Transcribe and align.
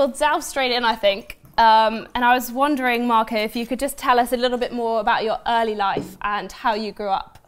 we'll 0.00 0.08
delve 0.08 0.42
straight 0.42 0.72
in, 0.72 0.82
I 0.82 0.96
think. 0.96 1.38
Um, 1.58 2.08
and 2.14 2.24
I 2.24 2.34
was 2.34 2.50
wondering, 2.50 3.06
Marco, 3.06 3.36
if 3.36 3.54
you 3.54 3.66
could 3.66 3.78
just 3.78 3.98
tell 3.98 4.18
us 4.18 4.32
a 4.32 4.36
little 4.36 4.56
bit 4.56 4.72
more 4.72 4.98
about 4.98 5.24
your 5.24 5.38
early 5.46 5.74
life 5.74 6.16
and 6.22 6.50
how 6.50 6.72
you 6.72 6.90
grew 6.90 7.10
up. 7.10 7.38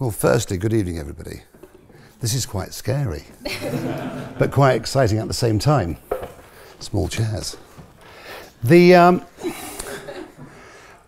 Well, 0.00 0.10
firstly, 0.10 0.56
good 0.58 0.72
evening, 0.72 0.98
everybody. 0.98 1.42
This 2.20 2.34
is 2.34 2.44
quite 2.44 2.74
scary, 2.74 3.24
but 4.38 4.50
quite 4.50 4.74
exciting 4.74 5.18
at 5.18 5.28
the 5.28 5.34
same 5.34 5.60
time. 5.60 5.96
Small 6.80 7.06
chairs. 7.06 7.56
The 8.64 8.96
um, 8.96 9.24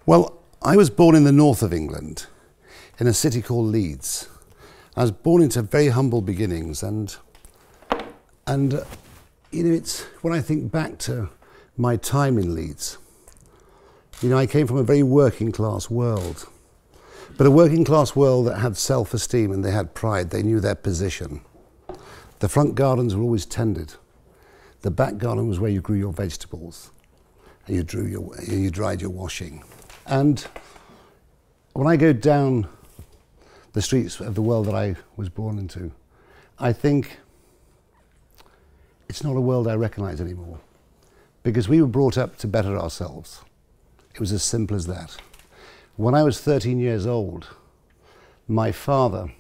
well, 0.07 0.41
I 0.63 0.77
was 0.77 0.91
born 0.91 1.17
in 1.17 1.25
the 1.25 1.33
north 1.33 1.63
of 1.63 1.73
England, 1.73 2.27
in 3.01 3.09
a 3.09 3.13
city 3.13 3.43
called 3.43 3.67
Leeds. 3.67 4.29
I 4.97 5.03
was 5.03 5.11
born 5.11 5.43
into 5.43 5.63
very 5.63 5.89
humble 5.89 6.23
beginnings, 6.23 6.85
and 6.85 7.17
and 8.47 8.85
you 9.51 9.65
know, 9.65 9.75
it's 9.75 10.03
when 10.23 10.33
I 10.33 10.41
think 10.41 10.71
back 10.71 10.99
to 11.01 11.29
my 11.77 11.97
time 11.97 12.39
in 12.39 12.55
Leeds. 12.55 12.99
You 14.23 14.29
know, 14.29 14.39
I 14.39 14.47
came 14.47 14.67
from 14.67 14.77
a 14.77 14.83
very 14.83 15.03
working 15.03 15.51
class 15.51 15.91
world, 15.91 16.49
but 17.37 17.47
a 17.47 17.51
working 17.51 17.85
class 17.85 18.15
world 18.15 18.47
that 18.47 18.59
had 18.59 18.77
self 18.77 19.13
esteem 19.15 19.51
and 19.51 19.65
they 19.65 19.71
had 19.71 19.95
pride. 19.95 20.31
They 20.31 20.43
knew 20.43 20.61
their 20.61 20.75
position. 20.75 21.41
The 22.39 22.49
front 22.49 22.75
gardens 22.75 23.15
were 23.15 23.23
always 23.23 23.45
tended. 23.45 23.95
The 24.83 24.91
back 24.91 25.19
garden 25.19 25.49
was 25.49 25.59
where 25.59 25.71
you 25.71 25.81
grew 25.81 25.97
your 25.97 26.13
vegetables, 26.13 26.91
and 27.67 27.77
you 27.77 27.83
drew 27.83 28.07
your, 28.07 28.35
you 28.43 28.71
dried 28.71 29.01
your 29.01 29.11
washing. 29.11 29.63
And 30.07 30.47
when 31.73 31.87
I 31.87 31.97
go 31.97 32.13
down 32.13 32.69
the 33.73 33.83
streets 33.83 34.21
of 34.21 34.35
the 34.35 34.43
world 34.43 34.67
that 34.67 34.75
I 34.75 34.97
was 35.17 35.29
born 35.29 35.59
into, 35.59 35.93
I 36.59 36.73
think 36.73 37.19
it's 39.11 39.25
not 39.25 39.37
a 39.37 39.41
world 39.41 39.67
I 39.67 39.75
recognize 39.75 40.21
anymore 40.21 40.61
because 41.43 41.69
we 41.69 41.83
were 41.83 41.89
brought 41.89 42.17
up 42.17 42.37
to 42.39 42.47
better 42.47 42.79
ourselves. 42.79 43.41
It 44.15 44.21
was 44.21 44.31
as 44.31 44.45
simple 44.45 44.77
as 44.77 44.87
that. 44.87 45.17
When 45.97 46.15
I 46.15 46.23
was 46.23 46.41
13 46.41 46.79
years 46.79 47.07
old, 47.07 47.49
my 48.47 48.71
father 48.71 49.33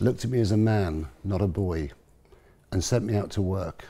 looked 0.00 0.24
at 0.24 0.30
me 0.30 0.40
as 0.40 0.52
a 0.52 0.56
man, 0.56 1.08
not 1.22 1.42
a 1.42 1.46
boy, 1.46 1.90
and 2.72 2.82
sent 2.82 3.04
me 3.04 3.14
out 3.14 3.28
to 3.32 3.42
work. 3.42 3.84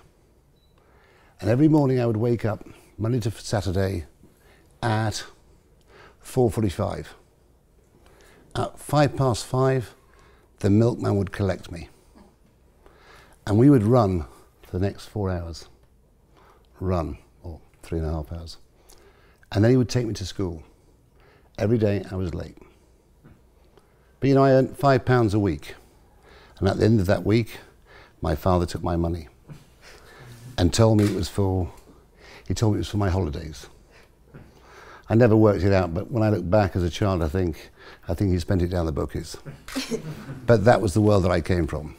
And 1.40 1.48
every 1.48 1.68
morning 1.68 2.00
I 2.00 2.06
would 2.06 2.16
wake 2.16 2.44
up, 2.44 2.66
Monday 2.98 3.20
to 3.20 3.30
Saturday, 3.30 4.06
at 4.82 5.22
4.45. 6.24 7.06
At 8.56 8.80
five 8.80 9.14
past 9.14 9.46
five, 9.46 9.94
the 10.58 10.70
milkman 10.70 11.16
would 11.18 11.30
collect 11.30 11.70
me. 11.70 11.88
And 13.46 13.58
we 13.58 13.70
would 13.70 13.82
run 13.82 14.26
for 14.62 14.78
the 14.78 14.86
next 14.86 15.06
four 15.06 15.30
hours. 15.30 15.68
Run, 16.80 17.18
or 17.42 17.60
three 17.82 17.98
and 17.98 18.08
a 18.08 18.12
half 18.12 18.32
hours. 18.32 18.56
And 19.52 19.62
then 19.62 19.70
he 19.70 19.76
would 19.76 19.88
take 19.88 20.06
me 20.06 20.14
to 20.14 20.26
school. 20.26 20.62
Every 21.58 21.78
day 21.78 22.04
I 22.10 22.16
was 22.16 22.34
late. 22.34 22.56
But 24.20 24.28
you 24.28 24.34
know, 24.34 24.44
I 24.44 24.52
earned 24.52 24.76
five 24.76 25.04
pounds 25.04 25.34
a 25.34 25.38
week. 25.38 25.74
And 26.58 26.68
at 26.68 26.78
the 26.78 26.84
end 26.84 27.00
of 27.00 27.06
that 27.06 27.24
week, 27.24 27.58
my 28.20 28.34
father 28.34 28.64
took 28.64 28.82
my 28.82 28.96
money 28.96 29.28
and 30.56 30.72
told 30.72 30.98
me 30.98 31.04
it 31.04 31.14
was 31.14 31.28
for, 31.28 31.70
he 32.48 32.54
told 32.54 32.72
me 32.72 32.78
it 32.78 32.80
was 32.80 32.88
for 32.88 32.96
my 32.96 33.10
holidays. 33.10 33.66
I 35.08 35.14
never 35.14 35.36
worked 35.36 35.62
it 35.62 35.72
out, 35.72 35.92
but 35.92 36.10
when 36.10 36.22
I 36.22 36.30
look 36.30 36.48
back 36.48 36.74
as 36.74 36.82
a 36.82 36.88
child, 36.88 37.22
I 37.22 37.28
think, 37.28 37.70
I 38.08 38.14
think 38.14 38.32
he 38.32 38.38
spent 38.38 38.62
it 38.62 38.68
down 38.68 38.86
the 38.86 38.92
bookies. 38.92 39.36
but 40.46 40.64
that 40.64 40.80
was 40.80 40.94
the 40.94 41.02
world 41.02 41.24
that 41.24 41.30
I 41.30 41.42
came 41.42 41.66
from. 41.66 41.94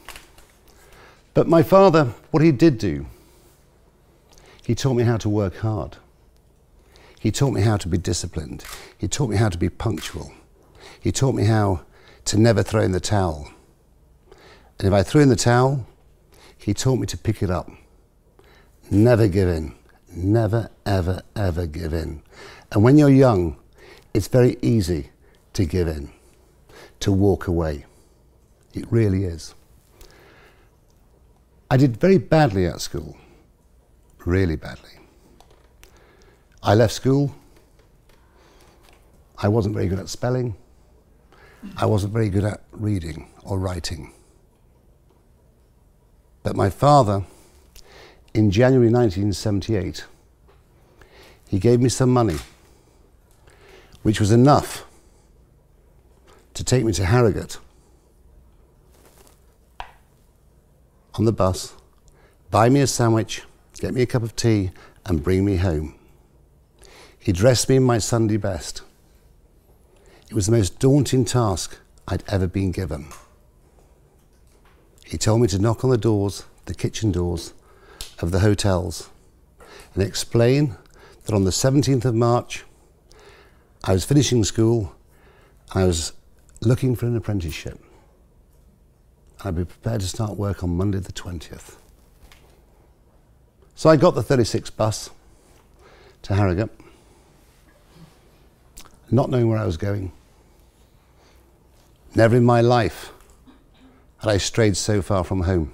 But 1.36 1.48
my 1.48 1.62
father, 1.62 2.14
what 2.30 2.42
he 2.42 2.50
did 2.50 2.78
do, 2.78 3.04
he 4.64 4.74
taught 4.74 4.94
me 4.94 5.02
how 5.02 5.18
to 5.18 5.28
work 5.28 5.56
hard. 5.56 5.98
He 7.20 7.30
taught 7.30 7.50
me 7.50 7.60
how 7.60 7.76
to 7.76 7.88
be 7.88 7.98
disciplined. 7.98 8.64
He 8.96 9.06
taught 9.06 9.28
me 9.28 9.36
how 9.36 9.50
to 9.50 9.58
be 9.58 9.68
punctual. 9.68 10.32
He 10.98 11.12
taught 11.12 11.34
me 11.34 11.44
how 11.44 11.82
to 12.24 12.38
never 12.38 12.62
throw 12.62 12.80
in 12.80 12.92
the 12.92 13.00
towel. 13.00 13.50
And 14.78 14.88
if 14.88 14.94
I 14.94 15.02
threw 15.02 15.20
in 15.20 15.28
the 15.28 15.36
towel, 15.36 15.86
he 16.56 16.72
taught 16.72 16.96
me 16.96 17.06
to 17.08 17.18
pick 17.18 17.42
it 17.42 17.50
up. 17.50 17.70
Never 18.90 19.28
give 19.28 19.50
in. 19.50 19.74
Never, 20.08 20.70
ever, 20.86 21.20
ever 21.36 21.66
give 21.66 21.92
in. 21.92 22.22
And 22.72 22.82
when 22.82 22.96
you're 22.96 23.10
young, 23.10 23.58
it's 24.14 24.28
very 24.28 24.56
easy 24.62 25.10
to 25.52 25.66
give 25.66 25.86
in, 25.86 26.10
to 27.00 27.12
walk 27.12 27.46
away. 27.46 27.84
It 28.72 28.90
really 28.90 29.24
is. 29.24 29.54
I 31.68 31.76
did 31.76 31.96
very 31.96 32.18
badly 32.18 32.66
at 32.66 32.80
school, 32.80 33.16
really 34.24 34.54
badly. 34.54 34.90
I 36.62 36.74
left 36.74 36.94
school. 36.94 37.34
I 39.38 39.48
wasn't 39.48 39.74
very 39.74 39.88
good 39.88 39.98
at 39.98 40.08
spelling. 40.08 40.56
I 41.76 41.86
wasn't 41.86 42.12
very 42.12 42.28
good 42.28 42.44
at 42.44 42.62
reading 42.70 43.28
or 43.42 43.58
writing. 43.58 44.12
But 46.44 46.54
my 46.54 46.70
father, 46.70 47.24
in 48.32 48.52
January 48.52 48.88
1978, 48.88 50.04
he 51.48 51.58
gave 51.58 51.80
me 51.80 51.88
some 51.88 52.10
money, 52.10 52.36
which 54.02 54.20
was 54.20 54.30
enough 54.30 54.84
to 56.54 56.62
take 56.62 56.84
me 56.84 56.92
to 56.92 57.04
Harrogate 57.04 57.58
on 61.18 61.24
the 61.24 61.32
bus, 61.32 61.74
buy 62.50 62.68
me 62.68 62.80
a 62.80 62.86
sandwich, 62.86 63.42
get 63.78 63.94
me 63.94 64.02
a 64.02 64.06
cup 64.06 64.22
of 64.22 64.36
tea, 64.36 64.70
and 65.04 65.22
bring 65.22 65.44
me 65.44 65.56
home. 65.56 65.94
He 67.18 67.32
dressed 67.32 67.68
me 67.68 67.76
in 67.76 67.82
my 67.82 67.98
Sunday 67.98 68.36
best. 68.36 68.82
It 70.28 70.34
was 70.34 70.46
the 70.46 70.52
most 70.52 70.78
daunting 70.78 71.24
task 71.24 71.78
I'd 72.08 72.24
ever 72.28 72.46
been 72.46 72.72
given. 72.72 73.08
He 75.04 75.18
told 75.18 75.40
me 75.40 75.48
to 75.48 75.58
knock 75.58 75.84
on 75.84 75.90
the 75.90 75.98
doors, 75.98 76.44
the 76.66 76.74
kitchen 76.74 77.12
doors, 77.12 77.54
of 78.20 78.30
the 78.30 78.40
hotels 78.40 79.10
and 79.96 80.02
explain 80.02 80.76
that 81.24 81.34
on 81.34 81.44
the 81.44 81.50
17th 81.50 82.04
of 82.04 82.14
March, 82.14 82.64
I 83.84 83.92
was 83.92 84.04
finishing 84.04 84.44
school 84.44 84.94
I 85.74 85.84
was 85.84 86.12
looking 86.60 86.94
for 86.94 87.06
an 87.06 87.16
apprenticeship. 87.16 87.80
I'd 89.46 89.54
be 89.54 89.64
prepared 89.64 90.00
to 90.00 90.08
start 90.08 90.36
work 90.36 90.64
on 90.64 90.76
Monday 90.76 90.98
the 90.98 91.12
20th. 91.12 91.76
So 93.76 93.88
I 93.88 93.94
got 93.94 94.16
the 94.16 94.22
36 94.22 94.70
bus 94.70 95.10
to 96.22 96.34
Harrogate, 96.34 96.70
not 99.08 99.30
knowing 99.30 99.48
where 99.48 99.58
I 99.58 99.64
was 99.64 99.76
going. 99.76 100.10
Never 102.16 102.34
in 102.34 102.44
my 102.44 102.60
life 102.60 103.12
had 104.18 104.30
I 104.30 104.38
strayed 104.38 104.76
so 104.76 105.00
far 105.00 105.22
from 105.22 105.42
home, 105.42 105.70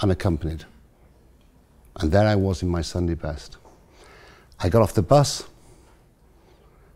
unaccompanied. 0.00 0.64
And 2.00 2.10
there 2.10 2.26
I 2.26 2.34
was 2.34 2.62
in 2.62 2.68
my 2.68 2.82
Sunday 2.82 3.14
best. 3.14 3.58
I 4.58 4.68
got 4.68 4.82
off 4.82 4.94
the 4.94 5.02
bus 5.02 5.44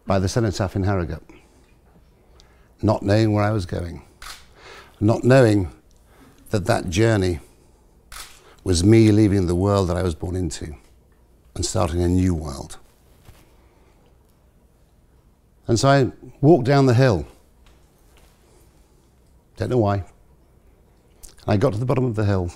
by 0.04 0.18
the 0.18 0.28
cenotaph 0.28 0.74
in 0.74 0.82
Harrogate, 0.82 1.22
not 2.82 3.04
knowing 3.04 3.32
where 3.32 3.44
I 3.44 3.52
was 3.52 3.66
going, 3.66 4.02
not 4.98 5.22
knowing 5.22 5.70
that 6.50 6.66
that 6.66 6.90
journey 6.90 7.40
was 8.64 8.82
me 8.82 9.12
leaving 9.12 9.46
the 9.46 9.54
world 9.54 9.88
that 9.88 9.96
I 9.96 10.02
was 10.02 10.14
born 10.14 10.36
into 10.36 10.74
and 11.54 11.64
starting 11.64 12.02
a 12.02 12.08
new 12.08 12.34
world. 12.34 12.78
And 15.66 15.78
so 15.78 15.88
I 15.88 16.12
walked 16.40 16.64
down 16.64 16.86
the 16.86 16.94
hill. 16.94 17.26
Don't 19.56 19.70
know 19.70 19.78
why. 19.78 20.04
I 21.46 21.56
got 21.56 21.72
to 21.72 21.78
the 21.78 21.86
bottom 21.86 22.04
of 22.04 22.14
the 22.14 22.24
hill. 22.24 22.50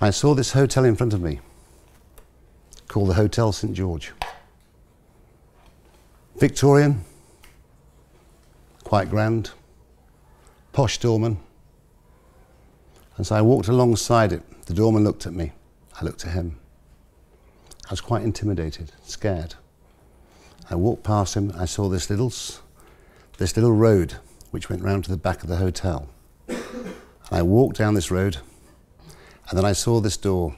I 0.00 0.10
saw 0.10 0.34
this 0.34 0.52
hotel 0.52 0.84
in 0.84 0.96
front 0.96 1.12
of 1.12 1.20
me 1.20 1.40
called 2.88 3.08
the 3.08 3.14
Hotel 3.14 3.52
St 3.52 3.72
George. 3.72 4.12
Victorian, 6.36 7.04
quite 8.84 9.08
grand, 9.10 9.50
posh 10.72 10.98
doorman. 10.98 11.38
And 13.22 13.26
so 13.28 13.36
I 13.36 13.40
walked 13.40 13.68
alongside 13.68 14.32
it. 14.32 14.42
The 14.66 14.74
doorman 14.74 15.04
looked 15.04 15.26
at 15.26 15.32
me. 15.32 15.52
I 15.94 16.04
looked 16.04 16.26
at 16.26 16.32
him. 16.32 16.58
I 17.86 17.90
was 17.92 18.00
quite 18.00 18.24
intimidated, 18.24 18.90
scared. 19.04 19.54
I 20.68 20.74
walked 20.74 21.04
past 21.04 21.36
him. 21.36 21.52
I 21.56 21.66
saw 21.66 21.88
this 21.88 22.10
little, 22.10 22.32
this 23.38 23.56
little 23.56 23.70
road 23.70 24.14
which 24.50 24.68
went 24.68 24.82
round 24.82 25.04
to 25.04 25.10
the 25.12 25.16
back 25.16 25.44
of 25.44 25.48
the 25.48 25.58
hotel. 25.58 26.08
And 26.48 26.58
I 27.30 27.42
walked 27.42 27.76
down 27.76 27.94
this 27.94 28.10
road, 28.10 28.38
and 29.48 29.56
then 29.56 29.64
I 29.64 29.72
saw 29.72 30.00
this 30.00 30.16
door, 30.16 30.56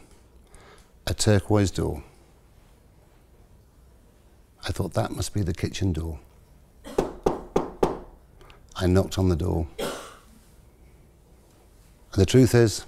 a 1.06 1.12
turquoise 1.12 1.70
door. 1.70 2.02
I 4.66 4.72
thought 4.72 4.94
that 4.94 5.10
must 5.10 5.34
be 5.34 5.42
the 5.42 5.52
kitchen 5.52 5.92
door. 5.92 6.18
I 8.74 8.86
knocked 8.86 9.18
on 9.18 9.28
the 9.28 9.36
door. 9.36 9.68
And 12.14 12.22
the 12.22 12.26
truth 12.26 12.54
is, 12.54 12.86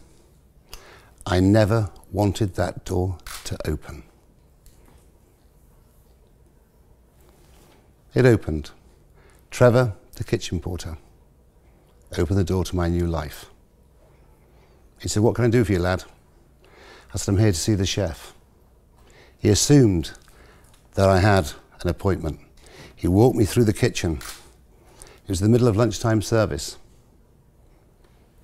I 1.26 1.40
never 1.40 1.90
wanted 2.12 2.54
that 2.54 2.84
door 2.84 3.18
to 3.42 3.58
open. 3.68 4.04
It 8.14 8.24
opened. 8.24 8.70
Trevor, 9.50 9.94
the 10.14 10.22
kitchen 10.22 10.60
porter, 10.60 10.96
opened 12.16 12.38
the 12.38 12.44
door 12.44 12.62
to 12.66 12.76
my 12.76 12.88
new 12.88 13.08
life. 13.08 13.46
He 15.00 15.08
said, 15.08 15.24
What 15.24 15.34
can 15.34 15.44
I 15.44 15.50
do 15.50 15.64
for 15.64 15.72
you, 15.72 15.80
lad? 15.80 16.04
I 17.12 17.18
said, 17.18 17.32
I'm 17.32 17.40
here 17.40 17.50
to 17.50 17.58
see 17.58 17.74
the 17.74 17.84
chef. 17.84 18.32
He 19.40 19.48
assumed 19.48 20.12
that 20.94 21.08
I 21.08 21.18
had 21.18 21.50
an 21.82 21.88
appointment. 21.88 22.38
He 22.94 23.08
walked 23.08 23.36
me 23.36 23.44
through 23.44 23.64
the 23.64 23.72
kitchen. 23.72 24.20
It 25.24 25.28
was 25.28 25.40
the 25.40 25.48
middle 25.48 25.66
of 25.66 25.76
lunchtime 25.76 26.22
service. 26.22 26.78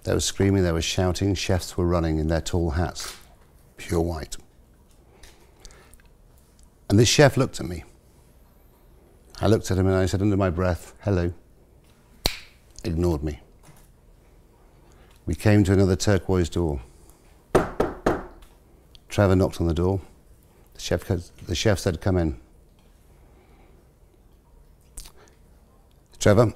They 0.04 0.14
were 0.14 0.20
screaming, 0.20 0.62
they 0.64 0.72
were 0.72 0.82
shouting, 0.82 1.34
chefs 1.34 1.76
were 1.76 1.86
running 1.86 2.18
in 2.18 2.28
their 2.28 2.40
tall 2.40 2.70
hats, 2.70 3.16
pure 3.76 4.00
white. 4.00 4.36
And 6.90 6.98
this 6.98 7.08
chef 7.08 7.36
looked 7.36 7.60
at 7.60 7.66
me. 7.66 7.84
I 9.40 9.46
looked 9.46 9.70
at 9.70 9.78
him 9.78 9.86
and 9.86 9.96
I 9.96 10.06
said 10.06 10.22
under 10.22 10.36
my 10.36 10.50
breath, 10.50 10.94
hello. 11.02 11.32
Ignored 12.84 13.22
me. 13.22 13.40
We 15.24 15.34
came 15.34 15.62
to 15.64 15.72
another 15.72 15.96
turquoise 15.96 16.48
door. 16.48 16.80
Trevor 19.08 19.36
knocked 19.36 19.60
on 19.60 19.68
the 19.68 19.74
door. 19.74 20.00
The 20.74 20.80
chef, 20.80 21.04
the 21.04 21.54
chef 21.54 21.78
said, 21.78 22.00
Come 22.00 22.16
in. 22.16 22.40
Trevor, 26.18 26.54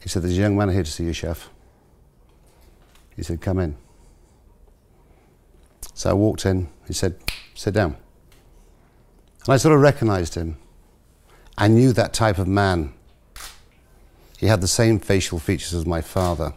he 0.00 0.08
said, 0.08 0.22
There's 0.22 0.36
a 0.36 0.40
young 0.40 0.56
man 0.56 0.70
here 0.70 0.82
to 0.82 0.90
see 0.90 1.04
you, 1.04 1.12
chef. 1.12 1.50
He 3.16 3.22
said, 3.22 3.40
Come 3.40 3.58
in. 3.58 3.76
So 5.94 6.10
I 6.10 6.12
walked 6.12 6.44
in. 6.44 6.68
He 6.86 6.92
said, 6.92 7.16
Sit 7.54 7.74
down. 7.74 7.96
And 9.44 9.54
I 9.54 9.56
sort 9.56 9.74
of 9.74 9.80
recognized 9.80 10.34
him. 10.34 10.58
I 11.56 11.68
knew 11.68 11.92
that 11.92 12.12
type 12.12 12.38
of 12.38 12.46
man. 12.46 12.92
He 14.38 14.46
had 14.46 14.60
the 14.60 14.68
same 14.68 14.98
facial 14.98 15.38
features 15.38 15.72
as 15.72 15.86
my 15.86 16.02
father. 16.02 16.52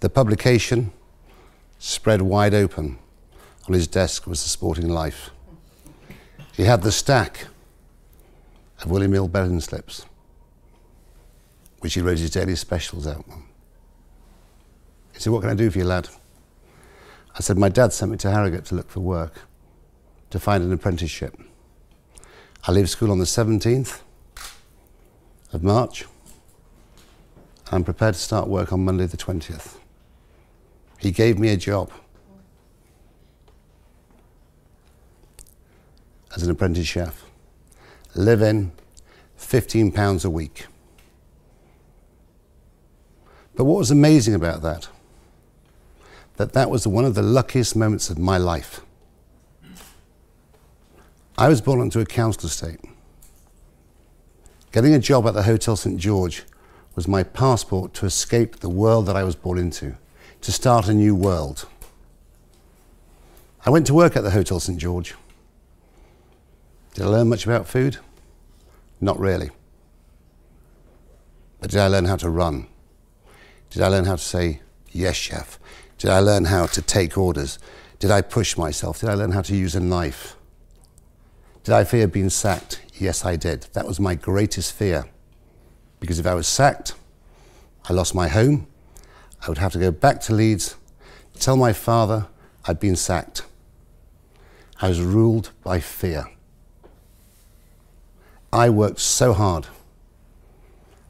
The 0.00 0.08
publication, 0.08 0.92
spread 1.78 2.22
wide 2.22 2.54
open, 2.54 2.98
on 3.68 3.74
his 3.74 3.86
desk 3.86 4.26
was 4.26 4.42
The 4.42 4.48
Sporting 4.48 4.88
Life. 4.88 5.30
He 6.56 6.64
had 6.64 6.82
the 6.82 6.92
stack 6.92 7.46
of 8.82 8.90
William 8.90 9.12
Hill 9.12 9.28
Belling 9.28 9.60
slips, 9.60 10.06
which 11.80 11.94
he 11.94 12.00
wrote 12.00 12.18
his 12.18 12.30
daily 12.30 12.56
specials 12.56 13.06
out 13.06 13.24
on. 13.30 13.44
He 15.14 15.20
said, 15.20 15.32
What 15.32 15.40
can 15.40 15.50
I 15.50 15.54
do 15.54 15.70
for 15.70 15.78
you, 15.78 15.84
lad? 15.84 16.08
I 17.34 17.40
said, 17.40 17.56
My 17.56 17.68
dad 17.68 17.92
sent 17.92 18.12
me 18.12 18.18
to 18.18 18.30
Harrogate 18.30 18.64
to 18.66 18.74
look 18.74 18.90
for 18.90 19.00
work, 19.00 19.34
to 20.30 20.38
find 20.38 20.62
an 20.62 20.72
apprenticeship. 20.72 21.40
I 22.66 22.72
leave 22.72 22.90
school 22.90 23.10
on 23.10 23.18
the 23.18 23.24
17th 23.24 24.00
of 25.52 25.62
March. 25.62 26.04
I'm 27.70 27.84
prepared 27.84 28.14
to 28.14 28.20
start 28.20 28.48
work 28.48 28.72
on 28.72 28.84
Monday 28.84 29.06
the 29.06 29.16
20th. 29.16 29.76
He 30.98 31.10
gave 31.10 31.38
me 31.38 31.48
a 31.50 31.56
job 31.56 31.90
as 36.34 36.42
an 36.42 36.50
apprentice 36.50 36.86
chef. 36.86 37.24
Live 38.14 38.42
in, 38.42 38.72
£15 39.38 40.24
a 40.24 40.30
week. 40.30 40.66
But 43.54 43.64
what 43.64 43.78
was 43.78 43.90
amazing 43.90 44.34
about 44.34 44.62
that, 44.62 44.88
that 46.36 46.52
that 46.52 46.70
was 46.70 46.86
one 46.86 47.04
of 47.04 47.14
the 47.14 47.22
luckiest 47.22 47.76
moments 47.76 48.10
of 48.10 48.18
my 48.18 48.36
life. 48.36 48.80
I 51.36 51.48
was 51.48 51.60
born 51.60 51.80
into 51.80 52.00
a 52.00 52.06
council 52.06 52.46
estate. 52.46 52.80
Getting 54.72 54.94
a 54.94 54.98
job 54.98 55.26
at 55.26 55.34
the 55.34 55.44
Hotel 55.44 55.76
St 55.76 55.98
George 55.98 56.44
was 56.94 57.08
my 57.08 57.22
passport 57.22 57.94
to 57.94 58.06
escape 58.06 58.56
the 58.56 58.68
world 58.68 59.06
that 59.06 59.16
I 59.16 59.24
was 59.24 59.36
born 59.36 59.58
into, 59.58 59.96
to 60.40 60.52
start 60.52 60.88
a 60.88 60.94
new 60.94 61.14
world. 61.14 61.66
I 63.66 63.70
went 63.70 63.86
to 63.86 63.94
work 63.94 64.16
at 64.16 64.22
the 64.22 64.30
Hotel 64.30 64.60
St 64.60 64.78
George. 64.78 65.14
Did 66.94 67.04
I 67.04 67.08
learn 67.08 67.28
much 67.28 67.46
about 67.46 67.66
food? 67.66 67.98
Not 69.00 69.18
really. 69.18 69.50
But 71.60 71.70
did 71.70 71.80
I 71.80 71.88
learn 71.88 72.04
how 72.04 72.16
to 72.16 72.30
run? 72.30 72.68
Did 73.70 73.82
I 73.82 73.88
learn 73.88 74.04
how 74.04 74.16
to 74.16 74.22
say, 74.22 74.60
yes, 74.92 75.16
chef? 75.16 75.58
Did 75.98 76.10
I 76.10 76.20
learn 76.20 76.46
how 76.46 76.66
to 76.66 76.82
take 76.82 77.16
orders? 77.16 77.58
Did 77.98 78.10
I 78.10 78.20
push 78.20 78.56
myself? 78.56 79.00
Did 79.00 79.08
I 79.08 79.14
learn 79.14 79.32
how 79.32 79.42
to 79.42 79.56
use 79.56 79.74
a 79.74 79.80
knife? 79.80 80.36
Did 81.62 81.74
I 81.74 81.84
fear 81.84 82.06
being 82.06 82.30
sacked? 82.30 82.82
Yes, 82.94 83.24
I 83.24 83.36
did. 83.36 83.62
That 83.72 83.86
was 83.86 83.98
my 83.98 84.14
greatest 84.14 84.72
fear. 84.72 85.06
Because 86.00 86.18
if 86.18 86.26
I 86.26 86.34
was 86.34 86.46
sacked, 86.46 86.94
I 87.88 87.92
lost 87.92 88.14
my 88.14 88.28
home, 88.28 88.66
I 89.42 89.48
would 89.48 89.58
have 89.58 89.72
to 89.72 89.78
go 89.78 89.90
back 89.90 90.20
to 90.22 90.34
Leeds, 90.34 90.76
tell 91.38 91.56
my 91.56 91.72
father 91.72 92.28
I'd 92.66 92.80
been 92.80 92.96
sacked. 92.96 93.44
I 94.80 94.88
was 94.88 95.00
ruled 95.00 95.50
by 95.62 95.80
fear. 95.80 96.26
I 98.52 98.70
worked 98.70 99.00
so 99.00 99.32
hard 99.32 99.66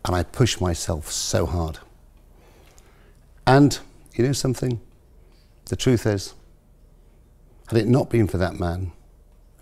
and 0.05 0.15
I 0.15 0.23
pushed 0.23 0.61
myself 0.61 1.11
so 1.11 1.47
hard. 1.47 1.79
And 3.47 3.79
you 4.15 4.25
know 4.25 4.33
something? 4.33 4.81
The 5.67 5.77
truth 5.77 6.07
is, 6.07 6.35
had 7.69 7.79
it 7.79 7.89
not 7.89 8.11
been 8.11 8.27
for 8.27 8.39
that 8.39 8.59
man, 8.59 8.93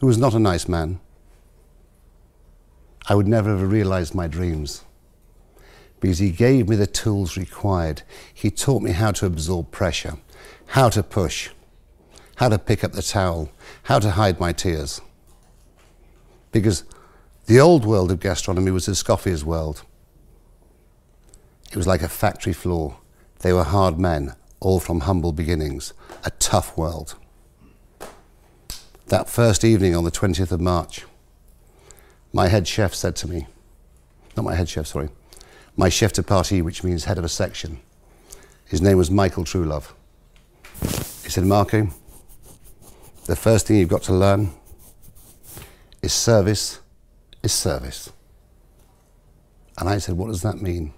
who 0.00 0.06
was 0.06 0.19
not 0.19 0.34
a 0.34 0.38
nice 0.38 0.69
man, 0.69 1.00
I 3.08 3.14
would 3.14 3.26
never 3.26 3.56
have 3.56 3.70
realized 3.70 4.14
my 4.14 4.26
dreams. 4.26 4.84
Because 6.00 6.19
he 6.19 6.31
gave 6.31 6.69
me 6.69 6.76
the 6.76 6.86
tools 6.86 7.36
required. 7.36 8.03
He 8.34 8.50
taught 8.50 8.82
me 8.82 8.91
how 8.91 9.12
to 9.12 9.26
absorb 9.26 9.70
pressure, 9.70 10.19
how 10.67 10.88
to 10.91 11.03
push, 11.03 11.50
how 12.36 12.48
to 12.48 12.58
pick 12.58 12.82
up 12.82 12.93
the 12.93 13.03
towel, 13.03 13.50
how 13.84 14.00
to 14.00 14.10
hide 14.10 14.41
my 14.41 14.53
tears. 14.53 15.00
Because 16.50 16.84
the 17.46 17.60
old 17.60 17.84
world 17.84 18.10
of 18.10 18.20
gastronomy 18.20 18.70
was 18.70 18.88
Escoffier's 18.88 19.44
world. 19.44 19.84
It 21.70 21.76
was 21.76 21.86
like 21.86 22.03
a 22.03 22.08
factory 22.08 22.53
floor. 22.53 22.98
They 23.41 23.53
were 23.53 23.65
hard 23.65 23.98
men, 23.98 24.34
all 24.62 24.81
from 24.81 25.00
humble 25.00 25.32
beginnings. 25.32 25.92
A 26.24 26.31
tough 26.31 26.76
world. 26.76 27.16
That 29.08 29.28
first 29.28 29.64
evening 29.64 29.94
on 29.94 30.04
the 30.04 30.10
20th 30.10 30.52
of 30.52 30.60
March, 30.60 31.04
my 32.32 32.48
head 32.48 32.66
chef 32.66 32.94
said 32.94 33.14
to 33.16 33.28
me, 33.28 33.46
not 34.36 34.44
my 34.44 34.54
head 34.54 34.69
chef, 34.69 34.86
sorry, 34.86 35.10
my 35.76 35.88
chef 35.88 36.12
de 36.12 36.22
partie, 36.22 36.62
which 36.62 36.82
means 36.82 37.04
head 37.04 37.19
of 37.19 37.24
a 37.24 37.28
section. 37.28 37.81
His 38.64 38.81
name 38.81 38.96
was 38.96 39.10
Michael 39.10 39.44
Truelove. 39.44 39.92
He 41.24 41.28
said, 41.28 41.44
Marco, 41.44 41.88
the 43.26 43.36
first 43.36 43.66
thing 43.66 43.76
you've 43.76 43.88
got 43.88 44.02
to 44.04 44.14
learn 44.14 44.50
is 46.00 46.12
service 46.12 46.81
is 47.42 47.52
service. 47.52 48.10
And 49.78 49.88
I 49.88 49.98
said, 49.98 50.16
What 50.16 50.28
does 50.28 50.42
that 50.42 50.62
mean? 50.62 50.92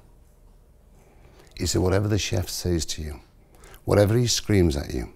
He 1.56 1.66
said, 1.66 1.82
Whatever 1.82 2.08
the 2.08 2.18
chef 2.18 2.48
says 2.48 2.84
to 2.86 3.02
you, 3.02 3.20
whatever 3.84 4.16
he 4.16 4.26
screams 4.26 4.76
at 4.76 4.92
you, 4.92 5.12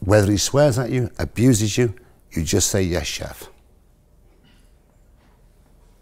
whether 0.00 0.30
he 0.30 0.36
swears 0.36 0.78
at 0.78 0.90
you, 0.90 1.10
abuses 1.18 1.76
you, 1.78 1.94
you 2.32 2.42
just 2.42 2.70
say, 2.70 2.82
Yes, 2.82 3.06
chef. 3.06 3.48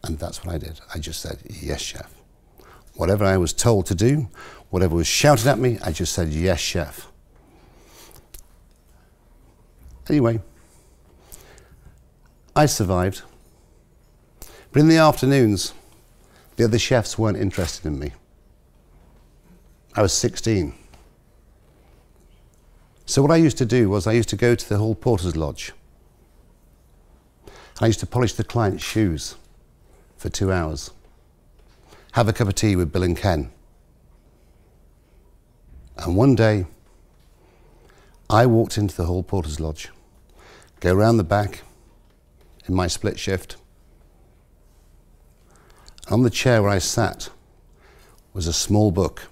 And 0.02 0.18
that's 0.18 0.44
what 0.44 0.54
I 0.54 0.58
did. 0.58 0.80
I 0.94 0.98
just 0.98 1.20
said, 1.20 1.38
Yes, 1.48 1.80
chef. 1.80 2.12
Whatever 2.94 3.24
I 3.24 3.36
was 3.36 3.52
told 3.52 3.86
to 3.86 3.94
do, 3.94 4.28
whatever 4.70 4.96
was 4.96 5.06
shouted 5.06 5.46
at 5.46 5.58
me, 5.58 5.78
I 5.84 5.92
just 5.92 6.12
said, 6.12 6.28
Yes, 6.28 6.60
chef. 6.60 7.08
Anyway, 10.08 10.40
I 12.54 12.66
survived. 12.66 13.22
But 14.70 14.80
in 14.80 14.88
the 14.88 14.98
afternoons, 14.98 15.72
the 16.56 16.64
other 16.64 16.78
chefs 16.78 17.18
weren't 17.18 17.38
interested 17.38 17.86
in 17.86 17.98
me. 17.98 18.12
I 19.94 20.02
was 20.02 20.12
16. 20.12 20.74
So 23.06 23.20
what 23.20 23.30
I 23.30 23.36
used 23.36 23.58
to 23.58 23.66
do 23.66 23.90
was 23.90 24.06
I 24.06 24.12
used 24.12 24.30
to 24.30 24.36
go 24.36 24.54
to 24.54 24.68
the 24.68 24.78
Hall 24.78 24.94
Porter's 24.94 25.36
Lodge. 25.36 25.72
I 27.80 27.86
used 27.86 28.00
to 28.00 28.06
polish 28.06 28.32
the 28.32 28.44
client's 28.44 28.82
shoes 28.82 29.36
for 30.16 30.30
two 30.30 30.50
hours, 30.50 30.90
have 32.12 32.28
a 32.28 32.32
cup 32.32 32.48
of 32.48 32.54
tea 32.54 32.76
with 32.76 32.92
Bill 32.92 33.02
and 33.02 33.16
Ken. 33.16 33.50
And 35.98 36.16
one 36.16 36.34
day, 36.34 36.66
I 38.30 38.46
walked 38.46 38.78
into 38.78 38.96
the 38.96 39.04
Hall 39.04 39.22
Porter's 39.22 39.60
Lodge, 39.60 39.90
go 40.80 40.94
round 40.94 41.18
the 41.18 41.24
back 41.24 41.60
in 42.66 42.74
my 42.74 42.86
split 42.86 43.18
shift, 43.18 43.56
on 46.10 46.22
the 46.22 46.30
chair 46.30 46.62
where 46.62 46.70
I 46.70 46.78
sat 46.78 47.28
was 48.32 48.46
a 48.46 48.52
small 48.52 48.90
book 48.90 49.28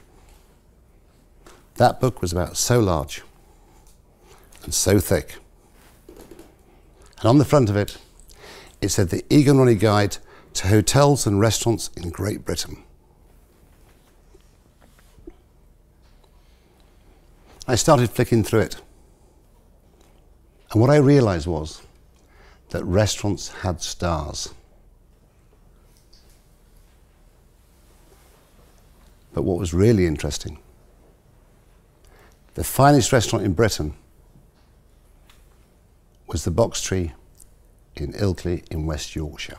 That 1.76 2.00
book 2.00 2.23
was 2.23 2.33
about 2.33 2.57
so 2.57 2.81
large 2.81 3.23
and 4.64 4.75
so 4.75 4.99
thick. 4.99 5.37
And 7.19 7.28
on 7.28 7.38
the 7.38 7.45
front 7.45 7.71
of 7.71 7.76
it, 7.76 7.99
it 8.81 8.88
said 8.88 9.11
the 9.11 9.25
Egon 9.31 9.57
Ronay 9.57 9.78
Guide 9.78 10.19
to 10.54 10.69
Hotels 10.69 11.26
and 11.26 11.40
Restaurants 11.40 11.88
in 11.97 12.11
Great 12.11 12.45
Britain. 12.45 12.83
I 17.66 17.76
started 17.76 18.11
flicking 18.11 18.42
through 18.42 18.61
it. 18.61 18.76
And 20.73 20.81
what 20.81 20.90
I 20.90 20.97
realized 20.97 21.47
was 21.47 21.83
that 22.71 22.85
restaurants 22.85 23.49
had 23.49 23.81
stars. 23.81 24.52
But 29.33 29.42
what 29.42 29.59
was 29.59 29.73
really 29.73 30.07
interesting, 30.07 30.59
the 32.54 32.64
finest 32.64 33.12
restaurant 33.12 33.45
in 33.45 33.52
Britain 33.52 33.95
was 36.33 36.45
the 36.45 36.51
Box 36.51 36.81
Tree 36.81 37.12
in 37.95 38.12
Ilkley 38.15 38.65
in 38.71 38.87
West 38.87 39.15
Yorkshire. 39.15 39.59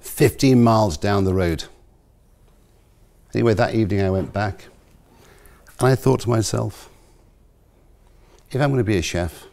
15 0.00 0.62
miles 0.62 0.96
down 0.96 1.24
the 1.24 1.34
road. 1.34 1.64
Anyway, 3.34 3.54
that 3.54 3.74
evening 3.74 4.00
I 4.00 4.10
went 4.10 4.32
back 4.32 4.66
and 5.78 5.88
I 5.88 5.94
thought 5.94 6.20
to 6.20 6.30
myself, 6.30 6.88
if 8.50 8.60
I'm 8.60 8.70
going 8.70 8.78
to 8.78 8.84
be 8.84 8.96
a 8.96 9.02
chef, 9.02 9.46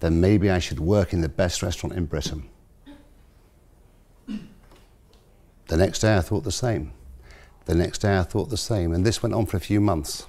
then 0.00 0.20
maybe 0.20 0.50
I 0.50 0.58
should 0.58 0.78
work 0.78 1.12
in 1.12 1.20
the 1.22 1.28
best 1.28 1.62
restaurant 1.62 1.96
in 1.96 2.04
Britain. 2.06 2.48
The 5.66 5.76
next 5.76 5.98
day 5.98 6.16
I 6.16 6.20
thought 6.20 6.44
the 6.44 6.52
same. 6.52 6.92
The 7.64 7.74
next 7.74 7.98
day 7.98 8.16
I 8.16 8.22
thought 8.22 8.48
the 8.48 8.56
same. 8.56 8.92
And 8.92 9.04
this 9.04 9.22
went 9.22 9.34
on 9.34 9.46
for 9.46 9.56
a 9.56 9.60
few 9.60 9.80
months. 9.80 10.26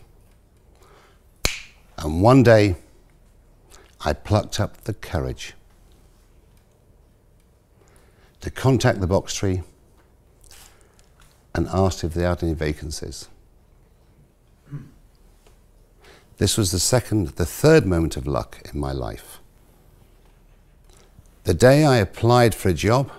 And 1.98 2.22
one 2.22 2.44
day 2.44 2.76
I 4.02 4.14
plucked 4.14 4.60
up 4.60 4.78
the 4.84 4.94
courage 4.94 5.54
to 8.42 8.50
contact 8.50 9.02
the 9.02 9.08
box 9.08 9.34
tree 9.34 9.64
and 11.54 11.68
asked 11.68 12.04
if 12.04 12.14
they 12.14 12.24
had 12.24 12.42
any 12.42 12.54
vacancies. 12.54 13.28
This 16.38 16.58
was 16.58 16.72
the 16.72 16.80
second, 16.80 17.30
the 17.30 17.46
third 17.46 17.86
moment 17.86 18.16
of 18.16 18.26
luck 18.26 18.62
in 18.74 18.80
my 18.80 18.94
life. 18.94 19.40
The 21.44 21.54
day 21.54 21.84
I 21.84 21.98
applied 21.98 22.56
for 22.56 22.70
a 22.70 22.74
job, 22.74 23.12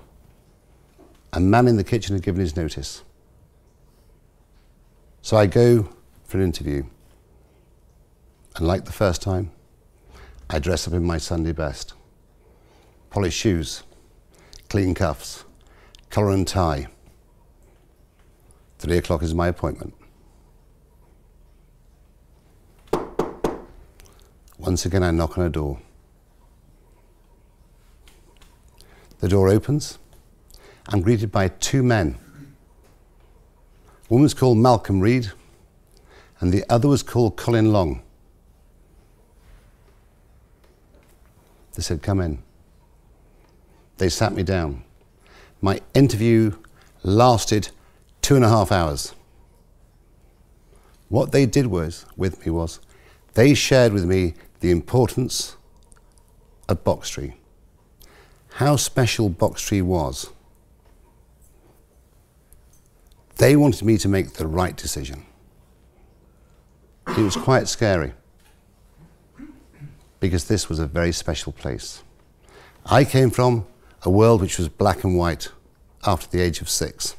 a 1.32 1.40
man 1.40 1.68
in 1.68 1.76
the 1.76 1.84
kitchen 1.84 2.16
had 2.16 2.22
given 2.22 2.40
his 2.40 2.56
notice. 2.56 3.02
So 5.20 5.36
I 5.36 5.46
go 5.46 5.90
for 6.24 6.38
an 6.38 6.44
interview. 6.44 6.84
And 8.56 8.66
like 8.66 8.86
the 8.86 8.92
first 8.92 9.20
time, 9.20 9.52
I 10.52 10.58
dress 10.58 10.88
up 10.88 10.94
in 10.94 11.04
my 11.04 11.16
Sunday 11.18 11.52
best. 11.52 11.94
Polished 13.08 13.38
shoes, 13.38 13.84
clean 14.68 14.94
cuffs, 14.94 15.44
collar 16.10 16.30
and 16.30 16.46
tie. 16.46 16.88
Three 18.80 18.98
o'clock 18.98 19.22
is 19.22 19.32
my 19.32 19.46
appointment. 19.46 19.94
Once 24.58 24.84
again, 24.84 25.04
I 25.04 25.12
knock 25.12 25.38
on 25.38 25.44
a 25.44 25.50
door. 25.50 25.78
The 29.20 29.28
door 29.28 29.50
opens. 29.50 29.98
I'm 30.88 31.00
greeted 31.00 31.30
by 31.30 31.46
two 31.46 31.84
men. 31.84 32.18
One 34.08 34.22
was 34.22 34.34
called 34.34 34.58
Malcolm 34.58 34.98
Reed, 34.98 35.30
and 36.40 36.52
the 36.52 36.64
other 36.68 36.88
was 36.88 37.04
called 37.04 37.36
Colin 37.36 37.72
Long. 37.72 38.02
They 41.74 41.82
said, 41.82 42.02
Come 42.02 42.20
in. 42.20 42.42
They 43.98 44.08
sat 44.08 44.32
me 44.32 44.42
down. 44.42 44.84
My 45.60 45.80
interview 45.94 46.56
lasted 47.02 47.70
two 48.22 48.36
and 48.36 48.44
a 48.44 48.48
half 48.48 48.72
hours. 48.72 49.14
What 51.08 51.32
they 51.32 51.44
did 51.46 51.66
was 51.66 52.06
with 52.16 52.44
me 52.44 52.52
was 52.52 52.80
they 53.34 53.54
shared 53.54 53.92
with 53.92 54.04
me 54.04 54.34
the 54.60 54.70
importance 54.70 55.56
of 56.68 56.84
Box 56.84 57.10
Tree, 57.10 57.34
how 58.54 58.76
special 58.76 59.28
Box 59.28 59.62
Tree 59.62 59.82
was. 59.82 60.30
They 63.36 63.56
wanted 63.56 63.84
me 63.84 63.96
to 63.98 64.08
make 64.08 64.34
the 64.34 64.46
right 64.46 64.76
decision. 64.76 65.24
It 67.08 67.18
was 67.18 67.36
quite 67.36 67.68
scary 67.68 68.12
because 70.20 70.44
this 70.44 70.68
was 70.68 70.78
a 70.78 70.86
very 70.86 71.12
special 71.12 71.52
place. 71.52 72.02
I 72.86 73.04
came 73.04 73.30
from 73.30 73.66
a 74.02 74.10
world 74.10 74.40
which 74.40 74.58
was 74.58 74.68
black 74.68 75.02
and 75.02 75.16
white 75.16 75.48
after 76.06 76.28
the 76.28 76.40
age 76.40 76.60
of 76.60 76.68
six. 76.68 77.16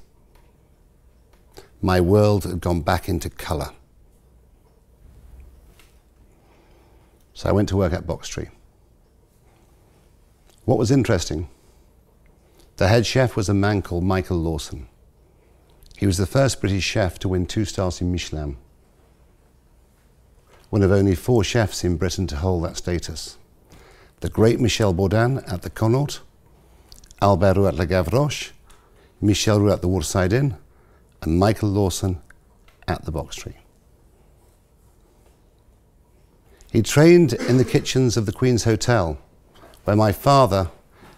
My 1.81 1.99
world 1.99 2.45
had 2.45 2.61
gone 2.61 2.81
back 2.81 3.09
into 3.09 3.29
colour. 3.29 3.71
So 7.33 7.49
I 7.49 7.51
went 7.51 7.69
to 7.69 7.77
work 7.77 7.91
at 7.91 8.05
Box 8.05 8.27
Tree. 8.27 8.49
What 10.65 10.77
was 10.77 10.91
interesting, 10.91 11.49
the 12.77 12.87
head 12.87 13.05
chef 13.05 13.35
was 13.35 13.49
a 13.49 13.53
man 13.53 13.81
called 13.81 14.03
Michael 14.03 14.37
Lawson. 14.37 14.87
He 15.97 16.05
was 16.05 16.17
the 16.17 16.27
first 16.27 16.61
British 16.61 16.83
chef 16.83 17.17
to 17.19 17.27
win 17.27 17.47
two 17.47 17.65
stars 17.65 17.99
in 17.99 18.11
Michelin 18.11 18.57
one 20.71 20.81
of 20.81 20.91
only 20.91 21.13
four 21.13 21.43
chefs 21.43 21.83
in 21.83 21.97
Britain 21.97 22.25
to 22.25 22.37
hold 22.37 22.63
that 22.63 22.77
status. 22.77 23.37
The 24.21 24.29
great 24.29 24.57
Michel 24.57 24.93
Bourdin 24.93 25.39
at 25.39 25.63
the 25.63 25.69
Connaught, 25.69 26.21
Albert 27.21 27.57
Roux 27.57 27.67
at 27.67 27.75
La 27.75 27.83
Gavroche, 27.83 28.51
Michel 29.19 29.59
Roux 29.59 29.73
at 29.73 29.81
the 29.81 29.89
Waterside 29.89 30.31
Inn, 30.31 30.55
and 31.21 31.37
Michael 31.37 31.67
Lawson 31.67 32.21
at 32.87 33.03
the 33.03 33.11
Box 33.11 33.35
Tree. 33.35 33.57
He 36.71 36.81
trained 36.81 37.33
in 37.33 37.57
the 37.57 37.65
kitchens 37.65 38.15
of 38.15 38.25
the 38.25 38.31
Queen's 38.31 38.63
Hotel, 38.63 39.17
where 39.83 39.97
my 39.97 40.13
father 40.13 40.71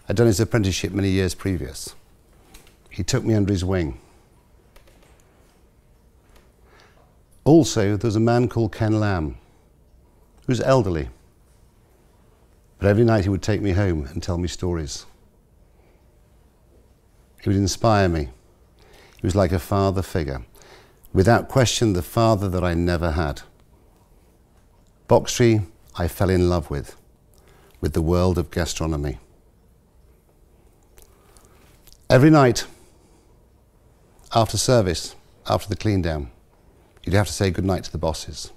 had 0.07 0.15
done 0.15 0.25
his 0.25 0.39
apprenticeship 0.39 0.91
many 0.93 1.09
years 1.09 1.35
previous. 1.35 1.93
He 2.89 3.03
took 3.03 3.23
me 3.23 3.35
under 3.35 3.53
his 3.53 3.63
wing. 3.63 3.99
Also, 7.43 7.97
there 7.97 8.07
was 8.07 8.15
a 8.15 8.19
man 8.19 8.49
called 8.49 8.71
Ken 8.71 8.99
Lamb, 8.99 9.37
who 10.45 10.51
was 10.51 10.61
elderly. 10.61 11.09
But 12.77 12.87
every 12.87 13.05
night 13.05 13.23
he 13.23 13.29
would 13.29 13.41
take 13.41 13.61
me 13.61 13.71
home 13.71 14.07
and 14.07 14.21
tell 14.21 14.37
me 14.37 14.47
stories. 14.47 15.05
He 17.41 17.49
would 17.49 17.57
inspire 17.57 18.09
me. 18.09 18.29
He 19.21 19.25
was 19.25 19.35
like 19.35 19.51
a 19.51 19.59
father 19.59 20.01
figure. 20.01 20.43
Without 21.13 21.47
question, 21.47 21.93
the 21.93 22.01
father 22.01 22.49
that 22.49 22.63
I 22.63 22.73
never 22.73 23.11
had. 23.11 23.41
Box 25.07 25.33
Tree, 25.33 25.61
I 25.95 26.07
fell 26.07 26.29
in 26.29 26.49
love 26.49 26.69
with, 26.69 26.97
with 27.79 27.93
the 27.93 28.01
world 28.01 28.37
of 28.37 28.51
gastronomy. 28.51 29.19
Every 32.09 32.29
night, 32.29 32.65
after 34.35 34.57
service, 34.57 35.15
after 35.47 35.69
the 35.69 35.75
clean 35.75 36.01
down, 36.01 36.31
you'd 37.03 37.15
have 37.15 37.27
to 37.27 37.33
say 37.33 37.51
goodnight 37.51 37.83
to 37.85 37.91
the 37.91 37.97
bosses 37.97 38.51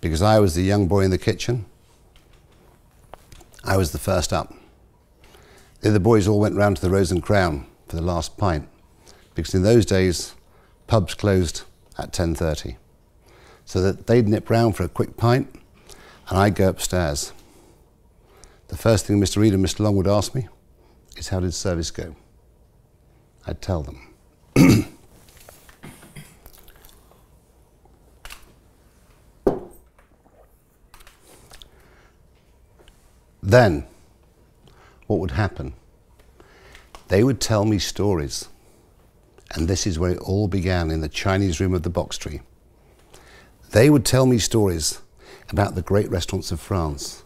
because 0.00 0.22
I 0.22 0.38
was 0.38 0.54
the 0.54 0.62
young 0.62 0.86
boy 0.88 1.00
in 1.00 1.10
the 1.10 1.18
kitchen. 1.18 1.66
I 3.64 3.76
was 3.76 3.92
the 3.92 3.98
first 3.98 4.32
up. 4.32 4.54
The 5.80 5.90
other 5.90 5.98
boys 5.98 6.26
all 6.26 6.40
went 6.40 6.56
round 6.56 6.76
to 6.76 6.82
the 6.82 6.90
Rose 6.90 7.12
and 7.12 7.22
Crown 7.22 7.66
for 7.86 7.96
the 7.96 8.02
last 8.02 8.36
pint, 8.36 8.68
because 9.34 9.54
in 9.54 9.62
those 9.62 9.86
days, 9.86 10.34
pubs 10.86 11.14
closed 11.14 11.62
at 11.98 12.12
10.30. 12.12 12.76
So 13.64 13.80
that 13.82 14.06
they'd 14.06 14.28
nip 14.28 14.50
round 14.50 14.76
for 14.76 14.82
a 14.82 14.88
quick 14.88 15.16
pint, 15.16 15.54
and 16.28 16.38
I'd 16.38 16.54
go 16.54 16.68
upstairs. 16.68 17.32
The 18.68 18.76
first 18.76 19.06
thing 19.06 19.20
Mr. 19.20 19.38
Reed 19.38 19.54
and 19.54 19.64
Mr. 19.64 19.80
Long 19.80 19.96
would 19.96 20.08
ask 20.08 20.34
me 20.34 20.48
is, 21.16 21.28
how 21.28 21.40
did 21.40 21.54
service 21.54 21.90
go? 21.90 22.16
I'd 23.46 23.62
tell 23.62 23.82
them. 23.82 24.14
Then, 33.48 33.86
what 35.06 35.20
would 35.20 35.30
happen? 35.30 35.72
They 37.08 37.24
would 37.24 37.40
tell 37.40 37.64
me 37.64 37.78
stories. 37.78 38.46
And 39.54 39.66
this 39.66 39.86
is 39.86 39.98
where 39.98 40.10
it 40.10 40.18
all 40.18 40.48
began 40.48 40.90
in 40.90 41.00
the 41.00 41.08
Chinese 41.08 41.58
room 41.58 41.72
of 41.72 41.82
the 41.82 41.88
box 41.88 42.18
tree. 42.18 42.42
They 43.70 43.88
would 43.88 44.04
tell 44.04 44.26
me 44.26 44.38
stories 44.38 45.00
about 45.48 45.74
the 45.74 45.80
great 45.80 46.10
restaurants 46.10 46.52
of 46.52 46.60
France 46.60 47.24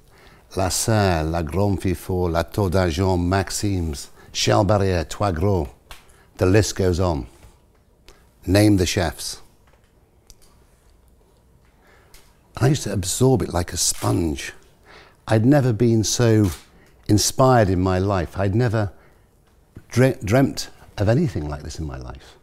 La 0.56 0.68
Salle, 0.68 1.28
Le 1.28 1.42
Grand 1.42 1.80
Véfour, 1.80 2.30
La 2.30 2.44
Tour 2.44 2.70
d'Argent, 2.70 3.18
Maxim's, 3.18 4.10
Charles 4.30 4.68
Barrier, 4.68 5.02
Trois 5.02 5.32
Gros. 5.32 5.70
The 6.36 6.46
list 6.46 6.76
goes 6.76 7.00
on. 7.00 7.26
Name 8.46 8.76
the 8.76 8.86
chefs. 8.86 9.40
I 12.58 12.68
used 12.68 12.84
to 12.84 12.92
absorb 12.92 13.42
it 13.42 13.52
like 13.52 13.72
a 13.72 13.76
sponge. 13.76 14.52
I'd 15.28 15.46
never 15.46 15.72
been 15.72 16.04
so 16.04 16.50
inspired 17.08 17.68
in 17.68 17.80
my 17.80 17.98
life. 17.98 18.38
I'd 18.38 18.54
never 18.54 18.92
dre- 19.88 20.18
dreamt 20.24 20.70
of 20.98 21.08
anything 21.08 21.48
like 21.48 21.62
this 21.62 21.78
in 21.78 21.86
my 21.86 21.96
life. 21.96 22.36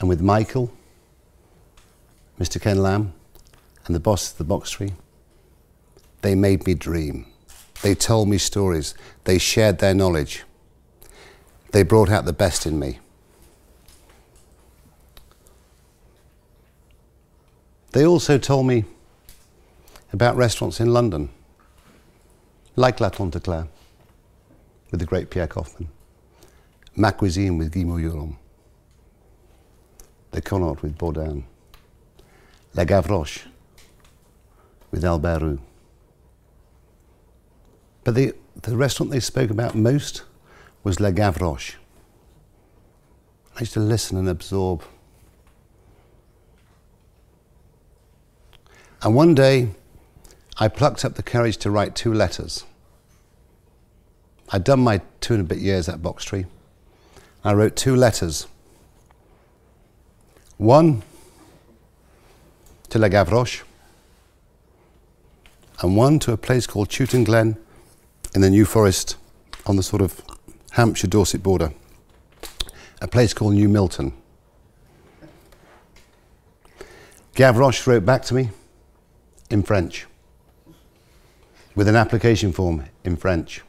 And 0.00 0.08
with 0.08 0.20
Michael, 0.20 0.72
Mr. 2.38 2.60
Ken 2.60 2.82
Lamb, 2.82 3.12
and 3.86 3.94
the 3.94 4.00
boss 4.00 4.32
of 4.32 4.38
the 4.38 4.44
box 4.44 4.70
tree, 4.70 4.92
they 6.20 6.34
made 6.34 6.66
me 6.66 6.74
dream. 6.74 7.26
They 7.82 7.94
told 7.94 8.28
me 8.28 8.38
stories. 8.38 8.94
They 9.24 9.38
shared 9.38 9.78
their 9.78 9.94
knowledge. 9.94 10.44
They 11.72 11.82
brought 11.82 12.10
out 12.10 12.24
the 12.24 12.32
best 12.32 12.66
in 12.66 12.78
me. 12.78 12.98
They 17.92 18.06
also 18.06 18.36
told 18.38 18.66
me 18.66 18.84
about 20.12 20.36
restaurants 20.36 20.80
in 20.80 20.92
London, 20.92 21.28
like 22.76 23.00
La 23.00 23.10
Claire, 23.10 23.68
with 24.90 25.00
the 25.00 25.06
great 25.06 25.30
Pierre 25.30 25.48
Koffmann, 25.48 25.88
Ma 26.96 27.10
Cuisine 27.10 27.58
with 27.58 27.72
Guy 27.72 27.80
Mouilleron, 27.82 28.36
the 30.30 30.40
Connaught 30.40 30.82
with 30.82 30.96
Bourdin, 30.96 31.44
La 32.74 32.84
Gavroche 32.84 33.46
with 34.90 35.04
Albert 35.04 35.40
Roux. 35.40 35.60
But 38.04 38.14
the, 38.14 38.32
the 38.62 38.76
restaurant 38.76 39.12
they 39.12 39.20
spoke 39.20 39.50
about 39.50 39.74
most 39.74 40.22
was 40.82 41.00
La 41.00 41.10
Gavroche. 41.10 41.74
I 43.56 43.60
used 43.60 43.74
to 43.74 43.80
listen 43.80 44.16
and 44.16 44.28
absorb. 44.28 44.84
And 49.02 49.14
one 49.14 49.34
day, 49.34 49.70
I 50.60 50.66
plucked 50.66 51.04
up 51.04 51.14
the 51.14 51.22
courage 51.22 51.56
to 51.58 51.70
write 51.70 51.94
two 51.94 52.12
letters. 52.12 52.64
I'd 54.50 54.64
done 54.64 54.80
my 54.80 55.02
two 55.20 55.34
and 55.34 55.42
a 55.42 55.46
bit 55.46 55.58
years 55.58 55.88
at 55.88 56.02
Box 56.02 56.24
Tree. 56.24 56.46
I 57.44 57.54
wrote 57.54 57.76
two 57.76 57.94
letters. 57.94 58.48
One 60.56 61.02
to 62.90 62.98
La 62.98 63.08
Gavroche, 63.08 63.62
and 65.80 65.96
one 65.96 66.18
to 66.20 66.32
a 66.32 66.36
place 66.36 66.66
called 66.66 66.88
Chewton 66.88 67.22
Glen 67.22 67.56
in 68.34 68.40
the 68.40 68.50
New 68.50 68.64
Forest 68.64 69.16
on 69.66 69.76
the 69.76 69.82
sort 69.82 70.02
of 70.02 70.20
Hampshire 70.72 71.06
Dorset 71.06 71.42
border, 71.42 71.72
a 73.00 73.06
place 73.06 73.32
called 73.32 73.54
New 73.54 73.68
Milton. 73.68 74.12
Gavroche 77.36 77.86
wrote 77.86 78.04
back 78.04 78.22
to 78.24 78.34
me 78.34 78.50
in 79.50 79.62
French 79.62 80.06
with 81.78 81.86
an 81.86 81.94
application 81.94 82.50
form 82.50 82.84
in 83.04 83.16
French. 83.16 83.62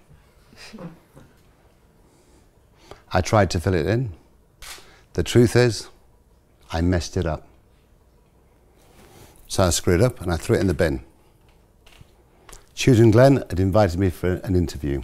I 3.13 3.21
tried 3.21 3.51
to 3.51 3.59
fill 3.59 3.75
it 3.75 3.85
in. 3.85 4.13
The 5.13 5.21
truth 5.21 5.55
is, 5.55 5.89
I 6.71 6.81
messed 6.81 7.17
it 7.17 7.27
up. 7.27 7.47
So 9.47 9.65
I 9.65 9.69
screwed 9.69 10.01
up 10.01 10.21
and 10.21 10.33
I 10.33 10.37
threw 10.37 10.55
it 10.55 10.59
in 10.59 10.65
the 10.65 10.73
bin. 10.73 11.03
Chewton 12.73 13.11
Glen 13.11 13.43
had 13.47 13.59
invited 13.59 13.99
me 13.99 14.09
for 14.09 14.41
an 14.43 14.55
interview. 14.55 15.03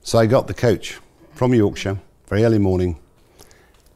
So 0.00 0.18
I 0.18 0.24
got 0.24 0.46
the 0.46 0.54
coach 0.54 0.98
from 1.34 1.52
Yorkshire, 1.52 1.98
very 2.26 2.42
early 2.42 2.58
morning, 2.58 2.98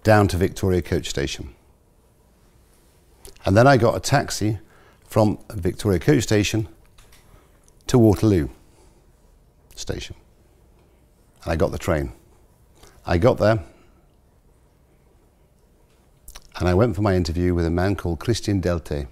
down 0.02 0.28
to 0.28 0.36
Victoria 0.36 0.82
Coach 0.82 1.08
Station. 1.08 1.54
And 3.46 3.56
then 3.56 3.66
I 3.66 3.78
got 3.78 3.96
a 3.96 4.00
taxi 4.00 4.58
from 5.08 5.38
Victoria 5.50 5.98
Coach 5.98 6.22
Station 6.22 6.68
to 7.88 7.98
Waterloo 7.98 8.48
Station. 9.74 10.14
And 11.42 11.52
I 11.52 11.56
got 11.56 11.72
the 11.72 11.78
train. 11.78 12.12
I 13.04 13.18
got 13.18 13.38
there 13.38 13.64
and 16.58 16.68
I 16.68 16.74
went 16.74 16.96
for 16.96 17.02
my 17.02 17.14
interview 17.14 17.54
with 17.54 17.64
a 17.64 17.70
man 17.70 17.96
called 17.96 18.18
Christian 18.18 18.60
Delteil. 18.60 19.06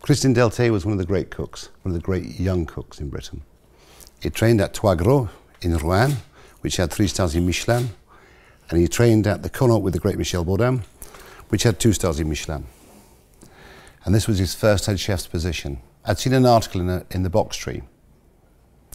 Christian 0.00 0.34
Delteil 0.34 0.72
was 0.72 0.86
one 0.86 0.92
of 0.92 0.98
the 0.98 1.06
great 1.06 1.30
cooks, 1.30 1.68
one 1.82 1.94
of 1.94 2.00
the 2.00 2.04
great 2.04 2.40
young 2.40 2.64
cooks 2.64 2.98
in 2.98 3.10
Britain. 3.10 3.42
He 4.22 4.30
trained 4.30 4.60
at 4.60 4.72
Trois 4.72 4.94
Gros 4.94 5.28
in 5.60 5.76
Roanne, 5.76 6.16
which 6.62 6.76
had 6.76 6.90
three 6.90 7.06
stars 7.06 7.36
in 7.36 7.46
Michelin, 7.46 7.90
and 8.70 8.80
he 8.80 8.88
trained 8.88 9.26
at 9.26 9.42
the 9.42 9.50
Connaught 9.50 9.82
with 9.82 9.92
the 9.92 10.00
great 10.00 10.16
Michel 10.16 10.44
Bourdin, 10.44 10.82
which 11.50 11.64
had 11.64 11.78
two 11.78 11.92
stars 11.92 12.18
in 12.18 12.28
Michelin. 12.28 12.66
And 14.04 14.14
this 14.14 14.26
was 14.26 14.38
his 14.38 14.54
first 14.54 14.86
head 14.86 14.98
chef's 14.98 15.26
position. 15.26 15.80
I'd 16.04 16.18
seen 16.18 16.32
an 16.32 16.46
article 16.46 16.80
in, 16.80 16.88
a, 16.88 17.04
in 17.10 17.22
the 17.22 17.30
box 17.30 17.56
tree, 17.56 17.82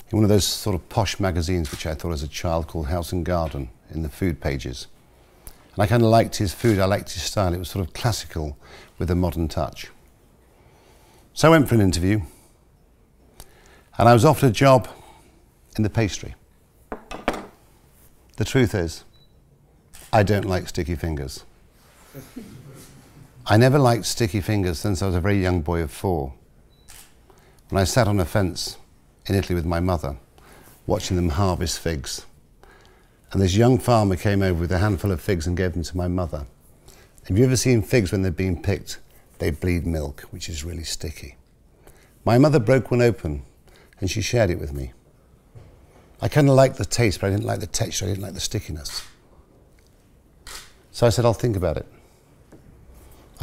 in 0.10 0.18
one 0.18 0.24
of 0.24 0.30
those 0.30 0.46
sort 0.46 0.76
of 0.76 0.88
posh 0.89 1.20
magazines 1.20 1.72
which 1.72 1.86
I 1.86 1.94
thought 1.94 2.12
as 2.12 2.24
a 2.24 2.28
child 2.28 2.68
called 2.68 2.88
House 2.88 3.12
and 3.12 3.26
Garden 3.26 3.70
in 3.91 4.02
the 4.02 4.10
food 4.10 4.41
pages. 4.41 4.88
And 5.46 5.84
I 5.84 5.88
kind 5.88 6.02
of 6.02 6.10
liked 6.10 6.38
his 6.38 6.54
food, 6.54 6.80
I 6.80 6.86
liked 6.86 7.12
his 7.12 7.24
style. 7.24 7.54
It 7.54 7.60
was 7.60 7.70
sort 7.70 7.86
of 7.86 7.94
classical 7.94 8.58
with 8.98 9.12
a 9.12 9.15
modern 9.15 9.48
touch. 9.48 9.89
So 11.34 11.50
I 11.50 11.52
went 11.52 11.68
for 11.68 11.76
an 11.76 11.82
interview 11.82 12.22
and 13.98 14.10
I 14.10 14.13
was 14.13 14.26
offered 14.26 14.48
a 14.48 14.54
job 14.54 14.88
in 15.78 15.84
the 15.84 15.89
pastry. 15.89 16.36
The 18.38 18.46
truth 18.46 18.74
is, 18.74 19.04
I 20.12 20.24
don't 20.24 20.46
like 20.46 20.68
sticky 20.70 20.96
fingers. 20.96 21.44
I 23.47 23.58
never 23.58 23.77
liked 23.77 24.05
sticky 24.05 24.41
fingers 24.41 24.79
since 24.79 25.03
I 25.03 25.05
was 25.05 25.13
a 25.13 25.21
very 25.21 25.39
young 25.39 25.62
boy 25.62 25.81
of 25.81 25.91
four. 25.91 26.34
When 27.69 27.79
I 27.79 27.84
sat 27.84 28.08
on 28.08 28.19
a 28.19 28.25
fence 28.25 28.77
in 29.27 29.36
Italy 29.36 29.53
with 29.53 29.67
my 29.67 29.79
mother, 29.79 30.17
watching 30.88 31.15
them 31.15 31.29
harvest 31.29 31.79
figs. 31.79 32.25
And 33.31 33.39
this 33.39 33.55
young 33.55 33.77
farmer 33.77 34.15
came 34.15 34.41
over 34.41 34.62
with 34.62 34.71
a 34.71 34.79
handful 34.79 35.12
of 35.12 35.21
figs 35.21 35.45
and 35.45 35.55
gave 35.55 35.73
them 35.73 35.84
to 35.84 35.95
my 35.95 36.08
mother. 36.08 36.47
Have 37.27 37.38
you 37.38 37.45
ever 37.45 37.55
seen 37.55 37.84
figs 37.84 38.12
when 38.12 38.23
they've 38.23 38.36
been 38.36 38.63
picked? 38.63 38.99
They 39.38 39.51
bleed 39.51 39.86
milk, 39.86 40.21
which 40.31 40.49
is 40.49 40.63
really 40.63 40.84
sticky. 40.84 41.36
My 42.23 42.39
mother 42.39 42.60
broke 42.60 42.89
one 42.89 43.01
open 43.03 43.43
and 43.99 44.10
she 44.10 44.21
shared 44.21 44.49
it 44.49 44.60
with 44.60 44.73
me. 44.73 44.93
I 46.19 46.29
kind 46.29 46.49
of 46.49 46.55
liked 46.55 46.77
the 46.77 46.86
taste, 46.86 47.21
but 47.21 47.27
I 47.27 47.29
didn't 47.29 47.45
like 47.45 47.60
the 47.60 47.67
texture, 47.67 48.05
I 48.05 48.08
didn't 48.08 48.23
like 48.23 48.34
the 48.34 48.39
stickiness. 48.39 49.05
So 50.89 51.05
I 51.05 51.10
said, 51.10 51.25
I'll 51.25 51.34
think 51.34 51.55
about 51.55 51.77
it. 51.77 51.86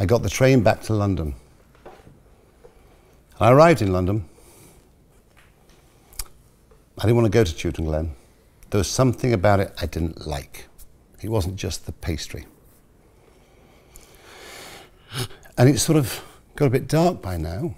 I 0.03 0.05
got 0.05 0.21
the 0.21 0.29
train 0.29 0.63
back 0.63 0.81
to 0.81 0.93
London. 0.93 1.33
I 3.39 3.53
arrived 3.53 3.81
in 3.81 3.93
London. 3.93 4.27
I 6.97 7.03
didn't 7.03 7.15
want 7.15 7.27
to 7.27 7.31
go 7.31 7.45
to 7.45 7.55
Chewton 7.55 7.85
Glen. 7.85 8.13
There 8.69 8.79
was 8.79 8.89
something 8.89 9.31
about 9.31 9.61
it 9.61 9.73
I 9.81 9.85
didn't 9.85 10.27
like. 10.27 10.65
It 11.21 11.29
wasn't 11.29 11.55
just 11.55 11.85
the 11.85 11.93
pastry. 11.93 12.45
And 15.57 15.69
it 15.69 15.79
sort 15.79 15.97
of 15.97 16.21
got 16.57 16.65
a 16.65 16.69
bit 16.69 16.89
dark 16.89 17.21
by 17.21 17.37
now, 17.37 17.73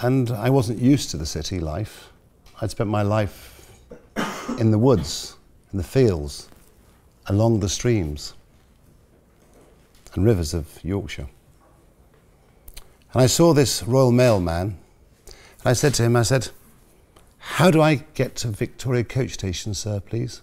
and 0.00 0.32
I 0.32 0.50
wasn't 0.50 0.80
used 0.80 1.10
to 1.10 1.16
the 1.16 1.26
city 1.26 1.60
life. 1.60 2.12
I'd 2.60 2.72
spent 2.72 2.90
my 2.90 3.02
life 3.02 3.70
in 4.58 4.72
the 4.72 4.78
woods, 4.80 5.36
in 5.70 5.78
the 5.78 5.84
fields, 5.84 6.48
along 7.26 7.60
the 7.60 7.68
streams 7.68 8.34
and 10.14 10.26
rivers 10.26 10.54
of 10.54 10.80
Yorkshire. 10.82 11.28
And 13.18 13.24
I 13.24 13.26
saw 13.26 13.52
this 13.52 13.82
Royal 13.82 14.12
Mail 14.12 14.38
man, 14.38 14.78
and 15.26 15.66
I 15.66 15.72
said 15.72 15.92
to 15.94 16.04
him, 16.04 16.14
I 16.14 16.22
said, 16.22 16.50
How 17.38 17.68
do 17.68 17.82
I 17.82 18.04
get 18.14 18.36
to 18.36 18.46
Victoria 18.46 19.02
Coach 19.02 19.32
Station, 19.32 19.74
sir, 19.74 19.98
please? 19.98 20.40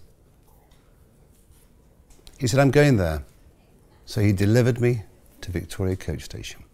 He 2.38 2.46
said, 2.46 2.60
I'm 2.60 2.70
going 2.70 2.98
there. 2.98 3.24
So 4.04 4.20
he 4.20 4.34
delivered 4.34 4.78
me 4.78 5.04
to 5.40 5.50
Victoria 5.50 5.96
Coach 5.96 6.24
Station. 6.24 6.64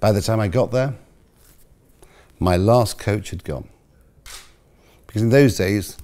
By 0.00 0.12
the 0.12 0.20
time 0.20 0.38
I 0.38 0.48
got 0.48 0.70
there, 0.70 0.96
my 2.38 2.58
last 2.58 2.98
coach 2.98 3.30
had 3.30 3.44
gone. 3.44 3.70
Because 5.06 5.22
in 5.22 5.30
those 5.30 5.56
days, 5.56 5.96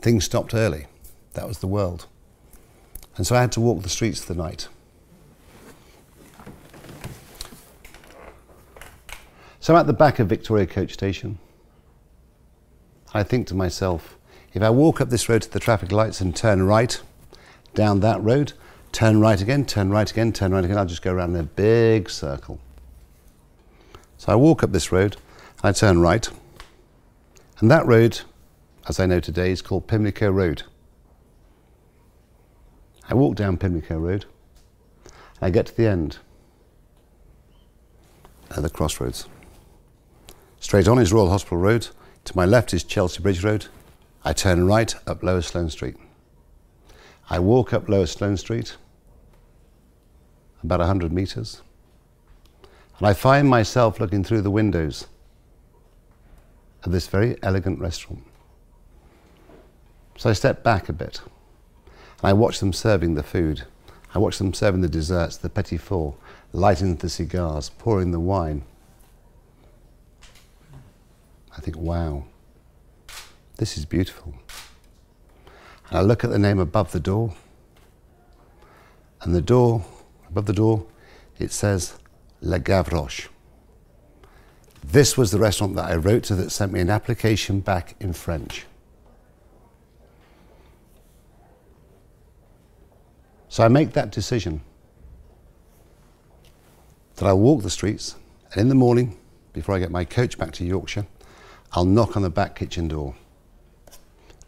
things 0.00 0.24
stopped 0.24 0.54
early. 0.54 0.86
That 1.34 1.46
was 1.46 1.58
the 1.58 1.66
world. 1.66 2.06
And 3.18 3.26
so 3.26 3.36
I 3.36 3.42
had 3.42 3.52
to 3.52 3.60
walk 3.60 3.82
the 3.82 3.90
streets 3.90 4.22
of 4.22 4.28
the 4.28 4.42
night. 4.42 4.68
So 9.64 9.74
I'm 9.74 9.80
at 9.80 9.86
the 9.86 9.94
back 9.94 10.18
of 10.18 10.28
Victoria 10.28 10.66
Coach 10.66 10.92
Station. 10.92 11.38
I 13.14 13.22
think 13.22 13.46
to 13.46 13.54
myself, 13.54 14.18
if 14.52 14.62
I 14.62 14.68
walk 14.68 15.00
up 15.00 15.08
this 15.08 15.26
road 15.26 15.40
to 15.40 15.50
the 15.50 15.58
traffic 15.58 15.90
lights 15.90 16.20
and 16.20 16.36
turn 16.36 16.64
right 16.64 17.00
down 17.72 18.00
that 18.00 18.22
road, 18.22 18.52
turn 18.92 19.20
right 19.20 19.40
again, 19.40 19.64
turn 19.64 19.88
right 19.88 20.10
again, 20.10 20.34
turn 20.34 20.52
right 20.52 20.62
again, 20.62 20.76
I'll 20.76 20.84
just 20.84 21.00
go 21.00 21.14
around 21.14 21.30
in 21.30 21.40
a 21.40 21.44
big 21.44 22.10
circle. 22.10 22.60
So 24.18 24.32
I 24.32 24.34
walk 24.34 24.62
up 24.62 24.72
this 24.72 24.92
road, 24.92 25.16
I 25.62 25.72
turn 25.72 25.98
right, 25.98 26.28
and 27.60 27.70
that 27.70 27.86
road, 27.86 28.20
as 28.86 29.00
I 29.00 29.06
know 29.06 29.18
today, 29.18 29.50
is 29.50 29.62
called 29.62 29.86
Pimlico 29.88 30.30
Road. 30.30 30.64
I 33.08 33.14
walk 33.14 33.34
down 33.34 33.56
Pimlico 33.56 33.96
Road, 33.96 34.26
I 35.40 35.48
get 35.48 35.64
to 35.68 35.74
the 35.74 35.86
end, 35.86 36.18
at 38.50 38.62
the 38.62 38.68
crossroads. 38.68 39.26
Straight 40.64 40.88
on 40.88 40.98
is 40.98 41.12
Royal 41.12 41.28
Hospital 41.28 41.58
Road. 41.58 41.88
To 42.24 42.34
my 42.34 42.46
left 42.46 42.72
is 42.72 42.84
Chelsea 42.84 43.20
Bridge 43.20 43.44
Road. 43.44 43.66
I 44.24 44.32
turn 44.32 44.66
right 44.66 44.94
up 45.06 45.22
Lower 45.22 45.42
Sloane 45.42 45.68
Street. 45.68 45.94
I 47.28 47.38
walk 47.38 47.74
up 47.74 47.86
Lower 47.86 48.06
Sloane 48.06 48.38
Street, 48.38 48.74
about 50.62 50.78
100 50.78 51.12
metres, 51.12 51.60
and 52.98 53.06
I 53.06 53.12
find 53.12 53.46
myself 53.46 54.00
looking 54.00 54.24
through 54.24 54.40
the 54.40 54.50
windows 54.50 55.06
of 56.82 56.92
this 56.92 57.08
very 57.08 57.36
elegant 57.42 57.78
restaurant. 57.78 58.24
So 60.16 60.30
I 60.30 60.32
step 60.32 60.64
back 60.64 60.88
a 60.88 60.94
bit 60.94 61.20
and 62.22 62.30
I 62.30 62.32
watch 62.32 62.60
them 62.60 62.72
serving 62.72 63.16
the 63.16 63.22
food. 63.22 63.64
I 64.14 64.18
watch 64.18 64.38
them 64.38 64.54
serving 64.54 64.80
the 64.80 64.88
desserts, 64.88 65.36
the 65.36 65.50
petit 65.50 65.76
four, 65.76 66.14
lighting 66.54 66.96
the 66.96 67.10
cigars, 67.10 67.68
pouring 67.68 68.12
the 68.12 68.18
wine. 68.20 68.64
I 71.56 71.60
think, 71.60 71.76
wow, 71.76 72.24
this 73.56 73.78
is 73.78 73.84
beautiful. 73.84 74.34
And 75.88 75.98
I 75.98 76.02
look 76.02 76.24
at 76.24 76.30
the 76.30 76.38
name 76.38 76.58
above 76.58 76.92
the 76.92 77.00
door, 77.00 77.34
and 79.22 79.34
the 79.34 79.42
door, 79.42 79.84
above 80.28 80.46
the 80.46 80.52
door, 80.52 80.86
it 81.38 81.52
says 81.52 81.94
Le 82.40 82.58
Gavroche. 82.58 83.28
This 84.84 85.16
was 85.16 85.30
the 85.30 85.38
restaurant 85.38 85.76
that 85.76 85.86
I 85.86 85.96
wrote 85.96 86.24
to 86.24 86.34
that 86.34 86.50
sent 86.50 86.72
me 86.72 86.80
an 86.80 86.90
application 86.90 87.60
back 87.60 87.94
in 88.00 88.12
French. 88.12 88.66
So 93.48 93.64
I 93.64 93.68
make 93.68 93.92
that 93.92 94.10
decision 94.10 94.60
that 97.16 97.26
I'll 97.26 97.38
walk 97.38 97.62
the 97.62 97.70
streets, 97.70 98.16
and 98.52 98.62
in 98.62 98.68
the 98.68 98.74
morning, 98.74 99.16
before 99.52 99.76
I 99.76 99.78
get 99.78 99.92
my 99.92 100.04
coach 100.04 100.36
back 100.36 100.52
to 100.54 100.64
Yorkshire, 100.64 101.06
I'll 101.76 101.84
knock 101.84 102.16
on 102.16 102.22
the 102.22 102.30
back 102.30 102.54
kitchen 102.54 102.86
door. 102.86 103.16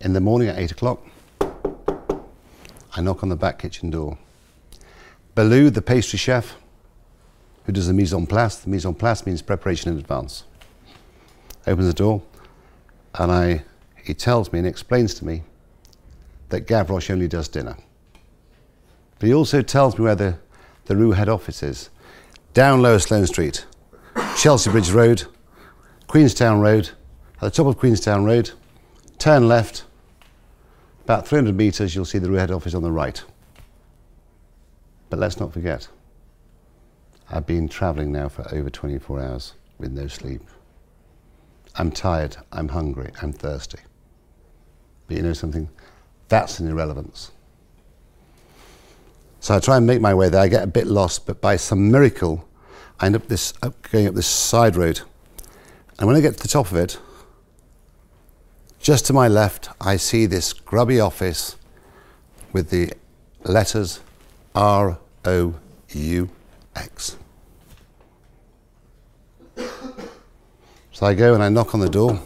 In 0.01 0.13
the 0.13 0.21
morning 0.21 0.47
at 0.47 0.59
8 0.59 0.71
o'clock, 0.71 1.05
I 1.41 3.01
knock 3.01 3.25
on 3.25 3.31
the 3.31 3.37
back 3.37 3.59
kitchen 3.59 3.91
door. 3.91 4.17
Belou, 5.35 5.75
the 5.75 5.83
pastry 5.83 6.21
chef, 6.21 6.55
who 7.65 7.73
does 7.73 7.89
the 7.89 7.93
mise 7.93 8.15
en 8.15 8.29
place, 8.29 8.59
the 8.59 8.71
mise 8.71 8.87
en 8.87 8.95
place 8.95 9.27
means 9.27 9.43
preparation 9.43 9.93
in 9.93 9.99
advance, 9.99 10.45
opens 11.67 11.89
the 11.89 11.93
door, 11.93 12.23
and 13.17 13.33
I, 13.33 13.65
he 14.05 14.15
tells 14.15 14.53
me 14.53 14.61
and 14.61 14.69
explains 14.69 15.13
to 15.15 15.27
me 15.27 15.43
that 16.51 16.69
Gavroche 16.69 17.11
only 17.11 17.27
does 17.27 17.49
dinner. 17.49 17.77
But 19.19 19.27
he 19.27 19.35
also 19.35 19.63
tells 19.63 19.99
me 19.99 20.05
where 20.05 20.15
the, 20.15 20.39
the 20.85 20.95
Roux 20.95 21.11
head 21.11 21.29
office 21.29 21.65
is. 21.65 21.91
Down 22.55 22.83
Lower 22.83 23.01
Sloane 23.01 23.27
Street, 23.27 23.67
Chelsea 24.39 24.71
Bridge 24.71 24.93
Road, 24.93 25.25
Queenstown 26.07 26.61
Road, 26.61 26.91
at 27.37 27.41
the 27.41 27.51
top 27.51 27.67
of 27.67 27.79
Queenstown 27.79 28.25
Road, 28.25 28.51
turn 29.19 29.47
left, 29.47 29.85
about 31.05 31.29
300 31.29 31.55
metres, 31.55 31.95
you'll 31.95 32.05
see 32.05 32.19
the 32.19 32.31
head 32.33 32.51
office 32.51 32.75
on 32.75 32.83
the 32.83 32.91
right. 32.91 33.23
But 35.11 35.19
let's 35.19 35.39
not 35.39 35.53
forget, 35.53 35.89
I've 37.31 37.47
been 37.47 37.69
travelling 37.69 38.11
now 38.11 38.29
for 38.29 38.47
over 38.55 38.71
24 38.71 39.21
hours 39.21 39.53
with 39.79 39.93
no 39.93 40.07
sleep. 40.07 40.43
I'm 41.77 41.91
tired, 41.91 42.37
I'm 42.53 42.69
hungry, 42.69 43.13
I'm 43.21 43.33
thirsty. 43.33 43.81
But 45.07 45.19
you 45.19 45.23
know 45.23 45.35
something? 45.35 45.69
That's 46.29 46.59
an 46.59 46.69
irrelevance. 46.69 47.33
So 49.41 49.55
I 49.55 49.61
try 49.61 49.77
and 49.77 49.87
make 49.87 50.01
my 50.01 50.15
way 50.15 50.29
there. 50.29 50.41
I 50.41 50.49
get 50.49 50.65
a 50.65 50.67
bit 50.67 50.87
lost, 50.87 51.27
but 51.27 51.41
by 51.41 51.57
some 51.57 51.91
miracle, 51.91 52.49
I 52.99 53.07
end 53.07 53.15
up, 53.15 53.29
this, 53.29 53.53
up 53.63 53.81
going 53.91 54.09
up 54.09 54.15
this 54.15 54.27
side 54.27 54.75
road. 54.75 55.03
And 55.99 56.09
when 56.09 56.17
I 56.17 56.21
get 56.21 56.37
to 56.37 56.43
the 56.43 56.49
top 56.49 56.71
of 56.71 56.77
it, 56.77 56.99
just 58.87 59.05
to 59.05 59.13
my 59.13 59.27
left, 59.27 59.69
I 59.81 59.97
see 59.97 60.27
this 60.27 60.53
grubby 60.53 61.01
office 61.01 61.57
with 62.53 62.71
the 62.71 62.93
letters 63.43 63.99
R 64.55 64.97
O 65.25 65.57
U 65.91 66.31
X. 66.77 67.17
So 69.57 71.05
I 71.05 71.15
go 71.15 71.35
and 71.35 71.43
I 71.43 71.49
knock 71.49 71.75
on 71.75 71.81
the 71.81 71.89
door 71.89 72.23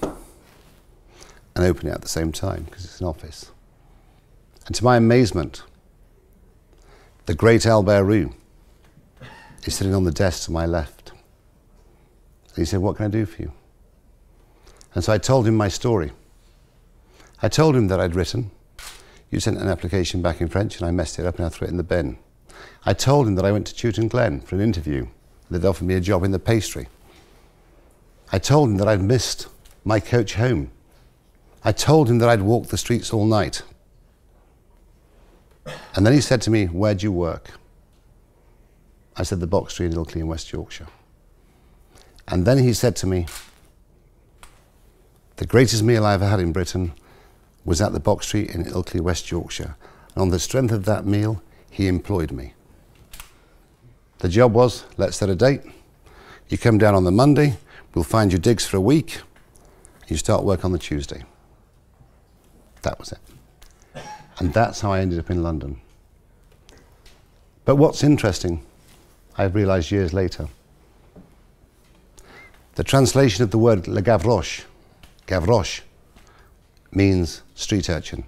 and 1.57 1.65
open 1.65 1.89
it 1.89 1.93
at 1.93 2.03
the 2.03 2.09
same 2.09 2.31
time 2.31 2.65
because 2.65 2.85
it's 2.85 3.01
an 3.01 3.07
office. 3.07 3.51
And 4.67 4.75
to 4.75 4.85
my 4.85 4.99
amazement, 4.99 5.63
the 7.25 7.35
great 7.35 7.65
Albert 7.65 8.05
Roux 8.05 8.35
is 9.65 9.77
sitting 9.77 9.95
on 9.95 10.05
the 10.05 10.13
desk 10.13 10.45
to 10.45 10.53
my 10.53 10.67
left. 10.67 11.13
And 12.49 12.59
he 12.59 12.67
said, 12.67 12.81
What 12.81 12.97
can 12.97 13.07
I 13.07 13.09
do 13.09 13.25
for 13.25 13.41
you? 13.41 13.53
And 14.95 15.03
so 15.03 15.11
I 15.11 15.17
told 15.17 15.47
him 15.47 15.55
my 15.55 15.69
story. 15.69 16.13
I 17.43 17.49
told 17.49 17.75
him 17.75 17.89
that 17.89 18.01
I'd 18.01 18.15
written. 18.15 18.51
You 19.31 19.41
sent 19.41 19.59
an 19.59 19.69
application 19.69 20.21
back 20.21 20.41
in 20.41 20.49
French 20.49 20.79
and 20.79 20.87
I 20.87 20.91
messed 20.91 21.19
it 21.19 21.27
up 21.27 21.37
and 21.37 21.47
I 21.47 21.49
threw 21.49 21.67
it 21.67 21.71
in 21.71 21.77
the 21.77 21.83
bin. 21.83 22.19
I 22.85 22.93
told 22.93 23.27
him 23.27 23.37
that 23.37 23.45
I 23.45 23.53
went 23.53 23.67
to 23.69 23.75
Chewton 23.75 24.09
Glen 24.09 24.41
for 24.41 24.57
an 24.57 24.61
interview. 24.61 25.07
They'd 25.51 25.65
offered 25.65 25.87
me 25.87 25.95
a 25.95 26.01
job 26.01 26.25
in 26.25 26.33
the 26.33 26.39
pastry. 26.39 26.89
I 28.33 28.39
told 28.39 28.71
him 28.71 28.77
that 28.77 28.89
I'd 28.89 29.03
missed 29.03 29.49
my 29.85 30.01
coach 30.01 30.35
home. 30.35 30.71
I 31.65 31.73
told 31.73 32.09
him 32.09 32.19
that 32.19 32.29
I'd 32.29 32.43
walked 32.43 32.71
the 32.71 32.79
streets 32.79 33.13
all 33.13 33.27
night. 33.27 33.63
And 35.95 36.07
then 36.07 36.13
he 36.13 36.21
said 36.21 36.41
to 36.43 36.51
me, 36.51 36.67
Where'd 36.67 37.03
you 37.03 37.13
work? 37.13 37.53
I 39.17 39.23
said, 39.23 39.41
The 39.41 39.47
Box 39.47 39.75
Tree 39.75 39.87
in 39.87 39.93
Ilkley 39.93 40.17
in 40.17 40.29
West 40.29 40.53
Yorkshire. 40.53 40.87
And 42.29 42.47
then 42.47 42.59
he 42.59 42.73
said 42.73 42.97
to 42.97 43.07
me, 43.07 43.27
The 45.37 45.47
greatest 45.47 45.83
meal 45.83 46.07
I 46.07 46.15
ever 46.15 46.27
had 46.27 46.41
in 46.41 46.53
Britain 46.53 46.93
was 47.65 47.81
at 47.81 47.93
the 47.93 48.01
Box 48.01 48.27
Tree 48.27 48.49
in 48.53 48.65
Ilkley, 48.65 49.01
West 49.01 49.31
Yorkshire. 49.31 49.77
And 50.15 50.23
on 50.23 50.29
the 50.31 50.39
strength 50.39 50.73
of 50.73 50.85
that 50.87 51.05
meal, 51.05 51.43
he 51.71 51.87
employed 51.87 52.33
me. 52.33 52.55
The 54.19 54.29
job 54.29 54.53
was 54.53 54.85
let's 54.97 55.17
set 55.17 55.29
a 55.29 55.35
date. 55.35 55.63
You 56.49 56.59
come 56.59 56.79
down 56.79 56.95
on 56.95 57.05
the 57.05 57.13
Monday, 57.13 57.59
we'll 57.95 58.05
find 58.05 58.33
you 58.33 58.39
digs 58.39 58.67
for 58.67 58.77
a 58.77 58.81
week. 58.81 59.21
You 60.09 60.17
start 60.17 60.43
work 60.43 60.65
on 60.65 60.73
the 60.73 60.79
Tuesday. 60.79 61.25
That 62.83 62.99
was 62.99 63.13
it. 63.13 63.19
And 64.39 64.53
that's 64.53 64.81
how 64.81 64.93
I 64.93 65.01
ended 65.01 65.19
up 65.19 65.31
in 65.31 65.43
London. 65.43 65.81
But 67.65 67.77
what's 67.77 68.03
interesting, 68.03 68.65
I've 69.37 69.55
realized 69.55 69.91
years 69.91 70.13
later, 70.13 70.49
the 72.75 72.85
translation 72.85 73.45
of 73.45 73.51
the 73.51 73.59
word 73.59 73.87
Le 73.87 74.03
Gavroche, 74.03 74.65
Gavroche, 75.27 75.83
means 76.93 77.43
street 77.55 77.89
urchin. 77.89 78.25